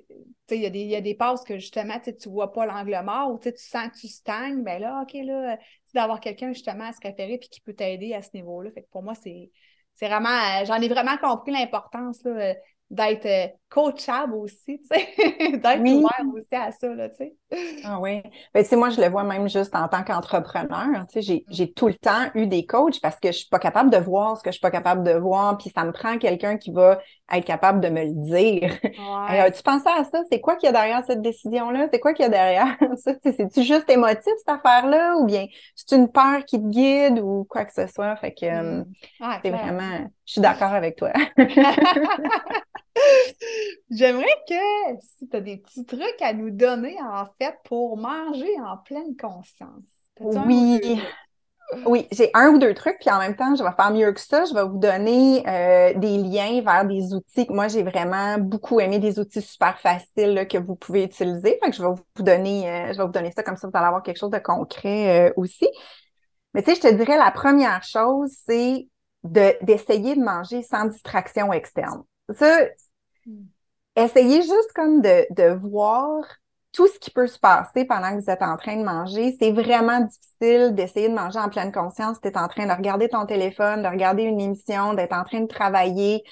il 0.51 0.75
y, 0.75 0.85
y, 0.85 0.95
a 0.95 1.01
des 1.01 1.15
passes 1.15 1.43
que 1.43 1.57
justement, 1.57 1.99
tu 1.99 2.11
ne 2.11 2.31
vois 2.31 2.51
pas 2.51 2.65
l'angle 2.65 2.99
mort 3.03 3.31
ou 3.31 3.39
tu 3.39 3.51
sens 3.55 3.89
que 3.89 3.99
tu 3.99 4.07
stagnes, 4.07 4.63
ben 4.63 4.79
là, 4.79 5.01
OK, 5.03 5.13
là, 5.25 5.57
d'avoir 5.93 6.19
quelqu'un 6.19 6.53
justement 6.53 6.85
à 6.85 6.93
se 6.93 6.99
référer 7.01 7.37
puis 7.37 7.49
qui 7.49 7.61
peut 7.61 7.73
t'aider 7.73 8.13
à 8.13 8.21
ce 8.21 8.29
niveau-là. 8.33 8.71
Fait 8.71 8.83
que 8.83 8.89
pour 8.91 9.03
moi, 9.03 9.15
c'est 9.15 9.49
vraiment, 9.99 10.29
euh, 10.29 10.65
j'en 10.65 10.75
ai 10.75 10.87
vraiment 10.87 11.17
compris 11.17 11.51
l'importance 11.51 12.21
d'être 12.89 13.25
euh, 13.25 13.47
coachable 13.69 14.35
aussi, 14.35 14.79
tu 14.79 14.87
sais, 14.91 15.57
d'être 15.57 15.81
ouvert 15.81 16.25
aussi 16.33 16.55
à 16.55 16.71
ça, 16.71 16.93
là, 16.93 17.09
tu 17.09 17.17
sais. 17.17 17.35
Ah 17.85 17.99
oui. 18.01 18.21
Ben, 18.53 18.63
tu 18.63 18.69
sais, 18.69 18.75
moi, 18.75 18.89
je 18.89 18.99
le 18.99 19.07
vois 19.07 19.23
même 19.23 19.47
juste 19.47 19.73
en 19.73 19.87
tant 19.87 20.03
qu'entrepreneur, 20.03 21.07
tu 21.07 21.21
sais, 21.21 21.43
j'ai 21.49 21.71
tout 21.71 21.87
le 21.87 21.93
temps 21.93 22.29
eu 22.35 22.45
des 22.45 22.65
coachs 22.65 22.99
parce 22.99 23.17
que 23.19 23.29
je 23.31 23.37
suis 23.37 23.47
pas 23.47 23.59
capable 23.59 23.89
de 23.89 23.97
voir 23.97 24.37
ce 24.37 24.43
que 24.43 24.49
je 24.49 24.53
suis 24.53 24.61
pas 24.61 24.71
capable 24.71 25.03
de 25.03 25.13
voir, 25.13 25.57
puis 25.57 25.71
ça 25.73 25.85
me 25.85 25.93
prend 25.93 26.17
quelqu'un 26.17 26.57
qui 26.57 26.71
va 26.71 26.99
être 27.31 27.45
capable 27.45 27.79
de 27.79 27.89
me 27.89 28.03
le 28.03 28.11
dire. 28.11 28.77
Ouais. 29.29 29.51
tu 29.51 29.61
pensais 29.63 29.89
à 29.89 30.03
ça? 30.03 30.21
C'est 30.31 30.41
quoi 30.41 30.55
qu'il 30.55 30.67
y 30.67 30.69
a 30.69 30.71
derrière 30.71 31.03
cette 31.05 31.21
décision-là? 31.21 31.87
C'est 31.91 31.99
quoi 31.99 32.13
qu'il 32.13 32.23
y 32.23 32.25
a 32.25 32.29
derrière 32.29 32.75
ça? 32.97 33.13
C'est-tu 33.23 33.63
juste 33.63 33.89
émotif, 33.89 34.33
cette 34.37 34.49
affaire-là? 34.49 35.17
Ou 35.17 35.25
bien 35.25 35.45
c'est 35.75 35.95
une 35.95 36.09
peur 36.09 36.43
qui 36.45 36.59
te 36.61 36.67
guide 36.67 37.19
ou 37.19 37.45
quoi 37.49 37.65
que 37.65 37.73
ce 37.73 37.87
soit? 37.87 38.15
Fait 38.17 38.33
que 38.33 38.79
mm. 38.79 38.85
c'est 39.43 39.49
vraiment... 39.49 40.09
Je 40.25 40.33
suis 40.33 40.41
d'accord 40.41 40.73
avec 40.73 40.97
toi. 40.97 41.11
J'aimerais 43.91 44.25
que 44.47 44.99
si 45.01 45.27
tu 45.27 45.35
as 45.35 45.41
des 45.41 45.57
petits 45.57 45.85
trucs 45.85 46.21
à 46.21 46.33
nous 46.33 46.51
donner, 46.51 46.95
en 47.01 47.25
fait, 47.39 47.55
pour 47.65 47.97
manger 47.97 48.53
en 48.65 48.77
pleine 48.77 49.15
conscience. 49.15 49.85
Oui. 50.19 51.01
Oui, 51.85 52.07
j'ai 52.13 52.31
un 52.33 52.49
ou 52.49 52.59
deux 52.59 52.73
trucs, 52.73 52.97
puis 52.99 53.09
en 53.09 53.19
même 53.19 53.35
temps, 53.35 53.53
je 53.53 53.61
vais 53.61 53.71
faire 53.73 53.91
mieux 53.91 54.13
que 54.13 54.21
ça. 54.21 54.45
Je 54.45 54.53
vais 54.53 54.63
vous 54.63 54.77
donner 54.77 55.43
euh, 55.47 55.93
des 55.95 56.17
liens 56.17 56.61
vers 56.61 56.85
des 56.85 57.13
outils 57.13 57.45
que 57.45 57.51
moi, 57.51 57.67
j'ai 57.67 57.83
vraiment 57.83 58.37
beaucoup 58.37 58.79
aimé, 58.79 58.99
des 58.99 59.19
outils 59.19 59.41
super 59.41 59.77
faciles 59.77 60.47
que 60.49 60.57
vous 60.57 60.75
pouvez 60.75 61.03
utiliser. 61.03 61.59
Fait 61.61 61.69
que 61.69 61.75
je 61.75 61.81
vais 61.81 61.89
vous 61.89 62.23
donner, 62.23 62.71
euh, 62.71 62.93
je 62.93 62.97
vais 62.97 63.03
vous 63.03 63.11
donner 63.11 63.33
ça 63.35 63.43
comme 63.43 63.57
ça, 63.57 63.67
vous 63.67 63.77
allez 63.77 63.85
avoir 63.85 64.01
quelque 64.01 64.17
chose 64.17 64.31
de 64.31 64.37
concret 64.37 65.27
euh, 65.27 65.33
aussi. 65.35 65.67
Mais 66.53 66.63
tu 66.63 66.73
sais, 66.73 66.77
je 66.77 66.87
te 66.87 66.93
dirais, 66.93 67.17
la 67.17 67.31
première 67.31 67.83
chose, 67.83 68.31
c'est 68.47 68.87
d'essayer 69.23 70.15
de 70.15 70.23
manger 70.23 70.63
sans 70.63 70.85
distraction 70.85 71.51
externe. 71.51 72.03
Ça, 72.33 72.61
Essayez 73.95 74.41
juste 74.41 74.71
comme 74.75 75.01
de, 75.01 75.53
voir 75.53 76.23
tout 76.71 76.87
ce 76.87 76.99
qui 76.99 77.09
peut 77.09 77.27
se 77.27 77.39
passer 77.39 77.85
pendant 77.85 78.15
que 78.15 78.21
vous 78.21 78.29
êtes 78.29 78.43
en 78.43 78.57
train 78.57 78.77
de 78.77 78.83
manger. 78.83 79.35
C'est 79.39 79.51
vraiment 79.51 80.01
difficile 80.01 80.75
d'essayer 80.75 81.09
de 81.09 81.15
manger 81.15 81.39
en 81.39 81.49
pleine 81.49 81.71
conscience. 81.71 82.21
Tu 82.21 82.27
es 82.27 82.37
en 82.37 82.47
train 82.47 82.67
de 82.67 82.71
regarder 82.71 83.09
ton 83.09 83.25
téléphone, 83.25 83.81
de 83.81 83.87
regarder 83.87 84.23
une 84.23 84.39
émission, 84.39 84.93
d'être 84.93 85.13
en 85.13 85.23
train 85.23 85.41
de 85.41 85.47
travailler. 85.47 86.23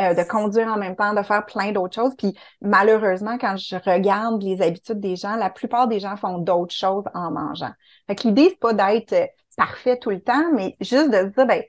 euh, 0.00 0.14
de 0.14 0.22
conduire 0.22 0.68
en 0.68 0.78
même 0.78 0.96
temps, 0.96 1.12
de 1.14 1.22
faire 1.22 1.44
plein 1.44 1.72
d'autres 1.72 1.94
choses. 1.94 2.14
Puis 2.16 2.34
malheureusement, 2.62 3.36
quand 3.38 3.56
je 3.58 3.76
regarde 3.76 4.42
les 4.42 4.62
habitudes 4.62 5.00
des 5.00 5.16
gens, 5.16 5.36
la 5.36 5.50
plupart 5.50 5.88
des 5.88 6.00
gens 6.00 6.16
font 6.16 6.38
d'autres 6.38 6.74
choses 6.74 7.04
en 7.14 7.30
mangeant. 7.30 7.72
Fait 8.06 8.14
que 8.16 8.28
l'idée, 8.28 8.48
c'est 8.50 8.58
pas 8.58 8.72
d'être 8.72 9.12
euh, 9.12 9.26
parfait 9.56 9.98
tout 9.98 10.10
le 10.10 10.22
temps, 10.22 10.52
mais 10.54 10.76
juste 10.80 11.10
de 11.10 11.18
se 11.18 11.34
dire, 11.34 11.46
ben, 11.46 11.62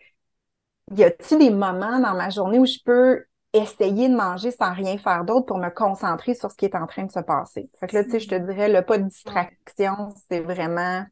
y 0.96 1.04
a-t-il 1.04 1.40
des 1.40 1.50
moments 1.50 2.00
dans 2.00 2.14
ma 2.14 2.30
journée 2.30 2.60
où 2.60 2.66
je 2.66 2.78
peux 2.86 3.26
essayer 3.54 4.08
de 4.08 4.16
manger 4.16 4.52
sans 4.52 4.74
rien 4.74 4.98
faire 4.98 5.26
d'autre 5.26 5.46
pour 5.46 5.58
me 5.58 5.70
concentrer 5.70 6.34
sur 6.34 6.52
ce 6.52 6.56
qui 6.56 6.66
est 6.66 6.76
en 6.76 6.88
train 6.88 7.04
de 7.04 7.12
se 7.12 7.20
passer. 7.20 7.70
Fait 7.80 7.88
que 7.88 7.98
là, 7.98 8.04
tu 8.04 8.12
sais, 8.12 8.20
je 8.20 8.30
te 8.30 8.36
dirais, 8.36 8.70
le 8.70 8.82
pas 8.82 8.98
de 8.98 9.04
distraction, 9.04 10.14
c'est 10.30 10.40
vraiment 10.40 11.06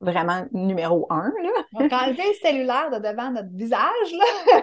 vraiment 0.00 0.46
numéro 0.52 1.06
un. 1.10 1.32
Là. 1.42 1.50
Donc, 1.72 1.92
enlever 1.92 2.22
le 2.28 2.34
cellulaire 2.40 2.90
de 2.90 2.98
devant 2.98 3.30
notre 3.30 3.52
visage, 3.52 4.12
là. 4.12 4.60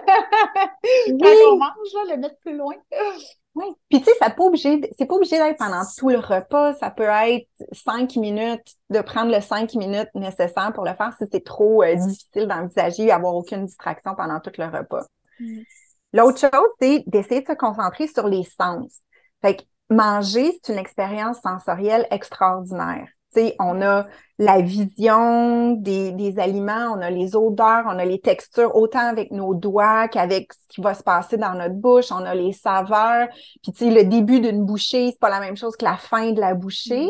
Quand 1.08 1.52
on 1.52 1.58
mange, 1.58 1.92
là, 1.94 2.14
le 2.14 2.16
mettre 2.16 2.38
plus 2.38 2.56
loin. 2.56 2.74
Oui. 3.54 3.66
Puis 3.88 4.00
tu 4.00 4.04
sais, 4.04 4.12
ça 4.18 4.28
pas 4.28 4.44
obligé, 4.44 4.80
c'est 4.98 5.06
pas 5.06 5.14
obligé 5.14 5.38
d'être 5.38 5.58
pendant 5.58 5.82
tout 5.96 6.10
le 6.10 6.18
repas. 6.18 6.74
Ça 6.74 6.90
peut 6.90 7.04
être 7.04 7.48
cinq 7.72 8.16
minutes, 8.16 8.76
de 8.90 9.00
prendre 9.00 9.34
le 9.34 9.40
cinq 9.40 9.74
minutes 9.74 10.10
nécessaire 10.14 10.72
pour 10.74 10.84
le 10.84 10.94
faire 10.94 11.14
si 11.18 11.24
c'est 11.30 11.44
trop 11.44 11.82
euh, 11.82 11.94
difficile 11.94 12.46
d'envisager 12.46 13.10
avoir 13.10 13.34
aucune 13.34 13.64
distraction 13.64 14.14
pendant 14.14 14.40
tout 14.40 14.52
le 14.58 14.66
repas. 14.66 15.06
Mm. 15.40 15.62
L'autre 16.16 16.40
chose, 16.40 16.68
c'est 16.80 17.04
d'essayer 17.06 17.42
de 17.42 17.46
se 17.46 17.52
concentrer 17.52 18.06
sur 18.06 18.26
les 18.26 18.44
sens. 18.44 19.00
Fait 19.42 19.56
que 19.56 19.62
manger, 19.90 20.52
c'est 20.52 20.72
une 20.72 20.78
expérience 20.78 21.38
sensorielle 21.42 22.06
extraordinaire 22.10 23.06
on 23.58 23.82
a 23.82 24.06
la 24.38 24.60
vision 24.60 25.72
des, 25.72 26.34
aliments, 26.38 26.92
on 26.94 27.00
a 27.00 27.10
les 27.10 27.34
odeurs, 27.36 27.84
on 27.86 27.98
a 27.98 28.04
les 28.04 28.20
textures, 28.20 28.74
autant 28.76 29.08
avec 29.08 29.30
nos 29.30 29.54
doigts 29.54 30.08
qu'avec 30.08 30.52
ce 30.52 30.68
qui 30.68 30.80
va 30.80 30.94
se 30.94 31.02
passer 31.02 31.36
dans 31.36 31.54
notre 31.54 31.74
bouche, 31.74 32.12
on 32.12 32.24
a 32.24 32.34
les 32.34 32.52
saveurs. 32.52 33.28
Puis, 33.62 33.90
le 33.90 34.04
début 34.04 34.40
d'une 34.40 34.64
bouchée, 34.64 35.10
c'est 35.10 35.18
pas 35.18 35.30
la 35.30 35.40
même 35.40 35.56
chose 35.56 35.76
que 35.76 35.84
la 35.84 35.96
fin 35.96 36.32
de 36.32 36.40
la 36.40 36.54
bouchée. 36.54 37.08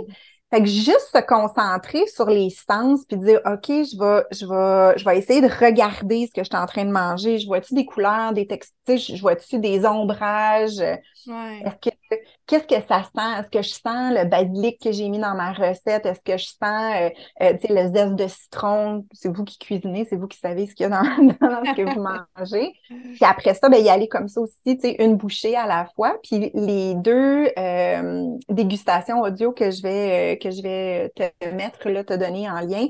Fait 0.57 0.62
que 0.62 0.69
juste 0.69 1.11
se 1.14 1.21
concentrer 1.21 2.07
sur 2.07 2.31
les 2.31 2.49
sens 2.49 3.05
puis 3.07 3.19
dire 3.19 3.40
OK, 3.45 3.66
je 3.69 3.99
vais 3.99 4.25
je 4.33 4.47
vais 4.47 4.99
je 4.99 5.05
vais 5.05 5.19
essayer 5.19 5.42
de 5.42 5.49
regarder 5.49 6.27
ce 6.27 6.33
que 6.33 6.42
je 6.42 6.49
suis 6.49 6.57
en 6.57 6.64
train 6.64 6.87
de 6.87 6.90
manger, 6.90 7.38
je 7.38 7.47
vois-tu 7.47 7.75
des 7.75 7.85
couleurs, 7.85 8.33
des 8.33 8.47
textures, 8.47 8.97
je 8.97 9.21
vois-tu 9.21 9.59
des 9.59 9.85
ombrages? 9.85 10.81
Est-ce 10.81 11.77
que 11.90 11.95
qu'est-ce 12.47 12.66
que 12.66 12.87
ça 12.87 13.03
sent? 13.03 13.40
Est-ce 13.40 13.51
que 13.51 13.62
je 13.62 13.71
sens 13.71 14.12
le 14.12 14.25
basilic 14.25 14.81
que 14.81 14.92
j'ai 14.92 15.09
mis 15.09 15.19
dans 15.19 15.35
ma 15.35 15.53
recette? 15.53 16.07
Est-ce 16.07 16.21
que 16.21 16.37
je 16.37 16.47
sens 16.47 16.61
euh, 16.62 17.11
euh, 17.42 17.53
le 17.69 17.92
zeste 17.92 18.14
de 18.14 18.27
citron? 18.27 19.05
C'est 19.12 19.35
vous 19.35 19.45
qui 19.45 19.59
cuisinez, 19.59 20.07
c'est 20.09 20.16
vous 20.16 20.29
qui 20.29 20.38
savez 20.38 20.66
ce 20.66 20.75
qu'il 20.75 20.85
y 20.85 20.87
a 20.87 20.90
dans, 20.90 21.05
ce 21.64 21.75
que 21.75 21.95
vous 21.95 22.01
mangez. 22.01 22.73
Puis 22.88 23.25
après 23.25 23.55
ça 23.55 23.69
ben 23.69 23.83
y 23.83 23.88
aller 23.88 24.09
comme 24.09 24.29
ça 24.29 24.40
aussi, 24.40 24.79
une 24.99 25.16
bouchée 25.16 25.57
à 25.57 25.66
la 25.66 25.87
fois, 25.95 26.16
puis 26.23 26.51
les 26.55 26.95
deux 26.95 27.49
euh, 27.59 28.27
dégustations 28.49 29.21
audio 29.21 29.53
que 29.53 29.71
je 29.71 29.83
vais 29.83 30.38
que 30.38 30.51
je 30.51 30.62
vais 30.62 31.12
te 31.14 31.47
mettre, 31.55 31.88
là, 31.88 32.05
te 32.05 32.14
donner 32.14 32.49
en 32.49 32.61
lien, 32.61 32.87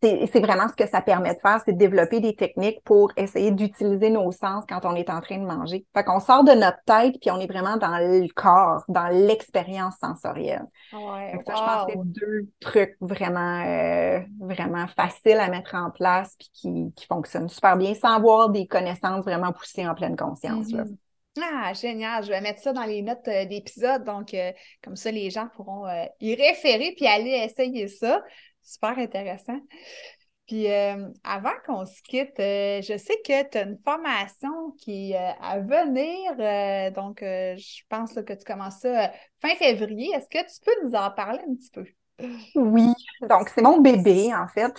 c'est 0.00 0.40
vraiment 0.40 0.68
ce 0.68 0.74
que 0.74 0.88
ça 0.88 1.00
permet 1.00 1.34
de 1.34 1.40
faire, 1.40 1.60
c'est 1.64 1.72
de 1.72 1.78
développer 1.78 2.20
des 2.20 2.34
techniques 2.34 2.82
pour 2.84 3.12
essayer 3.16 3.50
d'utiliser 3.50 4.10
nos 4.10 4.30
sens 4.32 4.64
quand 4.68 4.84
on 4.84 4.94
est 4.94 5.10
en 5.10 5.20
train 5.20 5.38
de 5.38 5.46
manger. 5.46 5.86
Fait 5.94 6.04
qu'on 6.04 6.20
sort 6.20 6.44
de 6.44 6.52
notre 6.52 6.78
tête, 6.86 7.16
puis 7.20 7.30
on 7.30 7.40
est 7.40 7.46
vraiment 7.46 7.76
dans 7.76 7.98
le 7.98 8.26
corps, 8.34 8.84
dans 8.88 9.08
l'expérience 9.08 9.96
sensorielle. 10.00 10.66
Ouais, 10.92 11.40
ça, 11.46 11.54
je 11.54 11.60
pense 11.60 11.86
que 11.86 11.92
c'est 11.92 12.04
deux 12.04 12.48
trucs 12.60 12.96
vraiment, 13.00 13.64
euh, 13.66 14.20
vraiment 14.40 14.86
faciles 14.88 15.38
à 15.38 15.48
mettre 15.48 15.74
en 15.74 15.90
place, 15.90 16.34
puis 16.38 16.50
qui, 16.52 16.92
qui 16.94 17.06
fonctionnent 17.06 17.48
super 17.48 17.76
bien, 17.76 17.94
sans 17.94 18.14
avoir 18.14 18.50
des 18.50 18.66
connaissances 18.66 19.24
vraiment 19.24 19.52
poussées 19.52 19.86
en 19.86 19.94
pleine 19.94 20.16
conscience. 20.16 20.68
Mm-hmm. 20.68 20.96
Ah, 21.40 21.72
génial. 21.72 22.24
Je 22.24 22.30
vais 22.30 22.40
mettre 22.40 22.60
ça 22.60 22.72
dans 22.72 22.84
les 22.84 23.02
notes 23.02 23.28
euh, 23.28 23.44
d'épisode. 23.44 24.04
Donc, 24.04 24.34
euh, 24.34 24.52
comme 24.82 24.96
ça, 24.96 25.10
les 25.10 25.30
gens 25.30 25.48
pourront 25.54 25.86
euh, 25.86 26.04
y 26.20 26.34
référer 26.34 26.94
puis 26.96 27.06
aller 27.06 27.30
essayer 27.30 27.88
ça. 27.88 28.22
Super 28.68 28.98
intéressant. 28.98 29.58
Puis, 30.46 30.66
avant 31.24 31.52
qu'on 31.66 31.86
se 31.86 32.02
quitte, 32.02 32.34
je 32.36 32.96
sais 32.98 33.16
que 33.24 33.48
tu 33.50 33.58
as 33.58 33.62
une 33.62 33.78
formation 33.84 34.72
qui 34.78 35.12
est 35.12 35.34
à 35.40 35.58
venir. 35.58 36.92
donc, 36.92 37.18
je 37.20 37.82
pense 37.88 38.14
que 38.14 38.32
tu 38.32 38.44
commences 38.44 38.80
ça 38.80 39.10
fin 39.40 39.54
février. 39.56 40.10
Est-ce 40.14 40.28
que 40.28 40.38
tu 40.38 40.60
peux 40.64 40.86
nous 40.86 40.94
en 40.94 41.10
parler 41.10 41.40
un 41.48 41.54
petit 41.54 41.70
peu? 41.70 41.84
Oui, 42.56 42.92
donc 43.28 43.48
c'est 43.48 43.62
mon 43.62 43.80
bébé 43.80 44.34
en 44.34 44.48
fait. 44.48 44.72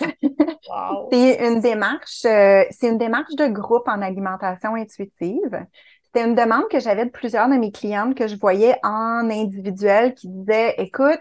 c'est 1.10 1.48
une 1.48 1.60
démarche, 1.60 2.20
c'est 2.20 2.68
une 2.82 2.98
démarche 2.98 3.34
de 3.34 3.46
groupe 3.46 3.88
en 3.88 4.02
alimentation 4.02 4.74
intuitive. 4.74 5.66
C'était 6.04 6.26
une 6.26 6.34
demande 6.34 6.68
que 6.68 6.80
j'avais 6.80 7.06
de 7.06 7.10
plusieurs 7.10 7.48
de 7.48 7.54
mes 7.54 7.70
clientes 7.70 8.16
que 8.16 8.26
je 8.26 8.36
voyais 8.36 8.74
en 8.82 9.30
individuel 9.30 10.14
qui 10.14 10.28
disaient 10.28 10.74
Écoute, 10.78 11.20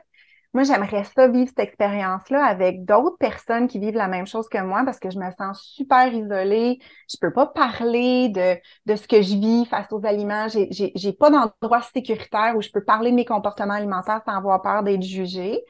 moi, 0.54 0.64
j'aimerais 0.64 1.04
ça 1.04 1.28
vivre 1.28 1.48
cette 1.48 1.60
expérience-là 1.60 2.44
avec 2.44 2.84
d'autres 2.84 3.18
personnes 3.18 3.68
qui 3.68 3.78
vivent 3.78 3.96
la 3.96 4.08
même 4.08 4.26
chose 4.26 4.50
que 4.50 4.58
moi 4.58 4.82
parce 4.84 5.00
que 5.00 5.12
je 5.12 5.20
me 5.20 5.30
sens 5.38 5.62
super 5.62 6.12
isolée. 6.12 6.80
Je 7.08 7.18
peux 7.22 7.32
pas 7.32 7.46
parler 7.46 8.30
de, 8.30 8.58
de 8.88 8.96
ce 8.96 9.08
que 9.08 9.22
je 9.22 9.36
vis 9.36 9.66
face 9.66 9.92
aux 9.92 10.04
aliments. 10.06 10.48
J'ai, 10.48 10.70
j'ai, 10.72 11.14
pas 11.14 11.30
d'endroit 11.30 11.84
sécuritaire 11.94 12.56
où 12.58 12.62
je 12.62 12.70
peux 12.72 12.84
parler 12.84 13.12
de 13.12 13.16
mes 13.16 13.26
comportements 13.26 13.76
alimentaires 13.76 14.22
sans 14.26 14.38
avoir 14.38 14.62
peur 14.64 14.82
d'être 14.82 15.04
jugée. 15.04 15.62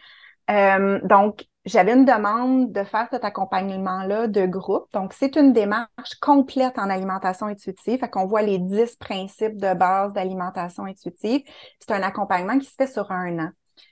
Euh, 0.49 0.99
donc, 1.03 1.45
j'avais 1.65 1.93
une 1.93 2.05
demande 2.05 2.71
de 2.71 2.83
faire 2.85 3.07
cet 3.11 3.25
accompagnement-là 3.25 4.27
de 4.27 4.45
groupe. 4.45 4.85
Donc, 4.93 5.11
c'est 5.11 5.35
une 5.35 5.51
démarche 5.51 6.15
complète 6.21 6.79
en 6.79 6.89
alimentation 6.89 7.47
intuitive. 7.47 7.99
Fait 7.99 8.09
qu'on 8.09 8.25
voit 8.27 8.43
les 8.43 8.59
10 8.59 8.95
principes 8.95 9.57
de 9.57 9.73
base 9.73 10.13
d'alimentation 10.13 10.85
intuitive. 10.85 11.41
C'est 11.81 11.91
un 11.91 12.01
accompagnement 12.01 12.57
qui 12.57 12.65
se 12.65 12.75
fait 12.77 12.87
sur 12.87 13.11
un 13.11 13.39
an. 13.39 13.49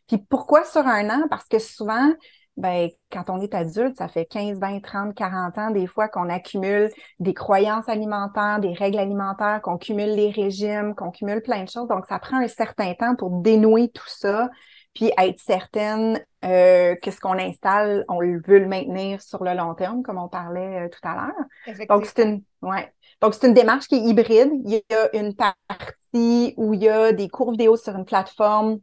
Puis 0.08 0.17
pourquoi 0.17 0.63
sur 0.65 0.86
un 0.86 1.10
an? 1.10 1.28
Parce 1.30 1.47
que 1.47 1.60
souvent, 1.60 2.12
ben, 2.58 2.89
quand 3.12 3.30
on 3.30 3.39
est 3.39 3.54
adulte, 3.54 3.97
ça 3.97 4.08
fait 4.08 4.26
15, 4.26 4.60
20, 4.60 4.80
30, 4.82 5.15
40 5.15 5.58
ans 5.60 5.69
des 5.69 5.86
fois 5.86 6.08
qu'on 6.08 6.28
accumule 6.28 6.89
des 7.19 7.36
croyances 7.36 7.88
alimentaires, 7.88 8.60
des 8.60 8.73
règles 8.73 8.97
alimentaires, 8.97 9.62
qu'on 9.62 9.78
cumule 9.78 10.15
les 10.15 10.32
régimes, 10.32 10.95
qu'on 10.95 11.12
cumule 11.12 11.41
plein 11.41 11.63
de 11.63 11.69
choses. 11.69 11.88
Donc, 11.88 12.08
ça 12.08 12.17
prend 12.17 12.38
un 12.38 12.47
certain 12.47 12.95
temps 12.95 13.15
pour 13.15 13.30
dénouer 13.41 13.89
tout 13.89 14.08
ça, 14.08 14.50
puis 14.95 15.12
être 15.19 15.39
certaine 15.39 16.19
euh, 16.45 16.95
que 16.95 17.12
ce 17.12 17.19
qu'on 17.19 17.38
installe, 17.38 18.04
on 18.10 18.19
veut 18.19 18.60
le 18.60 18.67
maintenir 18.67 19.21
sur 19.21 19.43
le 19.43 19.54
long 19.54 19.76
terme, 19.76 20.02
comme 20.02 20.17
on 20.17 20.28
parlait 20.28 20.86
euh, 20.86 20.89
tout 20.89 21.08
à 21.08 21.13
l'heure. 21.15 21.86
Donc, 21.89 22.06
c'est 22.08 22.23
une, 22.23 22.41
ouais. 22.63 22.91
Donc, 23.21 23.36
c'est 23.36 23.47
une 23.47 23.54
démarche 23.54 23.88
qui 23.88 23.95
est 23.95 24.02
hybride. 24.02 24.50
Il 24.65 24.71
y 24.71 24.95
a 24.95 25.15
une 25.15 25.36
partie 25.36 26.56
où 26.58 26.73
il 26.73 26.82
y 26.82 26.89
a 26.89 27.12
des 27.12 27.30
cours 27.30 27.52
vidéo 27.52 27.78
sur 27.78 27.95
une 27.95 28.06
plateforme 28.06 28.80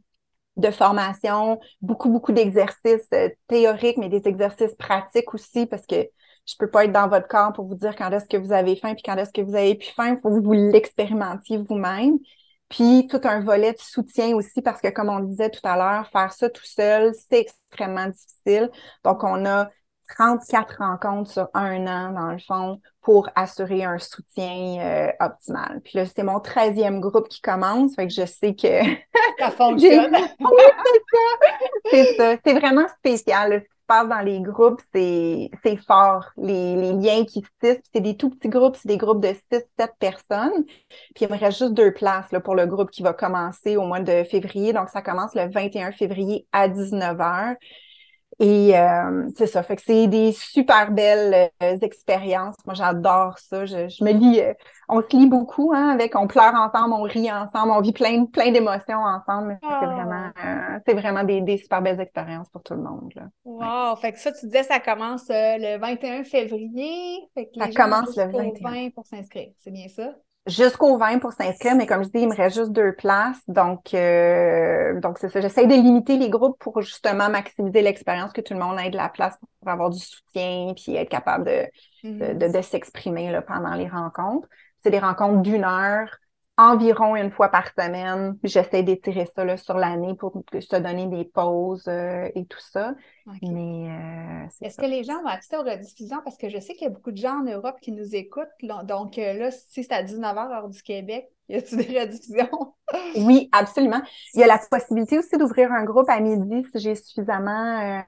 de 0.57 0.71
formation, 0.71 1.59
beaucoup, 1.81 2.09
beaucoup 2.09 2.31
d'exercices 2.31 3.07
euh, 3.13 3.29
théoriques, 3.47 3.97
mais 3.97 4.09
des 4.09 4.27
exercices 4.27 4.75
pratiques 4.75 5.33
aussi, 5.33 5.65
parce 5.65 5.85
que 5.85 6.07
je 6.45 6.55
peux 6.57 6.69
pas 6.69 6.85
être 6.85 6.91
dans 6.91 7.07
votre 7.07 7.27
corps 7.27 7.53
pour 7.53 7.65
vous 7.65 7.75
dire 7.75 7.95
quand 7.95 8.11
est-ce 8.11 8.27
que 8.27 8.37
vous 8.37 8.51
avez 8.51 8.75
faim, 8.75 8.93
puis 8.93 9.03
quand 9.03 9.17
est-ce 9.17 9.33
que 9.33 9.41
vous 9.41 9.55
avez 9.55 9.75
plus 9.75 9.89
faim. 9.89 10.15
Il 10.15 10.19
faut 10.21 10.29
que 10.29 10.43
vous 10.43 10.53
l'expérimentiez 10.53 11.57
vous-même. 11.57 12.19
Puis 12.69 13.07
tout 13.07 13.21
un 13.23 13.41
volet 13.41 13.73
de 13.73 13.79
soutien 13.79 14.35
aussi, 14.35 14.61
parce 14.61 14.81
que 14.81 14.89
comme 14.89 15.09
on 15.09 15.19
le 15.19 15.27
disait 15.27 15.49
tout 15.49 15.61
à 15.63 15.75
l'heure, 15.77 16.09
faire 16.11 16.31
ça 16.33 16.49
tout 16.49 16.65
seul, 16.65 17.13
c'est 17.13 17.41
extrêmement 17.41 18.07
difficile. 18.07 18.71
Donc, 19.03 19.23
on 19.23 19.45
a 19.45 19.69
34 20.15 20.77
rencontres 20.79 21.31
sur 21.31 21.49
un 21.53 21.87
an, 21.87 22.11
dans 22.11 22.31
le 22.31 22.39
fond, 22.39 22.79
pour 23.01 23.29
assurer 23.35 23.83
un 23.83 23.97
soutien 23.97 24.79
euh, 24.79 25.11
optimal. 25.19 25.81
Puis 25.83 25.93
là, 25.95 26.05
c'est 26.05 26.23
mon 26.23 26.39
13e 26.39 26.99
groupe 26.99 27.27
qui 27.27 27.41
commence, 27.41 27.95
fait 27.95 28.07
que 28.07 28.13
je 28.13 28.25
sais 28.25 28.55
que... 28.55 28.83
ça 29.39 29.51
fonctionne! 29.51 30.15
oui, 30.39 30.63
c'est 30.85 31.03
ça! 31.13 31.91
C'est 31.91 32.17
ça. 32.17 32.37
C'est 32.43 32.53
vraiment 32.53 32.87
spécial 32.99 33.63
passe 33.87 34.07
dans 34.07 34.21
les 34.21 34.41
groupes, 34.41 34.81
c'est 34.93 35.49
fort. 35.87 36.25
Les, 36.37 36.75
les, 36.75 36.93
liens 36.93 37.25
qui 37.25 37.41
se 37.41 37.49
tissent, 37.61 37.83
c'est 37.93 38.01
des 38.01 38.17
tout 38.17 38.29
petits 38.29 38.49
groupes, 38.49 38.75
c'est 38.75 38.87
des 38.87 38.97
groupes 38.97 39.21
de 39.21 39.29
6-7 39.51 39.89
personnes. 39.99 40.65
Puis 41.13 41.25
il 41.25 41.29
me 41.29 41.37
reste 41.37 41.59
juste 41.59 41.73
deux 41.73 41.93
places 41.93 42.31
là, 42.31 42.39
pour 42.39 42.55
le 42.55 42.65
groupe 42.65 42.91
qui 42.91 43.03
va 43.03 43.13
commencer 43.13 43.77
au 43.77 43.83
mois 43.83 43.99
de 43.99 44.23
février. 44.23 44.73
Donc, 44.73 44.89
ça 44.89 45.01
commence 45.01 45.35
le 45.35 45.49
21 45.49 45.91
février 45.91 46.47
à 46.51 46.67
19h. 46.67 47.55
Et 48.39 48.77
euh, 48.77 49.29
c'est 49.37 49.47
ça, 49.47 49.63
fait 49.63 49.77
que 49.77 49.81
c'est 49.81 50.07
des 50.07 50.33
super 50.33 50.91
belles 50.91 51.49
euh, 51.63 51.77
expériences. 51.81 52.55
Moi, 52.65 52.73
j'adore 52.73 53.39
ça. 53.39 53.65
Je, 53.65 53.87
je 53.87 54.03
me 54.03 54.11
lis, 54.11 54.41
euh, 54.41 54.53
on 54.89 55.01
se 55.01 55.15
lit 55.15 55.27
beaucoup, 55.27 55.71
hein, 55.73 55.89
avec, 55.89 56.17
on 56.17 56.27
pleure 56.27 56.53
ensemble, 56.53 56.93
on 56.93 57.03
rit 57.03 57.31
ensemble, 57.31 57.71
on 57.71 57.79
vit 57.79 57.93
plein, 57.93 58.25
plein 58.25 58.51
d'émotions 58.51 58.99
ensemble. 58.99 59.57
C'est 59.61 59.69
ah. 59.69 59.85
vraiment, 59.85 60.81
c'est 60.85 60.93
vraiment 60.93 61.23
des, 61.23 61.41
des, 61.41 61.57
super 61.57 61.81
belles 61.81 62.01
expériences 62.01 62.49
pour 62.49 62.61
tout 62.61 62.73
le 62.73 62.81
monde. 62.81 63.13
Là. 63.15 63.29
Wow! 63.45 63.95
Fait 63.95 64.11
que 64.11 64.19
ça, 64.19 64.33
tu 64.33 64.45
disais, 64.47 64.63
ça 64.63 64.81
commence 64.81 65.27
le 65.29 65.77
21 65.77 66.25
février. 66.25 67.29
Fait 67.35 67.45
que 67.45 67.51
ça 67.57 67.69
commence 67.69 68.17
le 68.17 68.25
21. 68.25 68.69
20 68.69 68.89
pour 68.93 69.05
s'inscrire. 69.05 69.51
C'est 69.59 69.71
bien 69.71 69.87
ça? 69.87 70.13
Jusqu'au 70.47 70.97
20 70.97 71.19
pour 71.19 71.33
s'inscrire, 71.33 71.75
mais 71.75 71.85
comme 71.85 72.03
je 72.03 72.09
dis, 72.09 72.19
il 72.19 72.27
me 72.27 72.35
reste 72.35 72.55
juste 72.55 72.71
deux 72.71 72.93
places. 72.93 73.41
Donc, 73.47 73.93
euh, 73.93 74.99
donc 74.99 75.17
c'est 75.17 75.29
ça. 75.29 75.41
J'essaie 75.41 75.67
de 75.67 75.73
limiter 75.73 76.17
les 76.17 76.29
groupes 76.29 76.57
pour 76.59 76.81
justement 76.81 77.29
maximiser 77.29 77.81
l'expérience, 77.81 78.31
que 78.31 78.41
tout 78.41 78.53
le 78.53 78.59
monde 78.59 78.79
ait 78.79 78.89
de 78.89 78.97
la 78.97 79.09
place 79.09 79.37
pour 79.59 79.69
avoir 79.69 79.89
du 79.89 79.99
soutien, 79.99 80.73
puis 80.75 80.95
être 80.95 81.09
capable 81.09 81.45
de, 81.45 82.09
de, 82.09 82.33
mm-hmm. 82.33 82.51
de, 82.51 82.61
s'exprimer 82.61 83.39
pendant 83.47 83.73
les 83.73 83.87
rencontres. 83.87 84.47
C'est 84.83 84.91
des 84.91 84.99
rencontres 84.99 85.41
d'une 85.41 85.63
heure. 85.63 86.09
Environ 86.57 87.15
une 87.15 87.31
fois 87.31 87.49
par 87.49 87.67
semaine. 87.77 88.37
J'essaie 88.43 88.83
d'étirer 88.83 89.27
ça 89.35 89.43
là, 89.43 89.57
sur 89.57 89.77
l'année 89.77 90.15
pour 90.15 90.41
se 90.57 90.75
donner 90.77 91.07
des 91.07 91.25
pauses 91.25 91.87
euh, 91.87 92.29
et 92.33 92.45
tout 92.45 92.59
ça. 92.59 92.93
Mais 93.41 93.89
euh, 93.89 94.47
est-ce 94.61 94.77
que 94.77 94.85
les 94.85 95.03
gens 95.03 95.17
ont 95.23 95.27
accès 95.27 95.57
aux 95.57 95.63
rediffusions? 95.63 96.21
Parce 96.23 96.37
que 96.37 96.49
je 96.49 96.59
sais 96.59 96.73
qu'il 96.73 96.83
y 96.83 96.87
a 96.87 96.93
beaucoup 96.93 97.11
de 97.11 97.17
gens 97.17 97.39
en 97.39 97.43
Europe 97.43 97.75
qui 97.81 97.91
nous 97.91 98.15
écoutent. 98.15 98.47
Donc 98.83 99.17
euh, 99.17 99.33
là, 99.33 99.51
si 99.51 99.83
c'est 99.83 99.91
à 99.91 100.03
19h 100.03 100.51
heure 100.51 100.69
du 100.69 100.81
Québec, 100.81 101.27
y 101.49 101.55
a-t-il 101.55 101.85
des 101.85 101.99
rediffusions? 101.99 102.73
oui, 103.17 103.49
absolument. 103.51 104.01
Il 104.33 104.39
y 104.39 104.43
a 104.43 104.47
la 104.47 104.59
possibilité 104.71 105.17
aussi 105.17 105.37
d'ouvrir 105.37 105.71
un 105.71 105.83
groupe 105.83 106.09
à 106.09 106.19
midi 106.19 106.63
si 106.71 106.79
j'ai 106.79 106.95
suffisamment 106.95 108.03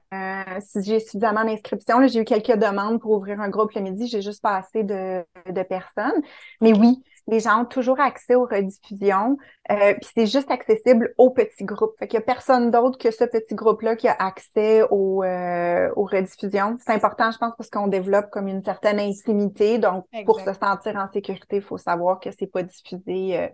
si 0.60 0.82
j'ai 0.82 1.00
suffisamment 1.00 1.44
d'inscriptions. 1.44 2.06
J'ai 2.06 2.20
eu 2.20 2.24
quelques 2.24 2.56
demandes 2.56 3.00
pour 3.00 3.10
ouvrir 3.10 3.40
un 3.40 3.48
groupe 3.50 3.72
le 3.74 3.82
midi, 3.82 4.06
j'ai 4.06 4.22
juste 4.22 4.42
pas 4.42 4.56
assez 4.56 4.84
de, 4.84 5.24
de 5.50 5.62
personnes. 5.62 6.22
Mais 6.60 6.72
oui, 6.72 7.02
les 7.28 7.40
gens 7.40 7.60
ont 7.60 7.64
toujours 7.66 8.00
accès 8.00 8.34
aux 8.34 8.46
rediffusions, 8.46 9.36
euh, 9.70 9.94
puis 9.94 10.10
c'est 10.16 10.26
juste 10.26 10.50
accessible 10.50 11.14
au 11.18 11.30
petit 11.30 11.64
groupe. 11.64 11.92
Fait 11.98 12.08
qu'il 12.08 12.18
n'y 12.18 12.22
a 12.22 12.26
personne 12.26 12.70
d'autre 12.70 12.96
que 12.98 13.10
ce 13.10 13.24
petit 13.24 13.54
groupe-là 13.54 13.96
qui 13.96 14.08
a 14.08 14.16
accès 14.18 14.82
aux, 14.90 15.22
euh, 15.22 15.90
aux 15.94 16.04
rediffusions. 16.04 16.78
C'est 16.84 16.92
important, 16.92 17.30
je 17.30 17.36
pense, 17.36 17.52
parce 17.56 17.68
qu'on 17.68 17.86
développe 17.86 18.30
comme 18.30 18.48
une 18.48 18.64
certaine 18.64 18.98
intimité. 18.98 19.78
Donc, 19.78 20.06
pour 20.24 20.40
se 20.40 20.54
sentir 20.54 20.96
en 20.96 21.12
sécurité, 21.12 21.56
il 21.56 21.62
faut 21.62 21.76
savoir 21.76 22.18
que 22.18 22.30
c'est 22.30 22.46
pas 22.46 22.62
diffusé 22.62 23.38
euh, 23.38 23.48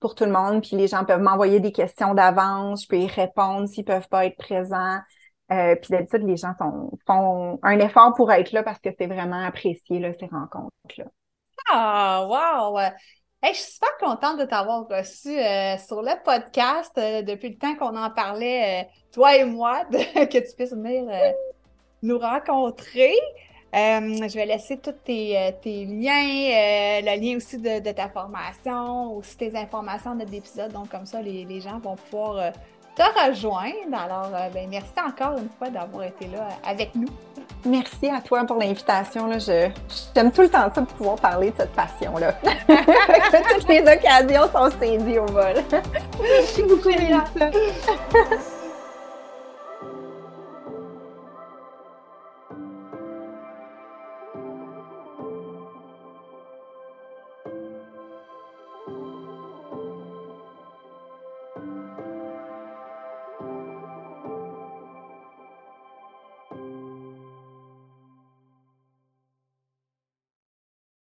pour 0.00 0.16
tout 0.16 0.24
le 0.24 0.32
monde. 0.32 0.60
Puis 0.60 0.76
les 0.76 0.88
gens 0.88 1.04
peuvent 1.04 1.22
m'envoyer 1.22 1.60
des 1.60 1.72
questions 1.72 2.14
d'avance, 2.14 2.82
je 2.82 2.88
peux 2.88 2.98
y 2.98 3.06
répondre 3.06 3.68
s'ils 3.68 3.84
peuvent 3.84 4.08
pas 4.08 4.26
être 4.26 4.36
présents. 4.36 4.98
Euh, 5.52 5.76
puis 5.76 5.90
d'habitude, 5.90 6.22
les 6.24 6.36
gens 6.36 6.54
font 7.06 7.60
un 7.62 7.78
effort 7.78 8.14
pour 8.14 8.32
être 8.32 8.50
là 8.50 8.64
parce 8.64 8.80
que 8.80 8.88
c'est 8.98 9.06
vraiment 9.06 9.44
apprécié, 9.44 10.00
là, 10.00 10.12
ces 10.18 10.26
rencontres-là. 10.26 11.04
Ah, 11.70 12.26
wow! 12.28 12.78
je 13.42 13.54
suis 13.54 13.72
super 13.72 13.96
contente 13.98 14.38
de 14.38 14.44
t'avoir 14.44 14.86
reçu 14.88 15.36
euh, 15.36 15.76
sur 15.78 16.00
le 16.02 16.12
podcast 16.24 16.92
euh, 16.96 17.22
depuis 17.22 17.50
le 17.50 17.56
temps 17.56 17.74
qu'on 17.74 17.96
en 17.96 18.10
parlait, 18.10 18.82
euh, 18.82 18.88
toi 19.12 19.36
et 19.36 19.44
moi, 19.44 19.84
que 19.90 20.38
tu 20.38 20.54
puisses 20.56 20.72
venir 20.72 21.04
nous 22.02 22.18
rencontrer. 22.18 23.14
je 23.72 24.34
vais 24.34 24.46
laisser 24.46 24.78
tous 24.78 24.92
tes, 25.04 25.34
liens, 25.64 27.00
le 27.02 27.20
lien 27.20 27.36
aussi 27.36 27.58
de, 27.58 27.92
ta 27.92 28.08
formation, 28.08 29.16
aussi 29.16 29.36
tes 29.36 29.56
informations 29.56 30.14
de 30.14 30.24
notre. 30.24 30.72
Donc, 30.72 30.88
comme 30.88 31.06
ça, 31.06 31.20
les 31.20 31.60
gens 31.60 31.78
vont 31.78 31.96
pouvoir 31.96 32.52
te 32.94 33.02
rejoindre. 33.02 33.96
Alors, 33.96 34.30
euh, 34.34 34.48
ben, 34.52 34.68
merci 34.68 34.92
encore 35.06 35.38
une 35.38 35.48
fois 35.58 35.70
d'avoir 35.70 36.04
été 36.04 36.26
là 36.26 36.48
avec 36.64 36.94
nous. 36.94 37.08
Merci 37.64 38.08
à 38.08 38.20
toi 38.20 38.44
pour 38.44 38.56
l'invitation. 38.56 39.30
Je, 39.38 39.68
j'aime 40.14 40.32
tout 40.32 40.42
le 40.42 40.48
temps 40.48 40.70
ça 40.74 40.80
de 40.80 40.86
pouvoir 40.86 41.16
parler 41.16 41.50
de 41.50 41.56
cette 41.58 41.72
passion-là. 41.72 42.32
Toutes 43.54 43.68
les 43.68 43.82
occasions 43.82 44.50
sont 44.52 44.70
saisies 44.80 45.18
au 45.18 45.26
vol. 45.26 45.54
Merci 46.20 46.62
beaucoup, 46.62 46.88
Léa. 46.88 47.24